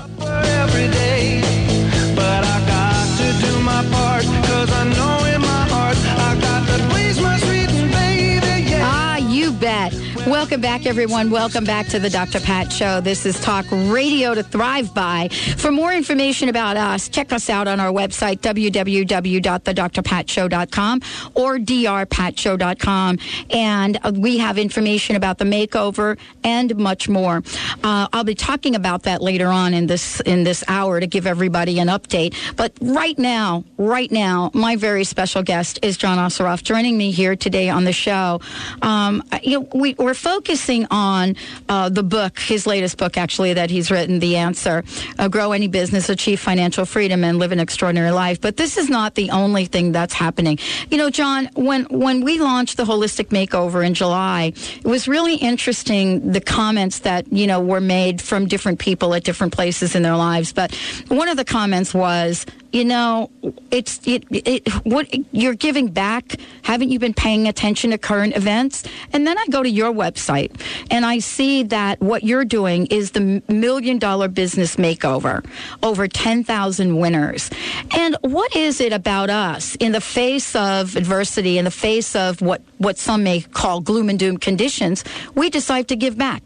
Welcome 10.41 10.59
back, 10.59 10.87
everyone. 10.87 11.29
Welcome 11.29 11.65
back 11.65 11.85
to 11.89 11.99
the 11.99 12.09
Dr. 12.09 12.39
Pat 12.39 12.73
Show. 12.73 12.99
This 12.99 13.27
is 13.27 13.39
Talk 13.41 13.63
Radio 13.69 14.33
to 14.33 14.41
Thrive 14.41 14.91
By. 14.91 15.27
For 15.27 15.71
more 15.71 15.93
information 15.93 16.49
about 16.49 16.77
us, 16.77 17.09
check 17.09 17.31
us 17.31 17.47
out 17.47 17.67
on 17.67 17.79
our 17.79 17.91
website, 17.91 18.39
www.thedrpatshow.com 18.39 21.01
or 21.35 21.59
drpatshow.com. 21.59 23.19
And 23.51 23.99
uh, 24.01 24.13
we 24.15 24.39
have 24.39 24.57
information 24.57 25.15
about 25.15 25.37
the 25.37 25.45
makeover 25.45 26.17
and 26.43 26.75
much 26.75 27.07
more. 27.07 27.43
Uh, 27.83 28.07
I'll 28.11 28.23
be 28.23 28.33
talking 28.33 28.73
about 28.73 29.03
that 29.03 29.21
later 29.21 29.49
on 29.49 29.75
in 29.75 29.85
this 29.85 30.21
in 30.21 30.43
this 30.43 30.63
hour 30.67 30.99
to 30.99 31.05
give 31.05 31.27
everybody 31.27 31.77
an 31.77 31.87
update. 31.87 32.35
But 32.55 32.73
right 32.81 33.19
now, 33.19 33.63
right 33.77 34.11
now, 34.11 34.49
my 34.55 34.75
very 34.75 35.03
special 35.03 35.43
guest 35.43 35.77
is 35.83 35.97
John 35.97 36.17
Assaraf 36.17 36.63
joining 36.63 36.97
me 36.97 37.11
here 37.11 37.35
today 37.35 37.69
on 37.69 37.83
the 37.83 37.93
show. 37.93 38.41
Um, 38.81 39.21
you 39.43 39.59
know, 39.59 39.69
we, 39.75 39.93
we're 39.99 40.15
focusing 40.31 40.87
on 40.91 41.35
uh, 41.67 41.89
the 41.89 42.03
book, 42.03 42.39
his 42.39 42.65
latest 42.65 42.97
book, 42.97 43.17
actually, 43.17 43.53
that 43.53 43.69
he's 43.69 43.91
written, 43.91 44.19
The 44.19 44.37
Answer 44.37 44.81
uh, 45.19 45.27
Grow 45.27 45.51
Any 45.51 45.67
Business, 45.67 46.07
Achieve 46.07 46.39
Financial 46.39 46.85
Freedom, 46.85 47.25
and 47.25 47.37
Live 47.37 47.51
an 47.51 47.59
Extraordinary 47.59 48.11
Life. 48.11 48.39
But 48.39 48.55
this 48.55 48.77
is 48.77 48.89
not 48.89 49.15
the 49.15 49.29
only 49.31 49.65
thing 49.65 49.91
that's 49.91 50.13
happening. 50.13 50.57
You 50.89 50.97
know, 50.97 51.09
John, 51.09 51.49
when, 51.55 51.83
when 51.89 52.23
we 52.23 52.39
launched 52.39 52.77
the 52.77 52.85
Holistic 52.85 53.27
Makeover 53.27 53.85
in 53.85 53.93
July, 53.93 54.53
it 54.55 54.85
was 54.85 55.05
really 55.05 55.35
interesting 55.35 56.31
the 56.31 56.39
comments 56.39 56.99
that, 56.99 57.29
you 57.29 57.45
know, 57.45 57.59
were 57.59 57.81
made 57.81 58.21
from 58.21 58.47
different 58.47 58.79
people 58.79 59.13
at 59.13 59.25
different 59.25 59.51
places 59.51 59.95
in 59.95 60.01
their 60.01 60.15
lives. 60.15 60.53
But 60.53 60.73
one 61.09 61.27
of 61.27 61.35
the 61.35 61.43
comments 61.45 61.93
was, 61.93 62.45
you 62.71 62.85
know, 62.85 63.29
it's 63.69 63.99
it, 64.07 64.23
it, 64.31 64.67
what 64.85 65.07
you're 65.33 65.55
giving 65.55 65.87
back. 65.87 66.35
Haven't 66.63 66.89
you 66.89 66.99
been 66.99 67.13
paying 67.13 67.47
attention 67.47 67.91
to 67.91 67.97
current 67.97 68.35
events? 68.35 68.83
And 69.11 69.27
then 69.27 69.37
I 69.37 69.45
go 69.47 69.61
to 69.61 69.69
your 69.69 69.91
website 69.91 70.59
and 70.89 71.05
I 71.05 71.19
see 71.19 71.63
that 71.63 71.99
what 71.99 72.23
you're 72.23 72.45
doing 72.45 72.85
is 72.87 73.11
the 73.11 73.43
million 73.47 73.99
dollar 73.99 74.27
business 74.27 74.77
makeover, 74.77 75.45
over 75.83 76.07
10,000 76.07 76.97
winners. 76.97 77.49
And 77.91 78.15
what 78.21 78.55
is 78.55 78.79
it 78.79 78.93
about 78.93 79.29
us 79.29 79.75
in 79.75 79.91
the 79.91 80.01
face 80.01 80.55
of 80.55 80.95
adversity, 80.95 81.57
in 81.57 81.65
the 81.65 81.71
face 81.71 82.15
of 82.15 82.41
what, 82.41 82.61
what 82.77 82.97
some 82.97 83.23
may 83.23 83.41
call 83.41 83.81
gloom 83.81 84.09
and 84.09 84.17
doom 84.17 84.37
conditions, 84.37 85.03
we 85.35 85.49
decide 85.49 85.87
to 85.89 85.95
give 85.95 86.17
back? 86.17 86.43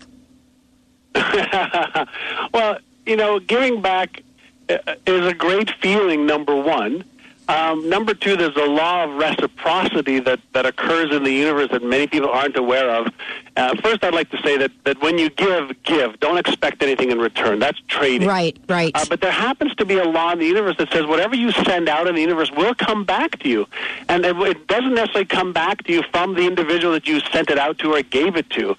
well, 2.53 2.77
you 3.05 3.15
know, 3.15 3.39
giving 3.39 3.81
back 3.81 4.21
is 4.69 5.25
a 5.25 5.33
great 5.33 5.71
feeling, 5.81 6.25
number 6.25 6.55
one. 6.55 7.03
Um, 7.47 7.87
number 7.89 8.15
two, 8.15 8.35
there's 8.35 8.55
a 8.55 8.65
law 8.65 9.03
of 9.03 9.17
reciprocity 9.17 10.19
that, 10.19 10.39
that 10.53 10.65
occurs 10.65 11.11
in 11.11 11.23
the 11.23 11.31
universe 11.31 11.69
that 11.71 11.83
many 11.83 12.07
people 12.07 12.29
aren't 12.29 12.57
aware 12.57 12.89
of. 12.89 13.13
Uh, 13.55 13.75
first, 13.83 14.03
I'd 14.03 14.15
like 14.15 14.31
to 14.31 14.41
say 14.41 14.57
that, 14.57 14.71
that 14.83 14.99
when 15.01 15.19
you 15.19 15.29
give, 15.29 15.71
give. 15.83 16.19
Don't 16.19 16.39
expect 16.39 16.81
anything 16.81 17.11
in 17.11 17.19
return. 17.19 17.59
That's 17.59 17.79
trading. 17.87 18.27
Right, 18.27 18.57
right. 18.67 18.91
Uh, 18.95 19.05
but 19.07 19.21
there 19.21 19.31
happens 19.31 19.75
to 19.75 19.85
be 19.85 19.99
a 19.99 20.05
law 20.05 20.31
in 20.31 20.39
the 20.39 20.47
universe 20.47 20.75
that 20.77 20.91
says 20.91 21.05
whatever 21.05 21.35
you 21.35 21.51
send 21.51 21.87
out 21.87 22.07
in 22.07 22.15
the 22.15 22.21
universe 22.21 22.51
will 22.51 22.73
come 22.73 23.05
back 23.05 23.37
to 23.39 23.49
you. 23.49 23.67
And 24.09 24.25
it, 24.25 24.35
it 24.37 24.67
doesn't 24.67 24.95
necessarily 24.95 25.25
come 25.25 25.53
back 25.53 25.83
to 25.83 25.93
you 25.93 26.01
from 26.11 26.33
the 26.33 26.47
individual 26.47 26.93
that 26.93 27.07
you 27.07 27.19
sent 27.31 27.51
it 27.51 27.59
out 27.59 27.77
to 27.79 27.93
or 27.93 28.01
gave 28.01 28.35
it 28.37 28.49
to. 28.51 28.75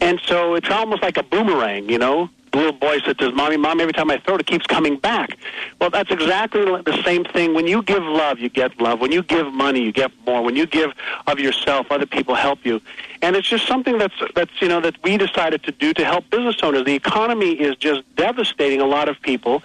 And 0.00 0.20
so 0.24 0.54
it's 0.54 0.70
almost 0.70 1.02
like 1.02 1.18
a 1.18 1.22
boomerang, 1.22 1.90
you 1.90 1.98
know? 1.98 2.30
Little 2.54 2.72
boy 2.72 3.00
said 3.00 3.18
to 3.18 3.26
his 3.26 3.34
mommy, 3.34 3.56
Mom, 3.56 3.80
every 3.80 3.92
time 3.92 4.10
I 4.10 4.18
throw 4.18 4.36
it, 4.36 4.40
it 4.40 4.46
keeps 4.46 4.66
coming 4.66 4.96
back. 4.96 5.36
Well, 5.80 5.90
that's 5.90 6.10
exactly 6.10 6.64
the 6.64 7.02
same 7.04 7.24
thing. 7.24 7.52
When 7.52 7.66
you 7.66 7.82
give 7.82 8.02
love, 8.02 8.38
you 8.38 8.48
get 8.48 8.80
love. 8.80 9.00
When 9.00 9.12
you 9.12 9.22
give 9.22 9.52
money, 9.52 9.82
you 9.82 9.92
get 9.92 10.10
more. 10.24 10.42
When 10.42 10.56
you 10.56 10.66
give 10.66 10.92
of 11.26 11.38
yourself, 11.38 11.90
other 11.90 12.06
people 12.06 12.34
help 12.34 12.64
you. 12.64 12.80
And 13.20 13.36
it's 13.36 13.48
just 13.48 13.66
something 13.66 13.98
that's, 13.98 14.14
that's 14.34 14.50
you 14.60 14.68
know, 14.68 14.80
that 14.80 14.96
we 15.02 15.18
decided 15.18 15.62
to 15.64 15.72
do 15.72 15.92
to 15.94 16.04
help 16.04 16.30
business 16.30 16.56
owners. 16.62 16.84
The 16.84 16.94
economy 16.94 17.52
is 17.52 17.76
just 17.76 18.02
devastating 18.16 18.80
a 18.80 18.86
lot 18.86 19.08
of 19.08 19.20
people. 19.20 19.62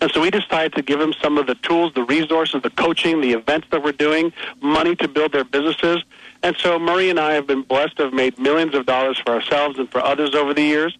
And 0.00 0.10
so 0.12 0.20
we 0.20 0.30
decided 0.30 0.74
to 0.74 0.82
give 0.82 0.98
them 0.98 1.14
some 1.22 1.38
of 1.38 1.46
the 1.46 1.54
tools, 1.54 1.94
the 1.94 2.04
resources, 2.04 2.62
the 2.62 2.70
coaching, 2.70 3.20
the 3.22 3.32
events 3.32 3.68
that 3.70 3.82
we're 3.82 3.92
doing, 3.92 4.32
money 4.60 4.94
to 4.96 5.08
build 5.08 5.32
their 5.32 5.44
businesses. 5.44 6.04
And 6.42 6.54
so 6.56 6.78
Murray 6.78 7.08
and 7.08 7.18
I 7.18 7.32
have 7.32 7.46
been 7.46 7.62
blessed 7.62 7.96
to 7.96 8.04
have 8.04 8.12
made 8.12 8.38
millions 8.38 8.74
of 8.74 8.84
dollars 8.84 9.18
for 9.18 9.32
ourselves 9.32 9.78
and 9.78 9.90
for 9.90 10.00
others 10.00 10.34
over 10.34 10.52
the 10.52 10.62
years. 10.62 10.96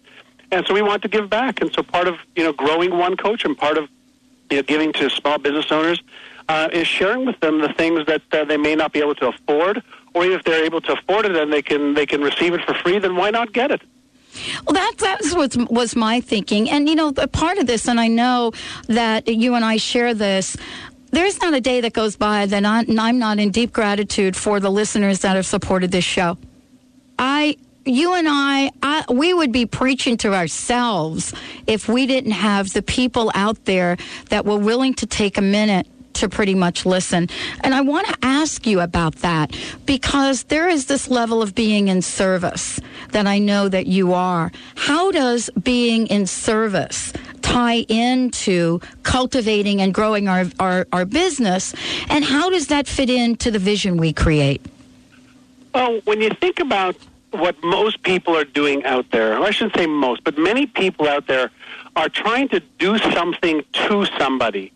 And 0.51 0.65
so 0.65 0.73
we 0.73 0.81
want 0.81 1.01
to 1.03 1.07
give 1.07 1.29
back. 1.29 1.61
And 1.61 1.73
so 1.73 1.83
part 1.83 2.07
of, 2.07 2.15
you 2.35 2.43
know, 2.43 2.53
growing 2.53 2.97
one 2.97 3.17
coach 3.17 3.43
and 3.45 3.57
part 3.57 3.77
of, 3.77 3.89
you 4.49 4.57
know, 4.57 4.63
giving 4.63 4.93
to 4.93 5.09
small 5.09 5.37
business 5.37 5.71
owners 5.71 6.01
uh, 6.49 6.69
is 6.71 6.87
sharing 6.87 7.25
with 7.25 7.39
them 7.41 7.59
the 7.59 7.73
things 7.73 8.05
that 8.07 8.21
uh, 8.31 8.45
they 8.45 8.57
may 8.57 8.75
not 8.75 8.93
be 8.93 8.99
able 8.99 9.15
to 9.15 9.27
afford, 9.27 9.83
or 10.13 10.25
if 10.25 10.43
they're 10.43 10.63
able 10.63 10.81
to 10.81 10.93
afford 10.93 11.25
it 11.25 11.35
and 11.35 11.51
they 11.51 11.61
can 11.61 11.93
they 11.93 12.05
can 12.05 12.21
receive 12.21 12.53
it 12.53 12.61
for 12.61 12.73
free, 12.75 12.99
then 12.99 13.15
why 13.15 13.29
not 13.29 13.51
get 13.51 13.71
it? 13.71 13.81
Well, 14.65 14.73
that 14.73 14.93
that's 14.97 15.35
what 15.35 15.55
was 15.71 15.95
my 15.95 16.21
thinking, 16.21 16.69
and 16.69 16.87
you 16.87 16.95
know, 16.95 17.11
a 17.17 17.27
part 17.27 17.57
of 17.57 17.67
this, 17.67 17.87
and 17.87 17.99
I 17.99 18.07
know 18.07 18.53
that 18.87 19.27
you 19.27 19.55
and 19.55 19.65
I 19.65 19.77
share 19.77 20.13
this. 20.13 20.55
There's 21.11 21.41
not 21.41 21.53
a 21.53 21.61
day 21.61 21.81
that 21.81 21.93
goes 21.93 22.15
by 22.15 22.45
that 22.45 22.65
I'm 22.65 23.17
not 23.19 23.39
in 23.39 23.49
deep 23.51 23.71
gratitude 23.71 24.35
for 24.35 24.59
the 24.59 24.69
listeners 24.69 25.19
that 25.19 25.35
have 25.35 25.45
supported 25.45 25.91
this 25.91 26.03
show. 26.03 26.37
I 27.17 27.57
you 27.87 28.13
and 28.13 28.27
I, 28.29 28.71
I, 28.83 29.05
we 29.11 29.33
would 29.33 29.51
be 29.51 29.65
preaching 29.65 30.17
to 30.17 30.33
ourselves 30.33 31.33
if 31.65 31.87
we 31.87 32.05
didn't 32.05 32.31
have 32.31 32.73
the 32.73 32.81
people 32.81 33.31
out 33.33 33.65
there 33.65 33.97
that 34.29 34.45
were 34.45 34.57
willing 34.57 34.93
to 34.95 35.05
take 35.05 35.37
a 35.37 35.41
minute 35.41 35.87
to 36.13 36.27
pretty 36.27 36.55
much 36.55 36.85
listen. 36.85 37.29
And 37.61 37.75
I 37.75 37.81
want 37.81 38.07
to 38.07 38.17
ask 38.23 38.65
you 38.65 38.79
about 38.79 39.17
that 39.17 39.55
because 39.85 40.43
there 40.43 40.67
is 40.67 40.87
this 40.87 41.09
level 41.09 41.41
of 41.41 41.53
being 41.53 41.87
in 41.87 42.01
service 42.01 42.79
that 43.11 43.27
I 43.27 43.37
know 43.39 43.69
that 43.69 43.87
you 43.87 44.13
are. 44.13 44.51
How 44.75 45.11
does 45.11 45.49
being 45.61 46.07
in 46.07 46.25
service 46.25 47.13
tie 47.41 47.85
into 47.87 48.79
cultivating 49.03 49.79
and 49.79 49.93
growing 49.93 50.27
our, 50.27 50.45
our, 50.59 50.87
our 50.91 51.05
business? 51.05 51.73
And 52.09 52.25
how 52.25 52.49
does 52.49 52.67
that 52.67 52.87
fit 52.87 53.09
into 53.09 53.51
the 53.51 53.59
vision 53.59 53.97
we 53.97 54.11
create? 54.11 54.65
Well, 55.73 56.01
when 56.05 56.21
you 56.21 56.31
think 56.31 56.59
about 56.59 56.95
what 57.31 57.61
most 57.63 58.03
people 58.03 58.35
are 58.35 58.45
doing 58.45 58.83
out 58.85 59.09
there, 59.11 59.39
I 59.39 59.51
shouldn't 59.51 59.75
say 59.75 59.85
most, 59.85 60.23
but 60.23 60.37
many 60.37 60.65
people 60.65 61.07
out 61.07 61.27
there 61.27 61.51
are 61.95 62.09
trying 62.09 62.49
to 62.49 62.59
do 62.79 62.97
something 62.97 63.63
to 63.73 64.05
somebody. 64.17 64.71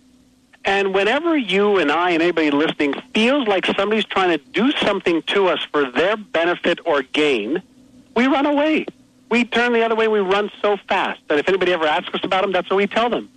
And 0.64 0.94
whenever 0.94 1.36
you 1.36 1.78
and 1.78 1.92
I 1.92 2.12
and 2.12 2.22
anybody 2.22 2.52
listening 2.52 2.94
feels 3.14 3.48
like 3.48 3.66
somebody's 3.66 4.06
trying 4.06 4.38
to 4.38 4.44
do 4.52 4.72
something 4.74 5.22
to 5.24 5.48
us 5.48 5.60
for 5.72 5.90
their 5.90 6.18
benefit 6.18 6.80
or 6.86 7.02
gain, 7.02 7.64
we 8.16 8.28
run 8.28 8.46
away. 8.46 8.86
We 9.30 9.46
turn 9.46 9.74
the 9.74 9.84
other 9.84 9.96
way. 9.96 10.08
We 10.08 10.20
run 10.20 10.52
so 10.62 10.78
fast 10.90 11.22
that 11.30 11.40
if 11.40 11.48
anybody 11.48 11.72
ever 11.74 11.88
asks 11.88 12.14
us 12.14 12.24
about 12.24 12.42
them, 12.42 12.52
that's 12.52 12.70
what 12.70 12.78
we 12.78 12.86
tell 12.86 13.10
them. 13.10 13.30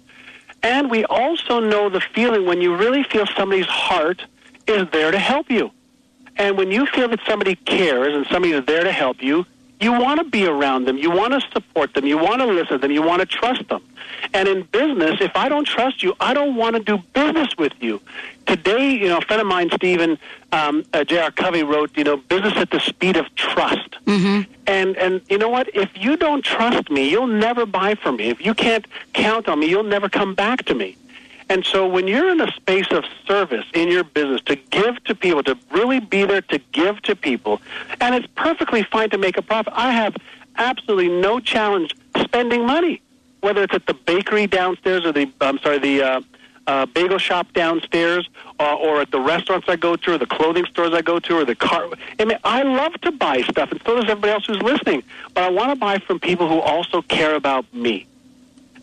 And 0.62 0.90
we 0.90 1.04
also 1.04 1.60
know 1.60 1.88
the 1.88 2.00
feeling 2.00 2.46
when 2.46 2.60
you 2.60 2.76
really 2.76 3.04
feel 3.04 3.26
somebody's 3.26 3.66
heart 3.66 4.24
is 4.66 4.88
there 4.90 5.10
to 5.10 5.18
help 5.18 5.50
you. 5.50 5.70
And 6.36 6.56
when 6.56 6.70
you 6.70 6.86
feel 6.86 7.08
that 7.08 7.20
somebody 7.26 7.54
cares 7.54 8.14
and 8.14 8.26
somebody 8.26 8.52
is 8.54 8.64
there 8.66 8.84
to 8.84 8.92
help 8.92 9.22
you, 9.22 9.46
you 9.80 9.92
want 9.92 10.18
to 10.18 10.24
be 10.24 10.46
around 10.46 10.86
them. 10.86 10.96
You 10.96 11.10
want 11.10 11.34
to 11.34 11.40
support 11.52 11.94
them. 11.94 12.06
You 12.06 12.16
want 12.16 12.40
to 12.40 12.46
listen 12.46 12.74
to 12.74 12.78
them. 12.78 12.90
You 12.90 13.02
want 13.02 13.20
to 13.20 13.26
trust 13.26 13.68
them. 13.68 13.82
And 14.32 14.48
in 14.48 14.62
business, 14.62 15.20
if 15.20 15.32
I 15.36 15.48
don't 15.48 15.66
trust 15.66 16.02
you, 16.02 16.14
I 16.20 16.32
don't 16.32 16.56
want 16.56 16.76
to 16.76 16.82
do 16.82 16.98
business 17.12 17.48
with 17.58 17.72
you. 17.80 18.00
Today, 18.46 18.92
you 18.92 19.08
know, 19.08 19.18
a 19.18 19.20
friend 19.20 19.42
of 19.42 19.48
mine, 19.48 19.70
Stephen 19.74 20.18
um, 20.52 20.84
uh, 20.92 21.04
J.R. 21.04 21.30
Covey, 21.32 21.64
wrote, 21.64 21.96
you 21.96 22.04
know, 22.04 22.16
business 22.16 22.54
at 22.56 22.70
the 22.70 22.80
speed 22.80 23.16
of 23.16 23.32
trust. 23.34 23.90
Mm-hmm. 24.06 24.50
And 24.66 24.96
and 24.96 25.20
you 25.28 25.38
know 25.38 25.48
what? 25.48 25.74
If 25.74 25.90
you 25.94 26.16
don't 26.16 26.44
trust 26.44 26.90
me, 26.90 27.10
you'll 27.10 27.26
never 27.26 27.66
buy 27.66 27.94
from 27.94 28.16
me. 28.16 28.28
If 28.28 28.44
you 28.44 28.54
can't 28.54 28.86
count 29.12 29.48
on 29.48 29.60
me, 29.60 29.66
you'll 29.66 29.82
never 29.82 30.08
come 30.08 30.34
back 30.34 30.64
to 30.66 30.74
me. 30.74 30.96
And 31.48 31.64
so 31.64 31.86
when 31.86 32.08
you're 32.08 32.30
in 32.30 32.40
a 32.40 32.50
space 32.52 32.90
of 32.90 33.04
service 33.26 33.64
in 33.74 33.88
your 33.88 34.04
business 34.04 34.40
to 34.42 34.56
give 34.56 35.02
to 35.04 35.14
people, 35.14 35.42
to 35.44 35.58
really 35.70 36.00
be 36.00 36.24
there 36.24 36.42
to 36.42 36.58
give 36.72 37.02
to 37.02 37.14
people, 37.14 37.60
and 38.00 38.14
it's 38.14 38.26
perfectly 38.34 38.82
fine 38.82 39.10
to 39.10 39.18
make 39.18 39.36
a 39.36 39.42
profit. 39.42 39.72
I 39.76 39.92
have 39.92 40.16
absolutely 40.56 41.08
no 41.08 41.40
challenge 41.40 41.94
spending 42.18 42.66
money, 42.66 43.02
whether 43.40 43.62
it's 43.62 43.74
at 43.74 43.86
the 43.86 43.94
bakery 43.94 44.46
downstairs 44.46 45.04
or 45.04 45.12
the 45.12 45.30
I'm 45.40 45.58
sorry 45.58 45.78
the 45.78 46.02
uh, 46.02 46.20
uh, 46.66 46.86
bagel 46.86 47.18
shop 47.18 47.52
downstairs, 47.52 48.28
uh, 48.58 48.74
or 48.76 49.00
at 49.02 49.10
the 49.10 49.20
restaurants 49.20 49.68
I 49.68 49.76
go 49.76 49.96
to, 49.96 50.14
or 50.14 50.18
the 50.18 50.26
clothing 50.26 50.64
stores 50.66 50.94
I 50.94 51.02
go 51.02 51.18
to, 51.18 51.38
or 51.38 51.44
the 51.44 51.54
car. 51.54 51.88
I 52.18 52.24
mean, 52.24 52.38
I 52.44 52.62
love 52.62 52.94
to 53.02 53.12
buy 53.12 53.42
stuff, 53.42 53.70
and 53.70 53.80
so 53.84 53.96
does 53.96 54.04
everybody 54.04 54.32
else 54.32 54.46
who's 54.46 54.62
listening. 54.62 55.02
But 55.34 55.44
I 55.44 55.50
want 55.50 55.70
to 55.70 55.76
buy 55.76 55.98
from 55.98 56.20
people 56.20 56.48
who 56.48 56.60
also 56.60 57.02
care 57.02 57.34
about 57.34 57.72
me. 57.74 58.06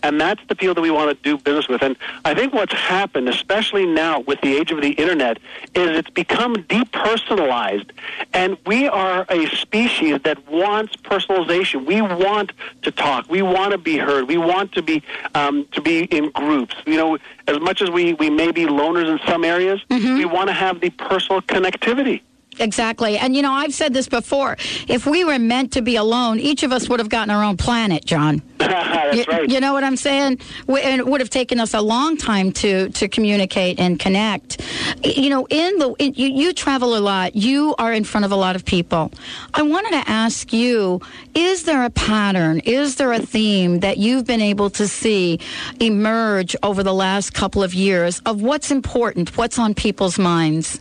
And 0.03 0.19
that's 0.19 0.41
the 0.47 0.55
people 0.55 0.75
that 0.75 0.81
we 0.81 0.91
want 0.91 1.15
to 1.15 1.23
do 1.23 1.37
business 1.37 1.67
with. 1.67 1.81
And 1.81 1.95
I 2.25 2.33
think 2.33 2.53
what's 2.53 2.73
happened, 2.73 3.29
especially 3.29 3.85
now 3.85 4.21
with 4.21 4.41
the 4.41 4.55
age 4.55 4.71
of 4.71 4.81
the 4.81 4.91
internet, 4.91 5.37
is 5.75 5.97
it's 5.97 6.09
become 6.09 6.55
depersonalized. 6.55 7.91
And 8.33 8.57
we 8.65 8.87
are 8.87 9.25
a 9.29 9.47
species 9.55 10.19
that 10.23 10.47
wants 10.49 10.95
personalization. 10.97 11.85
We 11.85 12.01
want 12.01 12.53
to 12.81 12.91
talk. 12.91 13.29
We 13.29 13.41
want 13.41 13.71
to 13.71 13.77
be 13.77 13.97
heard. 13.97 14.27
We 14.27 14.37
want 14.37 14.71
to 14.73 14.81
be 14.81 15.03
um, 15.35 15.67
to 15.71 15.81
be 15.81 16.03
in 16.05 16.31
groups. 16.31 16.75
You 16.85 16.97
know, 16.97 17.17
as 17.47 17.59
much 17.59 17.81
as 17.81 17.89
we, 17.89 18.13
we 18.13 18.29
may 18.29 18.51
be 18.51 18.65
loners 18.65 19.07
in 19.07 19.19
some 19.27 19.43
areas, 19.43 19.81
we 20.17 20.25
want 20.25 20.47
to 20.47 20.53
have 20.53 20.79
the 20.81 20.89
personal 20.89 21.41
connectivity. 21.41 22.21
Exactly. 22.59 23.17
And, 23.17 23.35
you 23.35 23.41
know, 23.41 23.53
I've 23.53 23.73
said 23.73 23.93
this 23.93 24.09
before. 24.09 24.57
If 24.87 25.05
we 25.05 25.23
were 25.23 25.39
meant 25.39 25.71
to 25.73 25.81
be 25.81 25.95
alone, 25.95 26.39
each 26.39 26.63
of 26.63 26.71
us 26.71 26.89
would 26.89 26.99
have 26.99 27.09
gotten 27.09 27.29
our 27.29 27.43
own 27.43 27.57
planet, 27.57 28.05
John. 28.05 28.41
That's 28.57 29.17
you, 29.17 29.23
right. 29.27 29.49
you 29.49 29.59
know 29.59 29.73
what 29.73 29.83
I'm 29.83 29.95
saying? 29.95 30.39
We, 30.67 30.81
and 30.81 30.99
it 30.99 31.07
would 31.07 31.21
have 31.21 31.29
taken 31.29 31.59
us 31.59 31.73
a 31.73 31.81
long 31.81 32.17
time 32.17 32.51
to, 32.53 32.89
to 32.89 33.07
communicate 33.07 33.79
and 33.79 33.99
connect. 33.99 34.61
You 35.03 35.29
know, 35.29 35.47
in 35.49 35.79
the 35.79 35.93
in, 35.97 36.13
you, 36.13 36.27
you 36.27 36.53
travel 36.53 36.95
a 36.95 36.99
lot. 36.99 37.35
You 37.35 37.73
are 37.79 37.91
in 37.91 38.03
front 38.03 38.25
of 38.25 38.31
a 38.31 38.35
lot 38.35 38.55
of 38.55 38.65
people. 38.65 39.11
I 39.53 39.63
wanted 39.63 39.91
to 39.91 40.09
ask 40.09 40.53
you: 40.53 41.01
Is 41.33 41.63
there 41.63 41.83
a 41.83 41.89
pattern? 41.89 42.59
Is 42.59 42.95
there 42.95 43.11
a 43.11 43.19
theme 43.19 43.79
that 43.79 43.97
you've 43.97 44.25
been 44.25 44.41
able 44.41 44.69
to 44.71 44.87
see 44.87 45.39
emerge 45.79 46.55
over 46.61 46.83
the 46.83 46.93
last 46.93 47.33
couple 47.33 47.63
of 47.63 47.73
years 47.73 48.21
of 48.25 48.41
what's 48.41 48.71
important, 48.71 49.35
what's 49.37 49.57
on 49.57 49.73
people's 49.73 50.19
minds? 50.19 50.79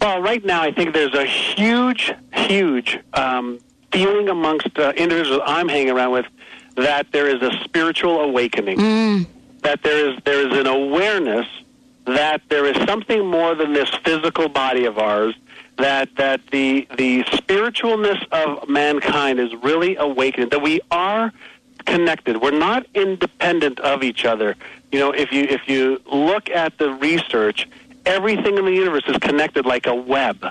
Well, 0.00 0.22
right 0.22 0.44
now, 0.44 0.62
I 0.62 0.72
think 0.72 0.94
there's 0.94 1.14
a 1.14 1.24
huge, 1.26 2.12
huge 2.32 2.98
um, 3.14 3.58
feeling 3.92 4.28
amongst 4.28 4.78
uh, 4.78 4.92
individuals 4.96 5.42
I'm 5.44 5.68
hanging 5.68 5.90
around 5.90 6.12
with 6.12 6.26
that 6.76 7.12
there 7.12 7.28
is 7.28 7.42
a 7.42 7.52
spiritual 7.64 8.20
awakening. 8.20 8.78
That 9.62 9.82
there 9.82 10.08
is 10.08 10.18
there 10.24 10.46
is 10.46 10.58
an 10.58 10.66
awareness 10.66 11.46
that 12.06 12.42
there 12.48 12.64
is 12.66 12.76
something 12.86 13.26
more 13.26 13.54
than 13.54 13.72
this 13.72 13.90
physical 14.04 14.48
body 14.48 14.86
of 14.86 14.98
ours. 14.98 15.34
That 15.76 16.14
that 16.16 16.46
the 16.48 16.86
the 16.96 17.24
spiritualness 17.24 18.26
of 18.32 18.68
mankind 18.68 19.38
is 19.38 19.54
really 19.62 19.96
awakening. 19.96 20.48
That 20.50 20.62
we 20.62 20.80
are 20.90 21.32
connected. 21.86 22.40
We're 22.40 22.50
not 22.50 22.86
independent 22.94 23.80
of 23.80 24.02
each 24.02 24.24
other. 24.24 24.56
You 24.92 24.98
know, 24.98 25.12
if 25.12 25.32
you 25.32 25.44
if 25.44 25.68
you 25.68 26.00
look 26.10 26.50
at 26.50 26.78
the 26.78 26.90
research, 26.94 27.68
everything 28.06 28.58
in 28.58 28.64
the 28.64 28.72
universe 28.72 29.04
is 29.06 29.16
connected 29.18 29.66
like 29.66 29.86
a 29.86 29.94
web. 29.94 30.44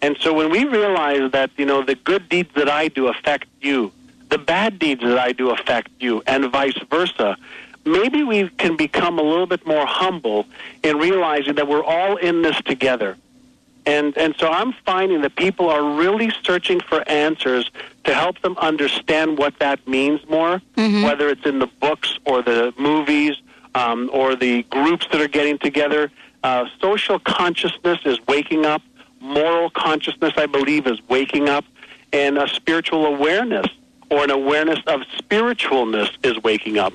And 0.00 0.16
so 0.20 0.34
when 0.34 0.50
we 0.50 0.64
realize 0.64 1.30
that, 1.32 1.50
you 1.56 1.64
know, 1.64 1.82
the 1.82 1.94
good 1.94 2.28
deeds 2.28 2.50
that 2.54 2.68
I 2.68 2.88
do 2.88 3.08
affect 3.08 3.46
you, 3.60 3.92
the 4.30 4.38
bad 4.38 4.78
deeds 4.78 5.02
that 5.02 5.18
I 5.18 5.32
do 5.32 5.50
affect 5.50 5.90
you, 6.00 6.22
and 6.26 6.50
vice 6.50 6.78
versa, 6.90 7.36
maybe 7.84 8.22
we 8.24 8.48
can 8.48 8.76
become 8.76 9.18
a 9.18 9.22
little 9.22 9.46
bit 9.46 9.64
more 9.66 9.86
humble 9.86 10.46
in 10.82 10.98
realizing 10.98 11.54
that 11.54 11.68
we're 11.68 11.84
all 11.84 12.16
in 12.16 12.42
this 12.42 12.56
together. 12.62 13.16
And 13.84 14.16
and 14.16 14.34
so 14.38 14.48
I'm 14.48 14.72
finding 14.86 15.22
that 15.22 15.34
people 15.34 15.68
are 15.68 15.82
really 15.96 16.32
searching 16.44 16.80
for 16.80 17.06
answers 17.08 17.70
to 18.04 18.14
help 18.14 18.40
them 18.40 18.56
understand 18.58 19.38
what 19.38 19.58
that 19.58 19.86
means 19.88 20.20
more, 20.28 20.62
whether 21.02 21.28
it's 21.28 21.44
in 21.44 21.58
the 21.58 21.66
books 21.66 22.18
or 22.24 22.42
the 22.42 22.72
movies 22.78 23.36
um, 23.74 24.08
or 24.12 24.36
the 24.36 24.62
groups 24.64 25.06
that 25.10 25.20
are 25.20 25.28
getting 25.28 25.58
together. 25.58 26.10
Uh, 26.42 26.66
social 26.80 27.18
consciousness 27.18 27.98
is 28.04 28.18
waking 28.26 28.66
up. 28.66 28.82
Moral 29.20 29.70
consciousness, 29.70 30.32
I 30.36 30.46
believe, 30.46 30.86
is 30.86 30.98
waking 31.08 31.48
up, 31.48 31.64
and 32.12 32.36
a 32.38 32.48
spiritual 32.48 33.06
awareness 33.06 33.66
or 34.10 34.24
an 34.24 34.30
awareness 34.30 34.78
of 34.86 35.00
spiritualness 35.16 36.10
is 36.22 36.36
waking 36.42 36.78
up. 36.78 36.92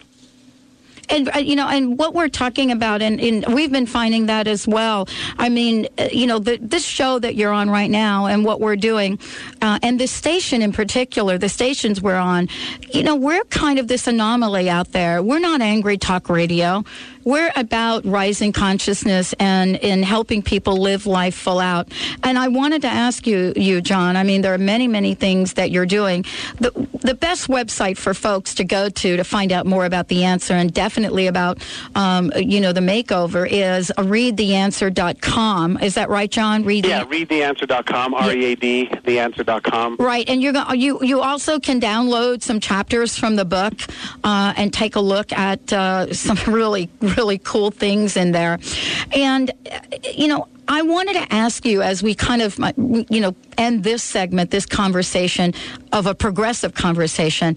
And 1.10 1.30
uh, 1.34 1.40
you 1.40 1.56
know, 1.56 1.68
and 1.68 1.98
what 1.98 2.14
we're 2.14 2.28
talking 2.28 2.72
about, 2.72 3.02
and, 3.02 3.20
and 3.22 3.54
we've 3.54 3.72
been 3.72 3.86
finding 3.86 4.26
that 4.26 4.48
as 4.48 4.68
well. 4.68 5.08
I 5.38 5.50
mean, 5.50 5.88
uh, 5.98 6.10
you 6.12 6.28
know, 6.28 6.40
the, 6.40 6.58
this 6.62 6.84
show 6.86 7.18
that 7.20 7.36
you're 7.36 7.54
on 7.54 7.70
right 7.70 7.90
now, 7.90 8.26
and 8.26 8.44
what 8.44 8.60
we're 8.60 8.76
doing, 8.76 9.20
uh, 9.62 9.80
and 9.82 10.00
this 10.00 10.12
station 10.12 10.62
in 10.62 10.74
particular, 10.74 11.38
the 11.38 11.50
stations 11.50 12.02
we're 12.02 12.16
on, 12.16 12.50
you 12.94 13.04
know, 13.04 13.16
we're 13.16 13.44
kind 13.46 13.80
of 13.80 13.88
this 13.88 14.08
anomaly 14.08 14.70
out 14.70 14.92
there. 14.92 15.24
We're 15.24 15.40
not 15.40 15.62
angry 15.62 15.98
talk 15.98 16.30
radio. 16.30 16.84
We're 17.28 17.52
about 17.58 18.06
rising 18.06 18.54
consciousness 18.54 19.34
and 19.38 19.76
in 19.76 20.02
helping 20.02 20.42
people 20.42 20.78
live 20.78 21.06
life 21.06 21.36
full 21.36 21.60
out. 21.60 21.92
And 22.24 22.40
I 22.40 22.48
wanted 22.48 22.84
to 22.84 22.88
ask 22.88 23.28
you, 23.28 23.52
you 23.58 23.82
John. 23.82 24.16
I 24.16 24.24
mean, 24.24 24.44
there 24.44 24.54
are 24.54 24.58
many, 24.58 24.88
many 24.88 25.14
things 25.14 25.56
that 25.56 25.70
you're 25.70 25.86
doing. 25.86 26.24
The 26.62 26.72
the 27.02 27.14
best 27.14 27.50
website 27.50 27.98
for 27.98 28.14
folks 28.14 28.54
to 28.56 28.64
go 28.64 28.90
to 28.90 29.18
to 29.18 29.24
find 29.24 29.52
out 29.52 29.66
more 29.66 29.86
about 29.86 30.08
the 30.08 30.24
answer 30.24 30.54
and 30.54 30.74
definitely 30.74 31.28
about, 31.28 31.62
um, 31.96 32.32
you 32.38 32.62
know, 32.62 32.72
the 32.72 32.82
makeover 32.82 33.48
is 33.50 33.92
readtheanswer.com. 33.98 35.78
Is 35.80 35.96
that 35.96 36.10
right, 36.10 36.32
John? 36.32 36.64
Read 36.64 36.86
Yeah, 36.86 37.04
readtheanswer.com, 37.06 38.14
R-E-A-D, 38.14 38.90
theanswer.com. 39.04 39.98
Right, 40.00 40.28
and 40.30 40.42
you're 40.42 40.54
go- 40.54 40.72
you 40.74 41.00
you 41.04 41.22
also 41.22 41.60
can 41.60 41.82
download 41.82 42.42
some 42.42 42.60
chapters 42.60 43.18
from 43.18 43.36
the 43.36 43.46
book 43.46 43.74
uh, 44.24 44.54
and 44.56 44.74
take 44.74 44.96
a 44.96 45.02
look 45.02 45.34
at 45.34 45.74
uh, 45.74 46.14
some 46.14 46.38
really 46.54 46.90
really 47.18 47.40
cool 47.40 47.72
things 47.72 48.16
in 48.16 48.32
there, 48.32 48.60
and 49.14 49.52
you 50.16 50.28
know. 50.28 50.48
I 50.70 50.82
wanted 50.82 51.14
to 51.14 51.34
ask 51.34 51.66
you 51.66 51.82
as 51.82 52.04
we 52.04 52.14
kind 52.14 52.42
of, 52.42 52.60
uh, 52.60 52.74
you 52.76 53.22
know, 53.22 53.34
end 53.58 53.86
this 53.86 54.04
segment, 54.04 54.52
this 54.52 54.66
conversation 54.66 55.54
of 55.94 56.08
a 56.08 56.14
progressive 56.14 56.74
conversation. 56.74 57.56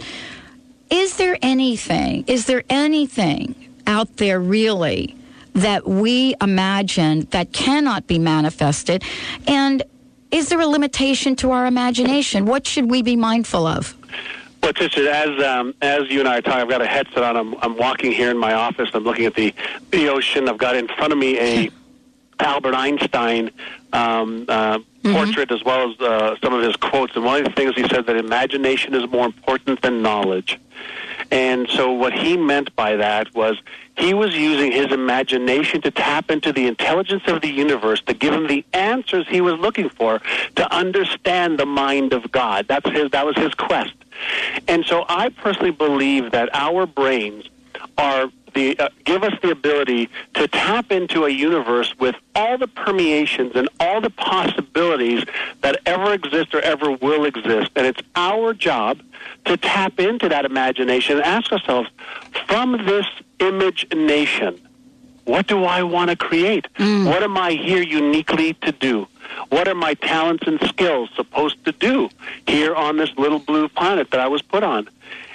Is 0.91 1.17
there 1.17 1.37
anything, 1.43 2.23
is 2.29 2.47
there 2.47 2.63
anything 2.71 3.57
out 3.89 4.19
there 4.19 4.39
really 4.39 5.17
that 5.55 5.89
we 5.89 6.37
imagine 6.41 7.27
that 7.33 7.53
cannot 7.53 8.07
be 8.07 8.21
manifested? 8.21 9.03
And 9.49 9.83
is 10.31 10.49
there 10.49 10.61
a 10.61 10.69
limitation 10.69 11.35
to 11.43 11.51
our 11.51 11.67
imagination? 11.67 12.47
What 12.47 12.65
should 12.65 12.89
we 12.89 13.03
be 13.03 13.17
mindful 13.17 13.67
of? 13.67 13.97
Well, 14.63 14.73
Tisha, 14.73 15.07
as 15.07 15.43
um, 15.43 15.75
as 15.81 16.11
you 16.11 16.21
and 16.21 16.29
I 16.29 16.39
are 16.39 16.43
talking, 16.43 16.61
I've 16.61 16.69
got 16.69 16.83
a 16.83 16.87
headset 16.87 17.23
on. 17.23 17.37
I'm, 17.37 17.55
I'm 17.63 17.77
walking 17.77 18.13
here 18.13 18.31
in 18.31 18.39
my 18.39 18.53
office. 18.53 18.91
I'm 18.93 19.05
looking 19.05 19.25
at 19.25 19.35
the 19.35 19.55
the 19.91 20.09
ocean. 20.09 20.49
I've 20.49 20.59
got 20.59 20.77
in 20.77 20.87
front 20.89 21.13
of 21.13 21.19
me 21.19 21.39
a 21.39 21.71
Albert 22.41 22.75
Einstein 22.75 23.51
um, 23.93 24.45
uh, 24.49 24.79
portrait 25.03 25.51
as 25.51 25.63
well 25.65 25.91
as 25.91 26.01
uh, 26.01 26.37
some 26.43 26.53
of 26.53 26.63
his 26.63 26.77
quotes. 26.77 27.15
And 27.17 27.25
one 27.25 27.39
of 27.41 27.45
the 27.45 27.53
things 27.53 27.75
he 27.75 27.87
said 27.89 28.07
that 28.07 28.17
imagination 28.17 28.95
is 28.95 29.09
more 29.11 29.27
important 29.27 29.83
than 29.83 30.03
knowledge. 30.03 30.59
And 31.31 31.69
so 31.69 31.93
what 31.93 32.13
he 32.13 32.37
meant 32.37 32.75
by 32.75 32.97
that 32.97 33.35
was 33.35 33.57
he 33.97 34.15
was 34.15 34.35
using 34.35 34.73
his 34.73 34.91
imagination 34.91 35.81
to 35.83 35.91
tap 35.91 36.31
into 36.31 36.53
the 36.53 36.67
intelligence 36.67 37.23
of 37.27 37.41
the 37.41 37.51
universe 37.51 38.01
to 38.03 38.15
give 38.15 38.35
him 38.35 38.47
the 38.47 38.65
answers 38.73 39.27
he 39.29 39.41
was 39.41 39.55
looking 39.55 39.89
for 39.89 40.21
to 40.57 40.75
understand 40.75 41.59
the 41.59 41.67
mind 41.67 42.13
of 42.13 42.33
God. 42.33 42.67
That's 42.69 42.89
his 42.91 43.11
that 43.11 43.27
was 43.27 43.37
his 43.37 43.55
quest. 43.55 43.95
And 44.67 44.85
so 44.85 45.05
I 45.09 45.29
personally 45.29 45.71
believe 45.71 46.33
that 46.33 46.49
our 46.53 46.87
brains 46.87 47.49
are 47.97 48.31
the 48.55 48.79
uh, 48.79 48.89
give 49.05 49.23
us 49.23 49.33
the 49.43 49.51
ability 49.51 50.09
to 50.35 50.49
tap 50.49 50.91
into 50.93 51.25
a 51.25 51.29
universe 51.29 51.95
with 51.99 52.15
all 52.35 52.59
the 52.59 52.69
permeations 52.69 53.53
and 53.55 53.69
all 53.79 54.01
the 54.01 54.11
possibilities 54.11 55.25
that 55.63 55.81
ever 55.87 56.13
exist 56.13 56.55
or 56.55 56.61
ever 56.61 56.93
will 56.93 57.25
exist 57.25 57.71
and 57.77 57.87
it's 57.87 58.01
our 58.17 58.53
job 58.55 59.01
to 59.45 59.57
tap 59.57 59.99
into 59.99 60.29
that 60.29 60.45
imagination 60.45 61.17
and 61.17 61.25
ask 61.25 61.53
ourselves 61.53 61.89
from 62.47 62.73
this 62.87 63.07
image 63.41 63.87
nation 63.95 64.61
what 65.25 65.47
do 65.47 65.65
I 65.65 65.85
want 65.85 66.11
to 66.11 66.17
create? 66.17 66.67
What 67.07 67.23
am 67.23 67.37
I 67.37 67.53
here 67.53 67.83
uniquely 67.83 68.55
to 68.55 68.73
do? 68.73 69.07
What 69.51 69.69
are 69.69 69.77
my 69.77 69.95
talents 69.95 70.45
and 70.47 70.61
skills 70.63 71.09
supposed 71.15 71.65
to 71.67 71.73
do 71.73 72.11
here 72.49 72.75
on 72.75 72.97
this 72.97 73.11
little 73.17 73.39
blue 73.39 73.69
planet 73.69 74.11
that 74.11 74.19
I 74.19 74.27
was 74.27 74.43
put 74.43 74.65
on? 74.65 74.89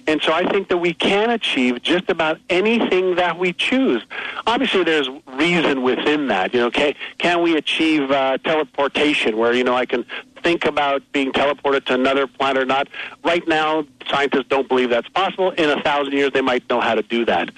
And 0.08 0.22
so 0.22 0.34
I 0.34 0.48
think 0.52 0.70
that 0.70 0.78
we 0.78 0.94
can 0.94 1.30
achieve 1.32 1.82
just 1.82 2.10
about 2.10 2.40
anything 2.50 3.16
that 3.16 3.40
we 3.40 3.54
choose. 3.54 4.04
Obviously, 4.46 4.84
there's 4.84 5.10
reason 5.34 5.82
within 5.82 6.28
that. 6.28 6.54
You 6.54 6.62
know, 6.62 6.72
can, 6.72 6.94
can 7.18 7.42
we 7.42 7.58
achieve 7.58 8.12
uh, 8.12 8.38
teleportation 8.40 9.38
where, 9.38 9.54
you 9.54 9.64
know, 9.64 9.76
I 9.76 9.86
can 9.86 10.06
think 10.46 10.66
about 10.66 11.02
being 11.12 11.32
teleported 11.32 11.86
to 11.86 11.96
another 11.96 12.28
planet 12.28 12.62
or 12.62 12.66
not. 12.68 12.88
Right 13.24 13.48
now, 13.48 13.84
scientists 14.08 14.46
don't 14.48 14.70
believe 14.70 14.92
that's 14.92 15.10
possible. 15.10 15.50
In 15.50 15.72
a 15.72 15.82
thousand 15.82 16.14
years, 16.14 16.34
they 16.34 16.42
might 16.42 16.70
know 16.70 16.80
how 16.80 16.94
to 16.94 17.02
do 17.02 17.26
that. 17.26 17.50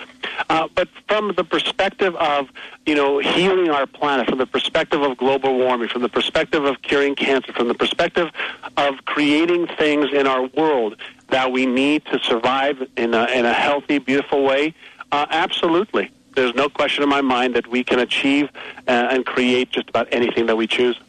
Uh, 0.49 0.69
but 0.73 0.87
from 1.09 1.33
the 1.35 1.43
perspective 1.43 2.15
of, 2.15 2.47
you 2.85 2.95
know, 2.95 3.19
healing 3.19 3.69
our 3.69 3.85
planet, 3.87 4.29
from 4.29 4.37
the 4.37 4.45
perspective 4.45 5.01
of 5.01 5.17
global 5.17 5.57
warming, 5.57 5.89
from 5.89 6.01
the 6.01 6.07
perspective 6.07 6.63
of 6.63 6.81
curing 6.81 7.13
cancer, 7.13 7.51
from 7.51 7.67
the 7.67 7.73
perspective 7.73 8.29
of 8.77 9.03
creating 9.03 9.67
things 9.77 10.07
in 10.13 10.25
our 10.25 10.47
world 10.55 10.95
that 11.29 11.51
we 11.51 11.65
need 11.65 12.05
to 12.05 12.19
survive 12.19 12.81
in 12.95 13.13
a, 13.13 13.25
in 13.25 13.45
a 13.45 13.53
healthy, 13.53 13.97
beautiful 13.99 14.43
way, 14.43 14.73
uh, 15.11 15.25
absolutely. 15.29 16.11
There's 16.35 16.55
no 16.55 16.69
question 16.69 17.03
in 17.03 17.09
my 17.09 17.21
mind 17.21 17.55
that 17.55 17.67
we 17.67 17.83
can 17.83 17.99
achieve 17.99 18.49
uh, 18.87 18.91
and 19.11 19.25
create 19.25 19.71
just 19.71 19.89
about 19.89 20.07
anything 20.11 20.45
that 20.45 20.55
we 20.55 20.67
choose. 20.67 20.99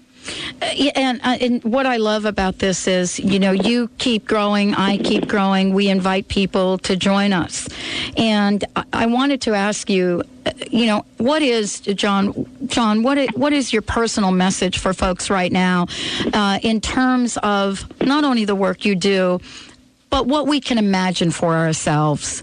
Uh, 0.60 0.70
yeah, 0.74 0.90
and, 0.94 1.20
uh, 1.22 1.36
and 1.40 1.62
what 1.64 1.86
I 1.86 1.96
love 1.96 2.24
about 2.24 2.58
this 2.58 2.86
is, 2.86 3.18
you 3.18 3.38
know, 3.38 3.52
you 3.52 3.88
keep 3.98 4.26
growing, 4.26 4.74
I 4.74 4.98
keep 4.98 5.28
growing. 5.28 5.72
We 5.72 5.88
invite 5.88 6.28
people 6.28 6.78
to 6.78 6.96
join 6.96 7.32
us, 7.32 7.68
and 8.16 8.64
I, 8.74 8.84
I 8.92 9.06
wanted 9.06 9.40
to 9.42 9.54
ask 9.54 9.88
you, 9.88 10.22
uh, 10.44 10.50
you 10.70 10.86
know, 10.86 11.06
what 11.18 11.40
is 11.40 11.80
John? 11.80 12.46
John, 12.66 13.02
what 13.02 13.16
is, 13.16 13.28
what 13.34 13.52
is 13.52 13.72
your 13.72 13.82
personal 13.82 14.32
message 14.32 14.78
for 14.78 14.92
folks 14.92 15.30
right 15.30 15.52
now, 15.52 15.86
uh, 16.34 16.58
in 16.62 16.80
terms 16.80 17.38
of 17.38 17.86
not 18.02 18.24
only 18.24 18.44
the 18.44 18.56
work 18.56 18.84
you 18.84 18.96
do, 18.96 19.40
but 20.10 20.26
what 20.26 20.46
we 20.46 20.60
can 20.60 20.78
imagine 20.78 21.30
for 21.30 21.54
ourselves? 21.54 22.42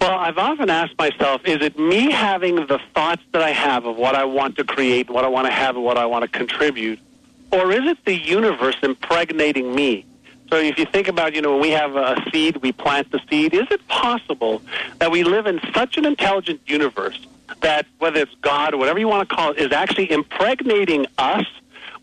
Well, 0.00 0.18
I've 0.18 0.38
often 0.38 0.68
asked 0.68 0.98
myself, 0.98 1.42
is 1.46 1.62
it 1.62 1.78
me 1.78 2.10
having 2.10 2.56
the 2.56 2.78
thoughts 2.94 3.22
that 3.32 3.42
I 3.42 3.50
have 3.50 3.86
of 3.86 3.96
what 3.96 4.14
I 4.14 4.24
want 4.24 4.56
to 4.56 4.64
create, 4.64 5.08
what 5.08 5.24
I 5.24 5.28
want 5.28 5.46
to 5.46 5.52
have, 5.52 5.76
and 5.76 5.84
what 5.84 5.96
I 5.96 6.04
want 6.06 6.22
to 6.22 6.28
contribute? 6.28 6.98
Or 7.50 7.72
is 7.72 7.86
it 7.86 8.04
the 8.04 8.14
universe 8.14 8.76
impregnating 8.82 9.74
me? 9.74 10.04
So 10.50 10.56
if 10.56 10.78
you 10.78 10.84
think 10.84 11.08
about, 11.08 11.34
you 11.34 11.40
know, 11.40 11.52
when 11.52 11.62
we 11.62 11.70
have 11.70 11.96
a 11.96 12.22
seed, 12.30 12.58
we 12.58 12.72
plant 12.72 13.10
the 13.12 13.20
seed, 13.30 13.54
is 13.54 13.66
it 13.70 13.86
possible 13.88 14.60
that 14.98 15.10
we 15.10 15.24
live 15.24 15.46
in 15.46 15.58
such 15.72 15.96
an 15.96 16.04
intelligent 16.04 16.60
universe 16.66 17.18
that 17.60 17.86
whether 17.98 18.20
it's 18.20 18.34
God 18.42 18.74
or 18.74 18.76
whatever 18.76 18.98
you 18.98 19.08
want 19.08 19.28
to 19.28 19.34
call 19.34 19.52
it, 19.52 19.58
is 19.58 19.72
actually 19.72 20.10
impregnating 20.10 21.06
us 21.18 21.46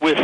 with 0.02 0.18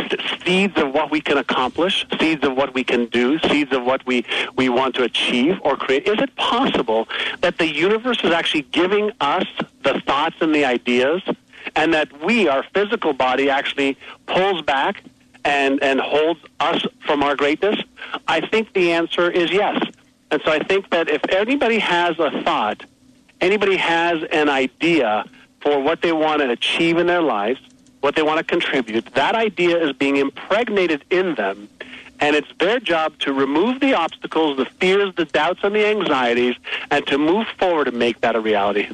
seeds 0.44 0.76
of 0.76 0.92
what 0.92 1.10
we 1.10 1.20
can 1.20 1.38
accomplish, 1.38 2.04
seeds 2.18 2.44
of 2.44 2.56
what 2.56 2.74
we 2.74 2.82
can 2.84 3.06
do, 3.06 3.38
seeds 3.38 3.72
of 3.72 3.84
what 3.84 4.04
we, 4.06 4.24
we 4.56 4.68
want 4.68 4.94
to 4.96 5.04
achieve 5.04 5.58
or 5.62 5.76
create? 5.76 6.06
Is 6.06 6.20
it 6.20 6.34
possible 6.36 7.08
that 7.40 7.58
the 7.58 7.66
universe 7.66 8.22
is 8.24 8.32
actually 8.32 8.62
giving 8.62 9.12
us 9.20 9.46
the 9.82 10.00
thoughts 10.04 10.36
and 10.40 10.54
the 10.54 10.64
ideas, 10.64 11.22
and 11.76 11.94
that 11.94 12.24
we, 12.24 12.48
our 12.48 12.64
physical 12.74 13.12
body, 13.12 13.48
actually 13.48 13.96
pulls 14.26 14.62
back 14.62 15.02
and, 15.44 15.82
and 15.82 16.00
holds 16.00 16.40
us 16.60 16.84
from 17.06 17.22
our 17.22 17.36
greatness? 17.36 17.80
I 18.26 18.40
think 18.40 18.72
the 18.72 18.92
answer 18.92 19.30
is 19.30 19.52
yes. 19.52 19.80
And 20.30 20.42
so 20.44 20.50
I 20.50 20.58
think 20.58 20.90
that 20.90 21.08
if 21.08 21.22
anybody 21.30 21.78
has 21.78 22.18
a 22.18 22.42
thought, 22.42 22.84
anybody 23.40 23.76
has 23.76 24.22
an 24.32 24.48
idea 24.48 25.24
for 25.60 25.80
what 25.80 26.02
they 26.02 26.12
want 26.12 26.42
to 26.42 26.50
achieve 26.50 26.98
in 26.98 27.06
their 27.06 27.22
lives, 27.22 27.60
what 28.00 28.14
they 28.14 28.22
want 28.22 28.38
to 28.38 28.44
contribute, 28.44 29.06
that 29.14 29.34
idea 29.34 29.82
is 29.82 29.92
being 29.92 30.16
impregnated 30.16 31.04
in 31.10 31.34
them. 31.34 31.68
And 32.20 32.34
it's 32.34 32.52
their 32.58 32.80
job 32.80 33.16
to 33.20 33.32
remove 33.32 33.80
the 33.80 33.94
obstacles, 33.94 34.56
the 34.56 34.64
fears, 34.64 35.14
the 35.14 35.24
doubts, 35.24 35.60
and 35.62 35.74
the 35.74 35.86
anxieties, 35.86 36.56
and 36.90 37.06
to 37.06 37.16
move 37.16 37.46
forward 37.58 37.88
and 37.88 37.98
make 37.98 38.20
that 38.22 38.34
a 38.34 38.40
reality. 38.40 38.88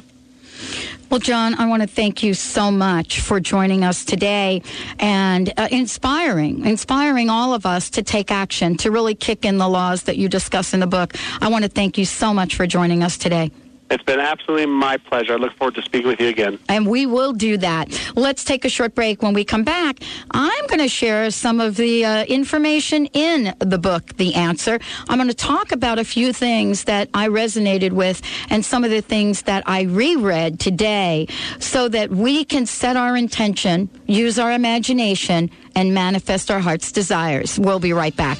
Well, 1.09 1.19
John, 1.19 1.55
I 1.55 1.67
want 1.67 1.81
to 1.81 1.87
thank 1.87 2.23
you 2.23 2.33
so 2.33 2.71
much 2.71 3.21
for 3.21 3.39
joining 3.39 3.83
us 3.83 4.05
today 4.05 4.63
and 4.99 5.53
uh, 5.55 5.67
inspiring, 5.71 6.65
inspiring 6.65 7.29
all 7.29 7.53
of 7.53 7.65
us 7.65 7.91
to 7.91 8.03
take 8.03 8.31
action, 8.31 8.75
to 8.77 8.91
really 8.91 9.15
kick 9.15 9.45
in 9.45 9.57
the 9.57 9.69
laws 9.69 10.03
that 10.03 10.17
you 10.17 10.27
discuss 10.27 10.73
in 10.73 10.79
the 10.79 10.87
book. 10.87 11.13
I 11.41 11.49
want 11.49 11.63
to 11.63 11.69
thank 11.69 11.97
you 11.97 12.05
so 12.05 12.33
much 12.33 12.55
for 12.55 12.65
joining 12.67 13.03
us 13.03 13.17
today. 13.17 13.51
It's 13.91 14.03
been 14.03 14.19
absolutely 14.19 14.65
my 14.65 14.97
pleasure. 14.97 15.33
I 15.33 15.35
look 15.35 15.53
forward 15.57 15.75
to 15.75 15.83
speaking 15.83 16.07
with 16.07 16.19
you 16.19 16.27
again. 16.27 16.57
And 16.69 16.87
we 16.87 17.05
will 17.05 17.33
do 17.33 17.57
that. 17.57 17.89
Let's 18.15 18.43
take 18.43 18.65
a 18.65 18.69
short 18.69 18.95
break. 18.95 19.21
When 19.21 19.33
we 19.33 19.45
come 19.45 19.63
back, 19.63 19.99
I'm 20.31 20.65
going 20.67 20.79
to 20.79 20.87
share 20.87 21.29
some 21.29 21.61
of 21.61 21.75
the 21.75 22.03
uh, 22.03 22.25
information 22.25 23.05
in 23.07 23.53
the 23.59 23.77
book, 23.77 24.17
The 24.17 24.33
Answer. 24.33 24.79
I'm 25.07 25.19
going 25.19 25.29
to 25.29 25.35
talk 25.35 25.71
about 25.71 25.99
a 25.99 26.03
few 26.03 26.33
things 26.33 26.85
that 26.85 27.09
I 27.13 27.27
resonated 27.27 27.91
with 27.91 28.23
and 28.49 28.65
some 28.65 28.83
of 28.83 28.89
the 28.89 29.01
things 29.01 29.43
that 29.43 29.63
I 29.67 29.83
reread 29.83 30.59
today 30.59 31.27
so 31.59 31.87
that 31.89 32.09
we 32.09 32.43
can 32.43 32.65
set 32.65 32.97
our 32.97 33.15
intention, 33.15 33.89
use 34.07 34.39
our 34.39 34.51
imagination, 34.51 35.51
and 35.75 35.93
manifest 35.93 36.49
our 36.49 36.59
heart's 36.59 36.91
desires. 36.91 37.59
We'll 37.59 37.79
be 37.79 37.93
right 37.93 38.15
back. 38.15 38.39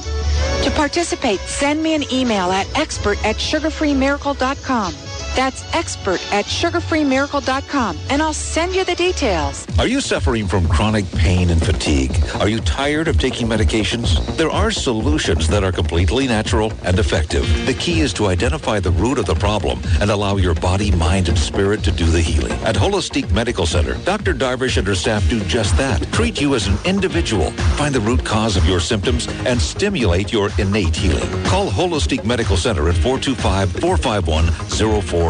To 0.63 0.71
participate, 0.75 1.41
send 1.41 1.83
me 1.83 1.95
an 1.95 2.05
email 2.11 2.51
at 2.53 2.67
expert 2.79 3.23
at 3.25 3.37
sugarfreemiracle.com. 3.37 5.10
That's 5.41 5.65
expert 5.73 6.21
at 6.35 6.45
sugarfreemiracle.com, 6.45 7.99
and 8.11 8.21
I'll 8.21 8.35
send 8.35 8.75
you 8.75 8.85
the 8.85 8.95
details. 8.95 9.67
Are 9.79 9.87
you 9.87 10.03
suffering 10.03 10.47
from 10.47 10.69
chronic 10.69 11.11
pain 11.13 11.49
and 11.49 11.65
fatigue? 11.65 12.15
Are 12.41 12.49
you 12.51 12.61
tired 12.61 13.09
of 13.09 13.19
taking 13.19 13.49
medications? 13.49 14.21
There 14.37 14.51
are 14.51 14.71
solutions 14.71 15.49
that 15.49 15.65
are 15.65 15.73
completely 15.73 16.27
natural 16.27 16.75
and 16.85 16.99
effective. 16.99 17.47
The 17.65 17.73
key 17.73 18.01
is 18.03 18.13
to 18.15 18.27
identify 18.27 18.81
the 18.81 18.91
root 18.91 19.19
of 19.19 19.25
the 19.25 19.35
problem 19.35 19.81
and 20.03 20.11
allow 20.11 20.37
your 20.37 20.53
body, 20.53 20.91
mind, 20.91 21.31
and 21.31 21.39
spirit 21.39 21.83
to 21.85 21.91
do 21.91 22.05
the 22.05 22.21
healing. 22.21 22.53
At 22.65 22.75
Holistic 22.75 23.33
Medical 23.33 23.65
Center, 23.65 23.95
Dr. 24.05 24.35
Darvish 24.35 24.77
and 24.77 24.87
her 24.87 24.95
staff 24.95 25.27
do 25.31 25.41
just 25.45 25.75
that. 25.79 26.03
Treat 26.13 26.39
you 26.39 26.55
as 26.55 26.67
an 26.67 26.77
individual, 26.85 27.51
find 27.79 27.95
the 27.95 28.01
root 28.01 28.27
cause 28.27 28.59
of 28.59 28.67
your 28.67 28.79
symptoms, 28.79 29.27
and 29.47 29.59
stimulate 29.59 30.35
your 30.35 30.51
innate 30.59 30.95
healing. 30.95 31.31
Call 31.45 31.71
Holistic 31.71 32.27
Medical 32.27 32.59
Center 32.59 32.91
at 32.91 32.97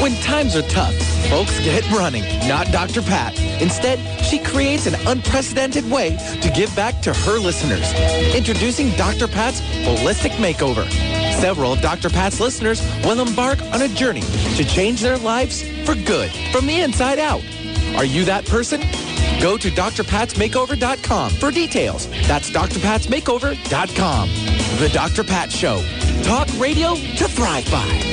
When 0.00 0.14
times 0.22 0.56
are 0.56 0.62
tough, 0.62 0.94
folks 1.28 1.60
get 1.60 1.86
running, 1.90 2.22
not 2.48 2.66
Dr. 2.68 3.02
Pat. 3.02 3.38
Instead, 3.60 3.98
she 4.24 4.38
creates 4.38 4.86
an 4.86 4.94
unprecedented 5.06 5.84
way 5.90 6.16
to 6.40 6.50
give 6.56 6.74
back 6.74 7.02
to 7.02 7.12
her 7.12 7.38
listeners. 7.38 7.92
Introducing 8.34 8.88
Dr. 8.92 9.28
Pat's 9.28 9.60
Holistic 9.60 10.30
Makeover. 10.38 10.88
Several 11.38 11.74
of 11.74 11.82
Dr. 11.82 12.08
Pat's 12.08 12.40
listeners 12.40 12.80
will 13.04 13.20
embark 13.20 13.60
on 13.74 13.82
a 13.82 13.88
journey 13.88 14.22
to 14.56 14.64
change 14.64 15.02
their 15.02 15.18
lives 15.18 15.62
for 15.84 15.94
good, 15.94 16.30
from 16.50 16.66
the 16.66 16.80
inside 16.80 17.18
out. 17.18 17.42
Are 17.96 18.04
you 18.06 18.24
that 18.24 18.46
person? 18.46 18.80
Go 19.42 19.58
to 19.58 19.68
drpatsmakeover.com 19.70 21.30
for 21.32 21.50
details. 21.50 22.08
That's 22.26 22.50
drpatsmakeover.com. 22.50 24.28
The 24.78 24.88
Dr. 24.88 25.24
Pat 25.24 25.52
Show. 25.52 25.84
Talk 26.22 26.48
radio 26.58 26.94
to 26.94 27.28
thrive 27.28 27.70
by. 27.70 28.04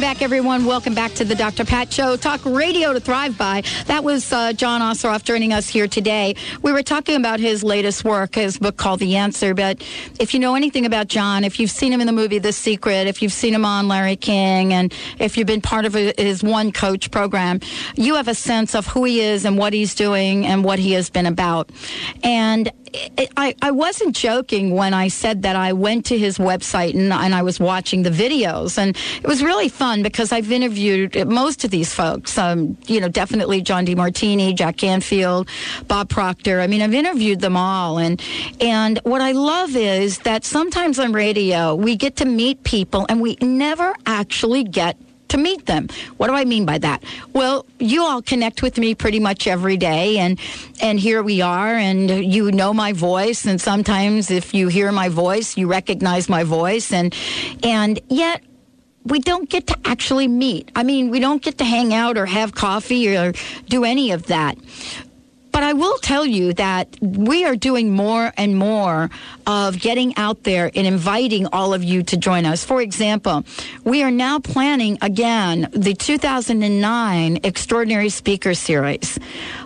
Welcome 0.00 0.14
back, 0.14 0.22
everyone. 0.22 0.64
Welcome 0.64 0.94
back 0.94 1.12
to 1.16 1.26
the 1.26 1.34
Dr. 1.34 1.66
Pat 1.66 1.92
Show. 1.92 2.16
Talk 2.16 2.42
radio 2.46 2.94
to 2.94 3.00
thrive 3.00 3.36
by. 3.36 3.62
That 3.84 4.02
was 4.02 4.32
uh, 4.32 4.54
John 4.54 4.80
Assaraf 4.80 5.24
joining 5.24 5.52
us 5.52 5.68
here 5.68 5.86
today. 5.86 6.36
We 6.62 6.72
were 6.72 6.82
talking 6.82 7.16
about 7.16 7.38
his 7.38 7.62
latest 7.62 8.02
work, 8.02 8.36
his 8.36 8.56
book 8.56 8.78
called 8.78 9.00
The 9.00 9.16
Answer. 9.16 9.52
But 9.52 9.86
if 10.18 10.32
you 10.32 10.40
know 10.40 10.54
anything 10.54 10.86
about 10.86 11.08
John, 11.08 11.44
if 11.44 11.60
you've 11.60 11.70
seen 11.70 11.92
him 11.92 12.00
in 12.00 12.06
the 12.06 12.14
movie 12.14 12.38
The 12.38 12.54
Secret, 12.54 13.08
if 13.08 13.20
you've 13.20 13.30
seen 13.30 13.52
him 13.52 13.66
on 13.66 13.88
Larry 13.88 14.16
King, 14.16 14.72
and 14.72 14.90
if 15.18 15.36
you've 15.36 15.46
been 15.46 15.60
part 15.60 15.84
of 15.84 15.92
his 15.92 16.42
One 16.42 16.72
Coach 16.72 17.10
program, 17.10 17.60
you 17.94 18.14
have 18.14 18.28
a 18.28 18.34
sense 18.34 18.74
of 18.74 18.86
who 18.86 19.04
he 19.04 19.20
is 19.20 19.44
and 19.44 19.58
what 19.58 19.74
he's 19.74 19.94
doing 19.94 20.46
and 20.46 20.64
what 20.64 20.78
he 20.78 20.92
has 20.92 21.10
been 21.10 21.26
about. 21.26 21.68
And 22.24 22.72
I, 23.36 23.54
I 23.62 23.70
wasn't 23.70 24.16
joking 24.16 24.74
when 24.74 24.94
I 24.94 25.08
said 25.08 25.42
that 25.42 25.56
I 25.56 25.72
went 25.72 26.06
to 26.06 26.18
his 26.18 26.38
website 26.38 26.94
and, 26.94 27.12
and 27.12 27.34
I 27.34 27.42
was 27.42 27.60
watching 27.60 28.02
the 28.02 28.10
videos. 28.10 28.78
And 28.78 28.96
it 29.22 29.26
was 29.26 29.42
really 29.42 29.68
fun 29.68 30.02
because 30.02 30.32
I've 30.32 30.50
interviewed 30.50 31.28
most 31.28 31.64
of 31.64 31.70
these 31.70 31.94
folks. 31.94 32.36
Um, 32.36 32.76
you 32.86 33.00
know, 33.00 33.08
definitely 33.08 33.62
John 33.62 33.86
Demartini, 33.86 34.54
Jack 34.54 34.76
Canfield, 34.78 35.48
Bob 35.86 36.08
Proctor. 36.08 36.60
I 36.60 36.66
mean, 36.66 36.82
I've 36.82 36.94
interviewed 36.94 37.40
them 37.40 37.56
all. 37.56 37.98
And, 37.98 38.20
and 38.60 38.98
what 39.04 39.20
I 39.20 39.32
love 39.32 39.76
is 39.76 40.18
that 40.20 40.44
sometimes 40.44 40.98
on 40.98 41.12
radio, 41.12 41.74
we 41.74 41.96
get 41.96 42.16
to 42.16 42.24
meet 42.24 42.64
people 42.64 43.06
and 43.08 43.20
we 43.20 43.36
never 43.40 43.94
actually 44.06 44.64
get 44.64 44.96
to 45.30 45.38
meet 45.38 45.66
them. 45.66 45.88
What 46.16 46.28
do 46.28 46.34
I 46.34 46.44
mean 46.44 46.64
by 46.64 46.78
that? 46.78 47.02
Well, 47.32 47.66
you 47.78 48.02
all 48.02 48.22
connect 48.22 48.62
with 48.62 48.78
me 48.78 48.94
pretty 48.94 49.20
much 49.20 49.46
every 49.46 49.76
day 49.76 50.18
and 50.18 50.38
and 50.82 51.00
here 51.00 51.22
we 51.22 51.40
are 51.40 51.74
and 51.74 52.10
you 52.10 52.50
know 52.52 52.72
my 52.72 52.92
voice 52.92 53.46
and 53.46 53.60
sometimes 53.60 54.30
if 54.30 54.54
you 54.54 54.68
hear 54.68 54.92
my 54.92 55.08
voice, 55.08 55.56
you 55.56 55.66
recognize 55.66 56.28
my 56.28 56.44
voice 56.44 56.92
and 56.92 57.14
and 57.62 58.00
yet 58.08 58.42
we 59.04 59.18
don't 59.18 59.48
get 59.48 59.66
to 59.68 59.76
actually 59.84 60.28
meet. 60.28 60.70
I 60.76 60.82
mean, 60.82 61.10
we 61.10 61.20
don't 61.20 61.42
get 61.42 61.58
to 61.58 61.64
hang 61.64 61.94
out 61.94 62.18
or 62.18 62.26
have 62.26 62.54
coffee 62.54 63.16
or 63.16 63.32
do 63.68 63.84
any 63.84 64.10
of 64.10 64.26
that. 64.26 64.58
But 65.52 65.62
I 65.62 65.72
will 65.72 65.98
tell 65.98 66.24
you 66.24 66.52
that 66.54 66.96
we 67.00 67.44
are 67.44 67.56
doing 67.56 67.92
more 67.92 68.32
and 68.36 68.56
more 68.56 69.10
of 69.46 69.80
getting 69.80 70.16
out 70.16 70.44
there 70.44 70.70
and 70.74 70.86
inviting 70.86 71.46
all 71.52 71.74
of 71.74 71.82
you 71.82 72.02
to 72.04 72.16
join 72.16 72.46
us. 72.46 72.64
For 72.64 72.80
example, 72.80 73.44
we 73.84 74.02
are 74.02 74.10
now 74.10 74.38
planning 74.38 74.98
again 75.02 75.68
the 75.72 75.94
2009 75.94 77.40
Extraordinary 77.42 78.08
Speaker 78.08 78.54
Series 78.54 79.18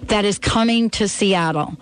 that 0.05 0.25
is 0.25 0.39
coming 0.39 0.91
to 0.91 1.09
Seattle. 1.09 1.77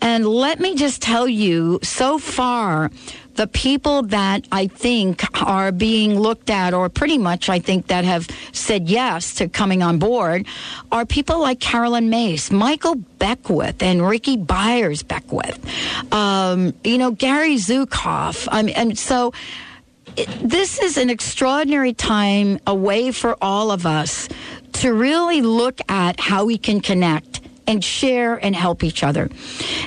And 0.00 0.26
let 0.26 0.60
me 0.60 0.74
just 0.74 1.00
tell 1.00 1.26
you, 1.26 1.78
so 1.82 2.18
far, 2.18 2.90
the 3.36 3.46
people 3.46 4.02
that 4.02 4.46
I 4.50 4.66
think 4.66 5.22
are 5.42 5.72
being 5.72 6.18
looked 6.18 6.50
at, 6.50 6.74
or 6.74 6.88
pretty 6.88 7.18
much 7.18 7.48
I 7.48 7.58
think 7.58 7.88
that 7.88 8.04
have 8.04 8.28
said 8.52 8.88
yes 8.88 9.34
to 9.34 9.48
coming 9.48 9.82
on 9.82 9.98
board, 9.98 10.46
are 10.90 11.06
people 11.06 11.40
like 11.40 11.60
Caroline 11.60 12.10
Myss, 12.10 12.50
Michael 12.50 12.96
Beckwith, 12.96 13.82
and 13.82 14.06
Rickie 14.06 14.36
Byars 14.36 15.06
Beckwith, 15.06 15.58
um, 16.12 16.74
you 16.82 16.98
know, 16.98 17.10
Gary 17.10 17.56
Zukav. 17.56 18.48
I 18.50 18.62
mean, 18.62 18.74
and 18.74 18.98
so 18.98 19.32
this 20.40 20.78
is 20.80 20.96
an 20.96 21.10
extraordinary 21.10 21.92
time, 21.92 22.58
a 22.66 22.74
way 22.74 23.12
for 23.12 23.36
all 23.42 23.70
of 23.70 23.86
us 23.86 24.28
to 24.72 24.92
really 24.92 25.42
look 25.42 25.80
at 25.88 26.20
how 26.20 26.44
we 26.44 26.58
can 26.58 26.80
connect 26.80 27.40
and 27.66 27.84
share 27.84 28.36
and 28.36 28.54
help 28.54 28.84
each 28.84 29.02
other. 29.02 29.28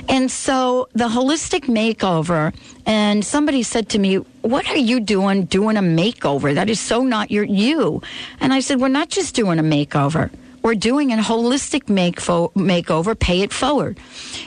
And 0.08 0.30
so 0.30 0.88
the 0.92 1.08
holistic 1.08 1.62
makeover, 1.64 2.54
and 2.86 3.24
somebody 3.24 3.62
said 3.62 3.88
to 3.90 3.98
me, 3.98 4.16
What 4.42 4.68
are 4.68 4.76
you 4.76 5.00
doing 5.00 5.44
doing 5.44 5.76
a 5.76 5.82
makeover? 5.82 6.54
That 6.54 6.70
is 6.70 6.80
so 6.80 7.02
not 7.02 7.30
your 7.30 7.44
you. 7.44 8.02
And 8.40 8.52
I 8.52 8.60
said, 8.60 8.80
We're 8.80 8.88
not 8.88 9.08
just 9.08 9.34
doing 9.34 9.58
a 9.58 9.62
makeover. 9.62 10.30
We're 10.62 10.74
doing 10.74 11.10
a 11.12 11.16
holistic 11.16 11.88
make 11.88 12.20
fo- 12.20 12.52
makeover, 12.54 13.18
pay 13.18 13.40
it 13.40 13.52
forward. 13.52 13.98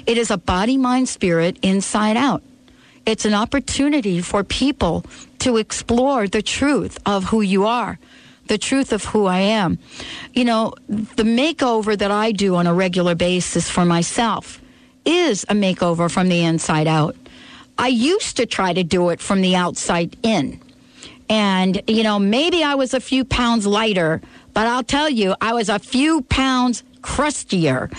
It 0.05 0.17
is 0.17 0.29
a 0.29 0.37
body, 0.37 0.77
mind, 0.77 1.09
spirit, 1.09 1.57
inside 1.63 2.17
out. 2.17 2.43
It's 3.05 3.25
an 3.25 3.33
opportunity 3.33 4.21
for 4.21 4.43
people 4.43 5.05
to 5.39 5.57
explore 5.57 6.27
the 6.27 6.41
truth 6.41 6.99
of 7.05 7.25
who 7.25 7.41
you 7.41 7.65
are 7.65 7.99
the 8.47 8.57
truth 8.57 8.91
of 8.91 9.05
who 9.05 9.25
I 9.25 9.39
am. 9.39 9.79
You 10.33 10.45
know, 10.45 10.73
the 10.87 11.23
makeover 11.23 11.97
that 11.97 12.11
I 12.11 12.31
do 12.31 12.55
on 12.55 12.67
a 12.67 12.73
regular 12.73 13.15
basis 13.15 13.69
for 13.69 13.85
myself 13.85 14.61
is 15.05 15.43
a 15.45 15.53
makeover 15.53 16.09
from 16.09 16.29
the 16.29 16.43
inside 16.43 16.87
out. 16.87 17.15
I 17.77 17.87
used 17.87 18.37
to 18.37 18.45
try 18.45 18.73
to 18.73 18.83
do 18.83 19.09
it 19.09 19.19
from 19.19 19.41
the 19.41 19.55
outside 19.55 20.15
in. 20.23 20.59
And, 21.29 21.81
you 21.87 22.03
know, 22.03 22.19
maybe 22.19 22.63
I 22.63 22.75
was 22.75 22.93
a 22.93 22.99
few 22.99 23.25
pounds 23.25 23.65
lighter, 23.65 24.21
but 24.53 24.67
I'll 24.67 24.83
tell 24.83 25.09
you, 25.09 25.35
I 25.41 25.53
was 25.53 25.69
a 25.69 25.79
few 25.79 26.21
pounds 26.23 26.83
crustier. 27.01 27.89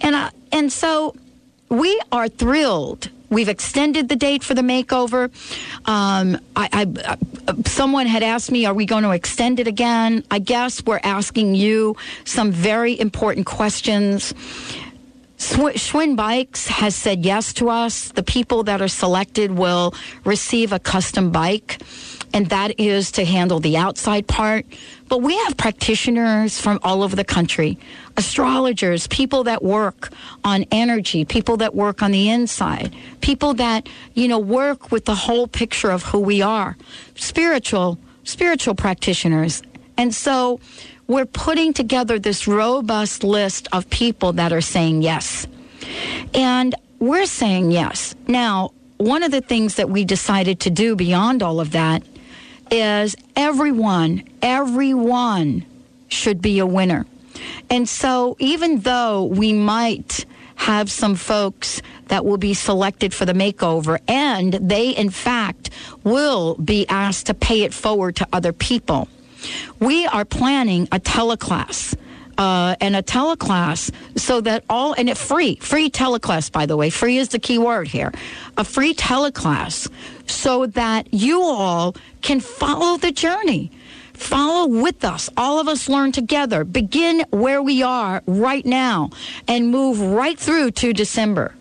And, 0.00 0.14
uh, 0.14 0.30
and 0.50 0.72
so 0.72 1.14
we 1.68 1.98
are 2.10 2.28
thrilled 2.28 3.08
We've 3.32 3.48
extended 3.48 4.10
the 4.10 4.16
date 4.16 4.44
for 4.44 4.52
the 4.52 4.60
makeover. 4.60 5.30
Um, 5.86 6.38
I, 6.54 6.68
I, 6.70 7.16
someone 7.64 8.06
had 8.06 8.22
asked 8.22 8.52
me, 8.52 8.66
are 8.66 8.74
we 8.74 8.84
going 8.84 9.04
to 9.04 9.10
extend 9.12 9.58
it 9.58 9.66
again? 9.66 10.22
I 10.30 10.38
guess 10.38 10.84
we're 10.84 11.00
asking 11.02 11.54
you 11.54 11.96
some 12.24 12.52
very 12.52 13.00
important 13.00 13.46
questions. 13.46 14.34
Schwinn 15.42 16.14
Bikes 16.14 16.68
has 16.68 16.94
said 16.94 17.24
yes 17.24 17.52
to 17.54 17.68
us. 17.68 18.12
The 18.12 18.22
people 18.22 18.62
that 18.64 18.80
are 18.80 18.88
selected 18.88 19.50
will 19.50 19.92
receive 20.24 20.72
a 20.72 20.78
custom 20.78 21.32
bike, 21.32 21.82
and 22.32 22.46
that 22.50 22.78
is 22.78 23.10
to 23.12 23.24
handle 23.24 23.58
the 23.58 23.76
outside 23.76 24.28
part. 24.28 24.66
But 25.08 25.18
we 25.18 25.36
have 25.38 25.56
practitioners 25.56 26.60
from 26.60 26.78
all 26.84 27.02
over 27.02 27.16
the 27.16 27.24
country, 27.24 27.76
astrologers, 28.16 29.08
people 29.08 29.44
that 29.44 29.64
work 29.64 30.10
on 30.44 30.64
energy, 30.70 31.24
people 31.24 31.56
that 31.56 31.74
work 31.74 32.02
on 32.02 32.12
the 32.12 32.30
inside, 32.30 32.94
people 33.20 33.52
that, 33.54 33.88
you 34.14 34.28
know, 34.28 34.38
work 34.38 34.92
with 34.92 35.06
the 35.06 35.16
whole 35.16 35.48
picture 35.48 35.90
of 35.90 36.04
who 36.04 36.20
we 36.20 36.40
are, 36.40 36.76
spiritual, 37.16 37.98
spiritual 38.22 38.76
practitioners. 38.76 39.62
And 39.98 40.14
so 40.14 40.60
we're 41.12 41.26
putting 41.26 41.72
together 41.72 42.18
this 42.18 42.48
robust 42.48 43.22
list 43.22 43.68
of 43.72 43.88
people 43.90 44.32
that 44.34 44.52
are 44.52 44.60
saying 44.60 45.02
yes. 45.02 45.46
And 46.34 46.74
we're 46.98 47.26
saying 47.26 47.70
yes. 47.70 48.14
Now, 48.26 48.70
one 48.96 49.22
of 49.22 49.30
the 49.30 49.40
things 49.40 49.74
that 49.76 49.90
we 49.90 50.04
decided 50.04 50.60
to 50.60 50.70
do 50.70 50.96
beyond 50.96 51.42
all 51.42 51.60
of 51.60 51.72
that 51.72 52.02
is 52.70 53.14
everyone, 53.36 54.24
everyone 54.40 55.66
should 56.08 56.40
be 56.40 56.58
a 56.60 56.66
winner. 56.66 57.04
And 57.68 57.88
so 57.88 58.36
even 58.38 58.80
though 58.80 59.24
we 59.24 59.52
might 59.52 60.24
have 60.54 60.90
some 60.90 61.16
folks 61.16 61.82
that 62.06 62.24
will 62.24 62.36
be 62.36 62.54
selected 62.54 63.12
for 63.12 63.24
the 63.24 63.32
makeover 63.32 63.98
and 64.06 64.52
they 64.54 64.90
in 64.90 65.10
fact 65.10 65.70
will 66.04 66.54
be 66.56 66.86
asked 66.88 67.26
to 67.26 67.34
pay 67.34 67.62
it 67.62 67.74
forward 67.74 68.16
to 68.16 68.28
other 68.32 68.52
people, 68.52 69.08
we 69.80 70.06
are 70.06 70.24
planning 70.24 70.88
a 70.92 71.00
teleclass. 71.00 71.96
Uh, 72.38 72.74
and 72.80 72.96
a 72.96 73.02
teleclass 73.02 73.92
so 74.16 74.40
that 74.40 74.64
all 74.70 74.94
and 74.94 75.10
it 75.10 75.18
free 75.18 75.56
free 75.56 75.90
teleclass 75.90 76.50
by 76.50 76.64
the 76.64 76.76
way. 76.76 76.88
Free 76.88 77.18
is 77.18 77.28
the 77.28 77.38
key 77.38 77.58
word 77.58 77.86
here. 77.86 78.10
A 78.56 78.64
free 78.64 78.94
teleclass 78.94 79.86
so 80.26 80.64
that 80.66 81.12
you 81.12 81.42
all 81.42 81.94
can 82.22 82.40
follow 82.40 82.96
the 82.96 83.12
journey. 83.12 83.70
Follow 84.14 84.66
with 84.66 85.04
us. 85.04 85.28
All 85.36 85.58
of 85.58 85.68
us 85.68 85.88
learn 85.90 86.12
together. 86.12 86.64
Begin 86.64 87.24
where 87.30 87.62
we 87.62 87.82
are 87.82 88.22
right 88.26 88.64
now 88.64 89.10
and 89.46 89.68
move 89.68 90.00
right 90.00 90.38
through 90.38 90.70
to 90.72 90.92
december. 90.94 91.54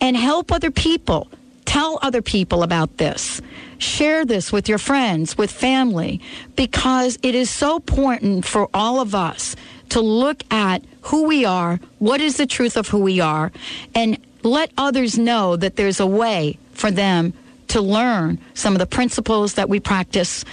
And 0.00 0.16
help 0.16 0.52
other 0.52 0.70
people. 0.70 1.28
Tell 1.64 1.98
other 2.02 2.20
people 2.20 2.62
about 2.62 2.98
this 2.98 3.40
share 3.82 4.24
this 4.24 4.52
with 4.52 4.68
your 4.68 4.78
friends, 4.78 5.36
with 5.36 5.50
family, 5.50 6.20
because 6.56 7.18
it 7.22 7.34
is 7.34 7.50
so 7.50 7.76
important 7.76 8.44
for 8.44 8.68
all 8.72 9.00
of 9.00 9.14
us 9.14 9.56
to 9.90 10.00
look 10.00 10.42
at 10.50 10.82
who 11.02 11.24
we 11.24 11.44
are, 11.44 11.80
what 11.98 12.20
is 12.20 12.36
the 12.36 12.46
truth 12.46 12.76
of 12.76 12.88
who 12.88 12.98
we 12.98 13.20
are, 13.20 13.52
and 13.94 14.18
let 14.42 14.70
others 14.78 15.18
know 15.18 15.56
that 15.56 15.76
there's 15.76 16.00
a 16.00 16.06
way 16.06 16.58
for 16.72 16.90
them 16.90 17.32
to 17.68 17.80
learn 17.80 18.38
some 18.54 18.74
of 18.74 18.78
the 18.78 18.86
principles 18.86 19.54
that 19.54 19.68
we 19.68 19.80
practice 19.80 20.44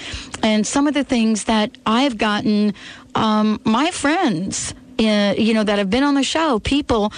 and 0.41 0.65
some 0.65 0.87
of 0.87 0.93
the 0.93 1.03
things 1.03 1.45
that 1.45 1.71
I've 1.85 2.17
gotten 2.17 2.73
um, 3.15 3.59
my 3.65 3.91
friends, 3.91 4.73
uh, 4.99 5.33
you 5.37 5.53
know, 5.53 5.63
that 5.63 5.79
have 5.79 5.89
been 5.89 6.03
on 6.03 6.15
the 6.15 6.23
show, 6.23 6.59
people 6.59 7.11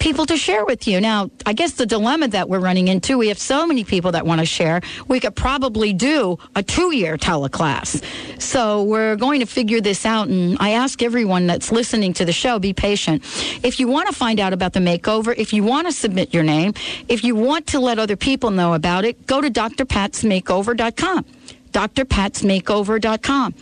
people 0.00 0.26
to 0.26 0.36
share 0.36 0.64
with 0.64 0.88
you. 0.88 1.00
Now, 1.00 1.30
I 1.46 1.52
guess 1.52 1.74
the 1.74 1.86
dilemma 1.86 2.28
that 2.28 2.48
we're 2.48 2.58
running 2.58 2.88
into, 2.88 3.18
we 3.18 3.28
have 3.28 3.38
so 3.38 3.66
many 3.66 3.84
people 3.84 4.10
that 4.12 4.26
want 4.26 4.40
to 4.40 4.46
share. 4.46 4.80
We 5.06 5.20
could 5.20 5.36
probably 5.36 5.92
do 5.92 6.38
a 6.56 6.62
two 6.62 6.92
year 6.92 7.16
teleclass. 7.16 8.02
So 8.40 8.82
we're 8.82 9.16
going 9.16 9.40
to 9.40 9.46
figure 9.46 9.80
this 9.80 10.04
out. 10.04 10.28
And 10.28 10.56
I 10.58 10.70
ask 10.70 11.02
everyone 11.02 11.46
that's 11.46 11.70
listening 11.70 12.14
to 12.14 12.24
the 12.24 12.32
show, 12.32 12.58
be 12.58 12.72
patient. 12.72 13.22
If 13.62 13.78
you 13.78 13.86
want 13.86 14.08
to 14.08 14.14
find 14.14 14.40
out 14.40 14.52
about 14.52 14.72
the 14.72 14.80
makeover, 14.80 15.34
if 15.36 15.52
you 15.52 15.62
want 15.62 15.86
to 15.86 15.92
submit 15.92 16.34
your 16.34 16.42
name, 16.42 16.74
if 17.06 17.22
you 17.22 17.36
want 17.36 17.68
to 17.68 17.78
let 17.78 17.98
other 17.98 18.16
people 18.16 18.50
know 18.50 18.74
about 18.74 19.04
it, 19.04 19.26
go 19.26 19.40
to 19.40 19.50
drpatsmakeover.com. 19.50 21.24
drpatsmakeover.com 21.72 23.54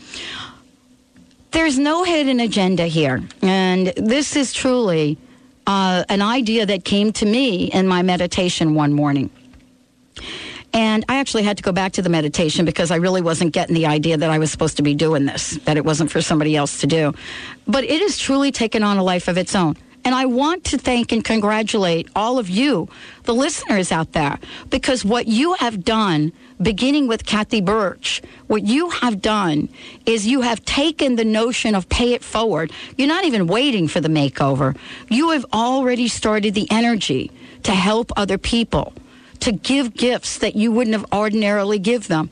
there's 1.51 1.79
no 1.79 2.05
hidden 2.05 2.41
agenda 2.41 2.85
here. 2.85 3.23
And 3.41 3.87
this 3.97 4.37
is 4.37 4.53
truly 4.53 5.17
uh, 5.69 6.03
an 6.09 6.23
idea 6.23 6.65
that 6.65 6.85
came 6.85 7.13
to 7.13 7.27
me 7.27 7.67
in 7.67 7.87
my 7.87 8.03
meditation 8.03 8.75
one 8.75 8.95
morning. 8.95 9.31
And 10.73 11.05
I 11.09 11.19
actually 11.19 11.43
had 11.43 11.59
to 11.59 11.63
go 11.63 11.73
back 11.73 11.93
to 11.93 12.03
the 12.03 12.09
meditation 12.09 12.65
because 12.65 12.91
I 12.91 12.97
really 12.97 13.21
wasn't 13.21 13.53
getting 13.53 13.75
the 13.75 13.87
idea 13.87 14.17
that 14.17 14.31
I 14.31 14.39
was 14.39 14.51
supposed 14.51 14.79
to 14.79 14.83
be 14.83 14.95
doing 14.95 15.27
this, 15.27 15.59
that 15.65 15.77
it 15.77 15.85
wasn't 15.85 16.11
for 16.11 16.23
somebody 16.23 16.57
else 16.57 16.81
to 16.81 16.87
do. 16.87 17.13
But 17.67 17.85
it 17.85 18.01
has 18.01 18.19
truly 18.19 18.51
taken 18.51 18.83
on 18.83 18.97
a 18.97 19.03
life 19.03 19.29
of 19.29 19.37
its 19.37 19.55
own. 19.55 19.77
And 20.05 20.15
I 20.15 20.27
want 20.27 20.65
to 20.65 20.79
thank 20.79 21.13
and 21.13 21.23
congratulate 21.23 22.09
all 22.17 22.39
of 22.39 22.49
you, 22.49 22.89
the 23.25 23.35
listeners 23.35 23.93
out 23.93 24.13
there, 24.13 24.39
because 24.71 25.05
what 25.05 25.27
you 25.27 25.55
have 25.55 25.85
done, 25.85 26.33
beginning 26.63 27.09
with 27.09 27.27
Kathy 27.27 27.61
Birch, 27.61 28.23
what 28.47 28.63
you 28.63 28.91
have 28.91 29.21
done 29.21 29.69
is 30.07 30.27
you 30.27 30.41
have 30.41 30.65
taken 30.65 31.17
the 31.17 31.25
notion 31.25 31.75
of 31.75 31.89
pay 31.89 32.15
it 32.15 32.25
forward. 32.25 32.73
You're 32.97 33.09
not 33.09 33.25
even 33.25 33.47
waiting 33.47 33.87
for 33.87 34.01
the 34.01 34.09
makeover. 34.09 34.77
You 35.09 35.31
have 35.31 35.45
already 35.53 36.09
started 36.09 36.55
the 36.55 36.71
energy 36.71 37.31
to 37.65 37.73
help 37.73 38.11
other 38.17 38.39
people, 38.39 38.95
to 39.41 39.53
give 39.53 39.95
gifts 39.95 40.39
that 40.39 40.57
you 40.57 40.73
wouldn't 40.73 40.95
have 40.95 41.13
ordinarily 41.13 41.79
give 41.79 42.09
them 42.09 42.31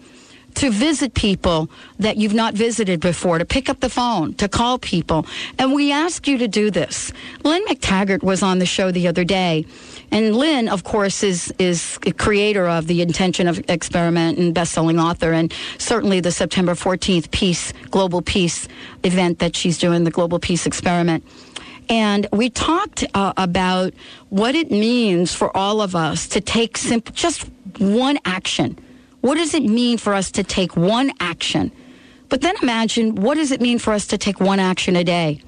to 0.56 0.70
visit 0.70 1.14
people 1.14 1.70
that 1.98 2.16
you've 2.16 2.34
not 2.34 2.54
visited 2.54 3.00
before, 3.00 3.38
to 3.38 3.44
pick 3.44 3.68
up 3.68 3.80
the 3.80 3.88
phone, 3.88 4.34
to 4.34 4.48
call 4.48 4.78
people. 4.78 5.26
And 5.58 5.72
we 5.74 5.92
ask 5.92 6.26
you 6.26 6.38
to 6.38 6.48
do 6.48 6.70
this. 6.70 7.12
Lynn 7.44 7.64
McTaggart 7.66 8.22
was 8.22 8.42
on 8.42 8.58
the 8.58 8.66
show 8.66 8.90
the 8.90 9.06
other 9.06 9.24
day. 9.24 9.66
And 10.10 10.34
Lynn, 10.36 10.68
of 10.68 10.84
course, 10.84 11.22
is 11.22 11.52
is 11.58 11.98
creator 12.16 12.68
of 12.68 12.86
the 12.86 13.02
Intention 13.02 13.48
of 13.48 13.58
Experiment 13.68 14.38
and 14.38 14.54
best-selling 14.54 14.98
author, 14.98 15.32
and 15.32 15.52
certainly 15.78 16.20
the 16.20 16.30
September 16.30 16.74
14th 16.74 17.30
Peace 17.30 17.72
Global 17.90 18.22
Peace 18.22 18.68
event 19.02 19.40
that 19.40 19.56
she's 19.56 19.78
doing, 19.78 20.04
the 20.04 20.10
Global 20.10 20.38
Peace 20.38 20.66
Experiment. 20.66 21.24
And 21.88 22.26
we 22.32 22.50
talked 22.50 23.04
uh, 23.14 23.32
about 23.36 23.94
what 24.28 24.54
it 24.54 24.70
means 24.70 25.34
for 25.34 25.56
all 25.56 25.80
of 25.80 25.94
us 25.94 26.26
to 26.28 26.40
take 26.40 26.76
simple, 26.76 27.14
just 27.14 27.48
one 27.78 28.18
action 28.24 28.78
what 29.26 29.38
does 29.38 29.54
it 29.54 29.64
mean 29.64 29.98
for 29.98 30.14
us 30.14 30.30
to 30.30 30.44
take 30.44 30.76
one 30.76 31.10
action? 31.18 31.72
But 32.28 32.42
then 32.42 32.54
imagine 32.62 33.16
what 33.16 33.34
does 33.34 33.50
it 33.50 33.60
mean 33.60 33.80
for 33.80 33.92
us 33.92 34.06
to 34.08 34.18
take 34.18 34.38
one 34.38 34.60
action 34.60 34.94
a 34.94 35.02
day? 35.02 35.40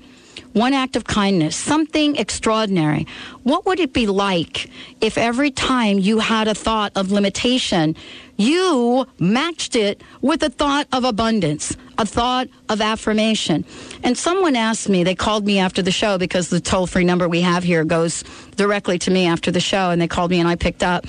One 0.52 0.72
act 0.72 0.96
of 0.96 1.04
kindness, 1.04 1.54
something 1.54 2.16
extraordinary. 2.16 3.06
What 3.44 3.66
would 3.66 3.78
it 3.78 3.92
be 3.92 4.08
like 4.08 4.68
if 5.00 5.16
every 5.16 5.52
time 5.52 6.00
you 6.00 6.18
had 6.18 6.48
a 6.48 6.56
thought 6.56 6.90
of 6.96 7.12
limitation, 7.12 7.94
you 8.36 9.06
matched 9.20 9.76
it 9.76 10.02
with 10.22 10.42
a 10.42 10.50
thought 10.50 10.88
of 10.92 11.04
abundance, 11.04 11.76
a 11.98 12.06
thought 12.06 12.48
of 12.68 12.80
affirmation? 12.80 13.64
And 14.02 14.18
someone 14.18 14.56
asked 14.56 14.88
me, 14.88 15.04
they 15.04 15.14
called 15.14 15.46
me 15.46 15.60
after 15.60 15.82
the 15.82 15.92
show 15.92 16.18
because 16.18 16.48
the 16.48 16.60
toll 16.60 16.88
free 16.88 17.04
number 17.04 17.28
we 17.28 17.42
have 17.42 17.62
here 17.62 17.84
goes 17.84 18.24
directly 18.56 18.98
to 19.00 19.10
me 19.12 19.26
after 19.26 19.52
the 19.52 19.60
show, 19.60 19.90
and 19.90 20.02
they 20.02 20.08
called 20.08 20.32
me 20.32 20.40
and 20.40 20.48
I 20.48 20.56
picked 20.56 20.82
up. 20.82 21.04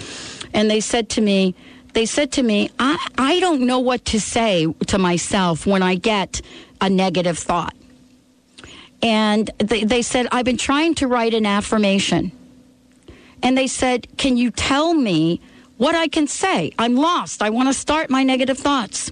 And 0.53 0.69
they 0.69 0.81
said 0.81 1.09
to 1.09 1.21
me, 1.21 1.55
they 1.93 2.05
said 2.05 2.31
to 2.33 2.43
me, 2.43 2.69
I, 2.79 2.97
I 3.17 3.39
don't 3.39 3.61
know 3.61 3.79
what 3.79 4.05
to 4.05 4.19
say 4.19 4.67
to 4.87 4.97
myself 4.97 5.65
when 5.65 5.81
I 5.81 5.95
get 5.95 6.41
a 6.81 6.89
negative 6.89 7.37
thought. 7.37 7.75
And 9.01 9.49
they, 9.57 9.83
they 9.83 10.01
said, 10.01 10.27
I've 10.31 10.45
been 10.45 10.57
trying 10.57 10.95
to 10.95 11.07
write 11.07 11.33
an 11.33 11.45
affirmation. 11.45 12.31
And 13.41 13.57
they 13.57 13.67
said, 13.67 14.07
Can 14.17 14.37
you 14.37 14.51
tell 14.51 14.93
me 14.93 15.41
what 15.77 15.95
I 15.95 16.07
can 16.07 16.27
say? 16.27 16.71
I'm 16.77 16.95
lost. 16.95 17.41
I 17.41 17.49
want 17.49 17.69
to 17.69 17.73
start 17.73 18.09
my 18.09 18.23
negative 18.23 18.57
thoughts. 18.57 19.11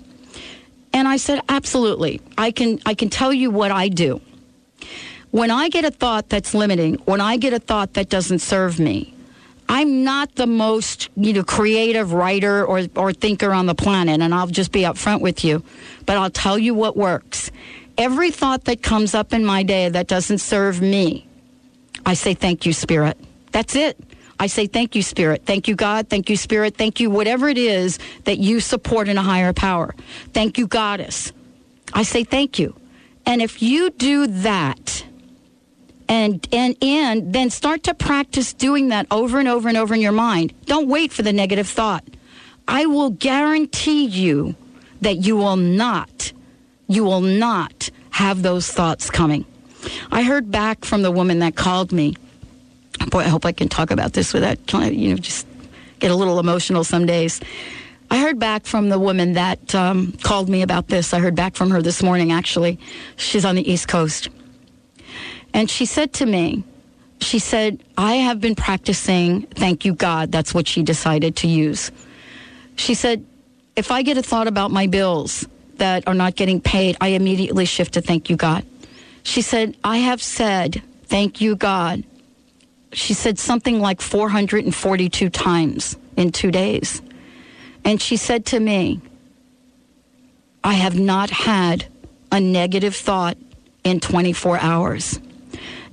And 0.93 1.07
I 1.07 1.17
said, 1.17 1.41
Absolutely. 1.47 2.21
I 2.37 2.51
can, 2.51 2.79
I 2.85 2.93
can 2.93 3.09
tell 3.09 3.33
you 3.33 3.49
what 3.49 3.71
I 3.71 3.87
do. 3.87 4.21
When 5.31 5.51
I 5.51 5.69
get 5.69 5.85
a 5.85 5.91
thought 5.91 6.29
that's 6.29 6.53
limiting, 6.53 6.95
when 7.05 7.21
I 7.21 7.37
get 7.37 7.53
a 7.53 7.59
thought 7.59 7.93
that 7.93 8.09
doesn't 8.09 8.39
serve 8.39 8.79
me, 8.79 9.13
I'm 9.69 10.03
not 10.03 10.35
the 10.35 10.47
most, 10.47 11.09
you 11.15 11.33
know, 11.33 11.43
creative 11.43 12.13
writer 12.13 12.65
or, 12.65 12.87
or 12.95 13.11
thinker 13.11 13.51
on 13.51 13.65
the 13.65 13.75
planet, 13.75 14.21
and 14.21 14.33
I'll 14.33 14.47
just 14.47 14.71
be 14.71 14.81
upfront 14.81 15.21
with 15.21 15.43
you. 15.43 15.63
But 16.05 16.17
I'll 16.17 16.29
tell 16.29 16.57
you 16.57 16.73
what 16.73 16.95
works. 16.95 17.51
Every 17.97 18.31
thought 18.31 18.65
that 18.65 18.81
comes 18.81 19.13
up 19.13 19.33
in 19.33 19.43
my 19.43 19.63
day 19.63 19.89
that 19.89 20.07
doesn't 20.07 20.37
serve 20.37 20.81
me, 20.81 21.27
I 22.05 22.13
say, 22.13 22.33
Thank 22.33 22.65
you, 22.65 22.73
Spirit. 22.73 23.17
That's 23.51 23.75
it. 23.75 23.99
I 24.39 24.47
say, 24.47 24.67
Thank 24.67 24.95
you, 24.95 25.01
Spirit. 25.01 25.43
Thank 25.45 25.67
you, 25.67 25.75
God. 25.75 26.07
Thank 26.09 26.29
you, 26.29 26.37
Spirit. 26.37 26.77
Thank 26.77 26.99
you, 26.99 27.09
whatever 27.09 27.49
it 27.49 27.57
is 27.57 27.99
that 28.23 28.37
you 28.37 28.59
support 28.59 29.09
in 29.09 29.17
a 29.17 29.23
higher 29.23 29.51
power. 29.51 29.95
Thank 30.33 30.57
you, 30.57 30.67
Goddess. 30.67 31.33
I 31.93 32.03
say, 32.03 32.23
Thank 32.23 32.59
you. 32.59 32.75
And 33.25 33.41
if 33.41 33.61
you 33.61 33.89
do 33.89 34.27
that, 34.27 35.03
and 36.09 36.47
and 36.51 36.75
and 36.81 37.33
then 37.33 37.49
start 37.49 37.83
to 37.83 37.93
practice 37.93 38.53
doing 38.53 38.89
that 38.89 39.07
over 39.11 39.39
and 39.39 39.47
over 39.47 39.67
and 39.67 39.77
over 39.77 39.93
in 39.93 40.01
your 40.01 40.11
mind. 40.11 40.53
Don't 40.65 40.87
wait 40.87 41.11
for 41.11 41.21
the 41.21 41.33
negative 41.33 41.67
thought. 41.67 42.03
I 42.67 42.85
will 42.85 43.11
guarantee 43.11 44.05
you 44.05 44.55
that 45.01 45.17
you 45.17 45.37
will 45.37 45.57
not 45.57 46.31
you 46.87 47.03
will 47.03 47.21
not 47.21 47.89
have 48.11 48.41
those 48.41 48.71
thoughts 48.71 49.09
coming. 49.09 49.45
I 50.11 50.23
heard 50.23 50.49
back 50.51 50.85
from 50.85 51.01
the 51.01 51.11
woman 51.11 51.39
that 51.39 51.55
called 51.55 51.91
me 51.91 52.15
boy, 53.05 53.19
I 53.19 53.29
hope 53.29 53.45
I 53.45 53.51
can 53.51 53.69
talk 53.69 53.91
about 53.91 54.13
this 54.13 54.33
without 54.33 54.65
trying 54.67 54.89
to, 54.89 54.95
you 54.95 55.11
know, 55.11 55.17
just 55.17 55.47
get 55.99 56.11
a 56.11 56.15
little 56.15 56.39
emotional 56.39 56.83
some 56.83 57.05
days. 57.05 57.39
I 58.09 58.19
heard 58.19 58.39
back 58.39 58.65
from 58.65 58.89
the 58.89 58.99
woman 58.99 59.33
that 59.33 59.75
um, 59.75 60.13
called 60.23 60.49
me 60.49 60.61
about 60.61 60.87
this. 60.87 61.13
I 61.13 61.19
heard 61.19 61.35
back 61.35 61.55
from 61.55 61.71
her 61.71 61.81
this 61.81 62.01
morning, 62.01 62.31
actually. 62.31 62.79
She's 63.17 63.43
on 63.43 63.55
the 63.55 63.69
East 63.69 63.87
Coast. 63.87 64.29
And 65.57 65.71
she 65.71 65.87
said 65.87 66.13
to 66.13 66.25
me, 66.27 66.63
she 67.19 67.39
said, 67.39 67.83
I 67.97 68.17
have 68.17 68.39
been 68.39 68.53
practicing 68.53 69.41
thank 69.41 69.85
you, 69.85 69.95
God. 69.95 70.31
That's 70.31 70.53
what 70.53 70.67
she 70.67 70.83
decided 70.83 71.35
to 71.37 71.47
use. 71.47 71.91
She 72.75 72.93
said, 72.93 73.25
if 73.75 73.89
I 73.89 74.03
get 74.03 74.19
a 74.19 74.21
thought 74.21 74.47
about 74.47 74.69
my 74.69 74.85
bills 74.85 75.47
that 75.77 76.07
are 76.07 76.13
not 76.13 76.35
getting 76.35 76.61
paid, 76.61 76.95
I 77.01 77.07
immediately 77.07 77.65
shift 77.65 77.95
to 77.95 78.01
thank 78.01 78.29
you, 78.29 78.35
God. 78.35 78.67
She 79.23 79.41
said, 79.41 79.75
I 79.83 79.97
have 79.97 80.21
said, 80.21 80.83
thank 81.05 81.41
you, 81.41 81.55
God. 81.55 82.03
She 82.93 83.15
said 83.15 83.39
something 83.39 83.79
like 83.79 83.99
442 83.99 85.31
times 85.31 85.97
in 86.15 86.31
two 86.31 86.51
days. 86.51 87.01
And 87.83 87.99
she 87.99 88.15
said 88.15 88.45
to 88.47 88.59
me, 88.59 89.01
I 90.63 90.73
have 90.73 90.99
not 90.99 91.31
had 91.31 91.87
a 92.31 92.39
negative 92.39 92.95
thought 92.95 93.37
in 93.83 93.99
24 93.99 94.59
hours. 94.59 95.19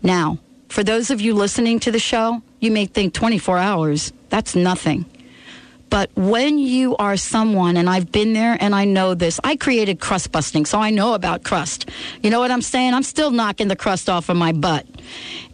Now, 0.05 0.39
for 0.69 0.85
those 0.85 1.11
of 1.11 1.23
you 1.23 1.35
listening 1.35 1.81
to 1.81 1.91
the 1.91 1.99
show, 1.99 2.43
you 2.61 2.71
may 2.71 2.85
think 2.85 3.15
24 3.15 3.59
hours, 3.59 4.13
that's 4.29 4.55
nothing. 4.55 5.07
But 5.89 6.11
when 6.15 6.59
you 6.59 6.95
are 6.97 7.17
someone, 7.17 7.77
and 7.77 7.89
I've 7.89 8.13
been 8.13 8.35
there 8.35 8.57
and 8.61 8.75
I 8.75 8.85
know 8.85 9.15
this, 9.15 9.41
I 9.45 9.57
created 9.57 10.01
crust 10.01 10.31
busting, 10.31 10.67
so 10.67 10.79
I 10.79 10.91
know 10.91 11.15
about 11.15 11.43
crust. 11.43 11.89
You 12.23 12.31
know 12.31 12.41
what 12.41 12.51
I'm 12.51 12.63
saying? 12.63 12.93
I'm 12.93 13.03
still 13.03 13.31
knocking 13.31 13.69
the 13.69 13.77
crust 13.77 14.11
off 14.11 14.29
of 14.29 14.37
my 14.37 14.53
butt. 14.53 14.87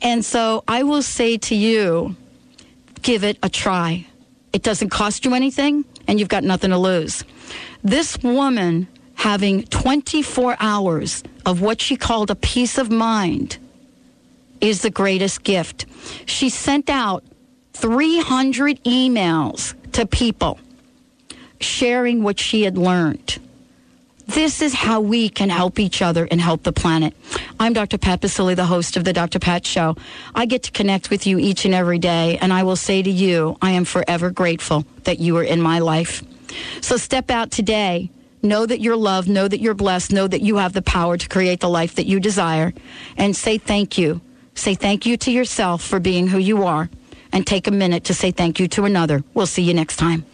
And 0.03 0.25
so 0.25 0.65
I 0.67 0.83
will 0.83 1.03
say 1.03 1.37
to 1.39 1.55
you, 1.55 2.17
give 3.03 3.23
it 3.23 3.39
a 3.43 3.49
try. 3.49 4.07
It 4.53 4.63
doesn't 4.63 4.89
cost 4.89 5.25
you 5.25 5.35
anything, 5.35 5.85
and 6.09 6.19
you've 6.19 6.29
got 6.29 6.43
nothing 6.43 6.71
to 6.71 6.79
lose. 6.79 7.23
This 7.85 8.19
woman 8.19 8.89
having 9.15 9.63
24 9.65 10.57
hours 10.59 11.23
of 11.47 11.61
what 11.61 11.81
she 11.81 11.97
called 11.97 12.31
a 12.31 12.35
peace 12.35 12.79
of 12.79 12.91
mind 12.91 13.59
is 14.61 14.83
the 14.83 14.91
greatest 14.91 15.43
gift. 15.43 15.87
She 16.27 16.49
sent 16.49 16.91
out 16.91 17.25
300 17.75 18.83
emails 18.85 19.75
to 19.93 20.07
people 20.07 20.59
sharing 21.61 22.23
what 22.23 22.39
she 22.39 22.63
had 22.63 22.79
learned. 22.79 23.39
This 24.27 24.63
is 24.63 24.73
how 24.73 25.01
we 25.01 25.29
can 25.29 25.51
help 25.51 25.81
each 25.81 26.03
other 26.03 26.29
and 26.31 26.41
help 26.41 26.63
the 26.63 26.73
planet. 26.73 27.15
I'm 27.59 27.73
Dr. 27.73 27.99
Pat 27.99 28.21
Baccili, 28.21 28.55
the 28.55 28.65
host 28.65 28.97
of 28.97 29.03
the 29.03 29.13
Dr. 29.13 29.41
Pat 29.41 29.67
Show. 29.67 29.97
I 30.35 30.47
get 30.47 30.63
to 30.65 30.71
connect 30.71 31.11
with 31.11 31.27
you 31.27 31.39
each 31.39 31.65
and 31.65 31.75
every 31.75 31.99
day, 31.99 32.39
and 32.41 32.53
I 32.53 32.63
will 32.63 32.77
say 32.77 33.03
to 33.03 33.11
you, 33.11 33.57
I 33.61 33.73
am 33.73 33.85
forever 33.85 34.31
grateful 34.31 34.87
that 35.03 35.19
you 35.19 35.37
are 35.37 35.43
in 35.43 35.61
my 35.61 35.81
life. 35.81 36.23
So 36.81 36.97
step 36.97 37.31
out 37.31 37.51
today. 37.51 38.11
Know 38.43 38.65
that 38.65 38.81
you're 38.81 38.97
loved. 38.97 39.29
Know 39.29 39.49
that 39.49 39.61
you're 39.61 39.75
blessed. 39.75 40.13
Know 40.13 40.29
that 40.29 40.41
you 40.41 40.57
have 40.57 40.73
the 40.75 40.83
power 40.83 41.17
to 41.17 41.29
create 41.29 41.61
the 41.61 41.69
life 41.69 41.97
that 41.97 42.07
you 42.07 42.21
desire. 42.21 42.73
And 43.17 43.35
say 43.35 43.59
thank 43.59 43.99
you. 43.99 44.21
Say 44.61 44.75
thank 44.75 45.07
you 45.07 45.17
to 45.17 45.31
yourself 45.33 45.83
for 45.83 45.99
being 46.01 46.27
who 46.27 46.37
you 46.37 46.65
are. 46.65 46.91
And 47.33 47.47
take 47.47 47.67
a 47.67 47.71
minute 47.71 48.05
to 48.05 48.13
say 48.13 48.31
thank 48.31 48.61
you 48.61 48.69
to 48.69 48.85
another. 48.85 49.25
We'll 49.33 49.47
see 49.47 49.63
you 49.63 49.73
next 49.73 49.97
time. 49.97 50.27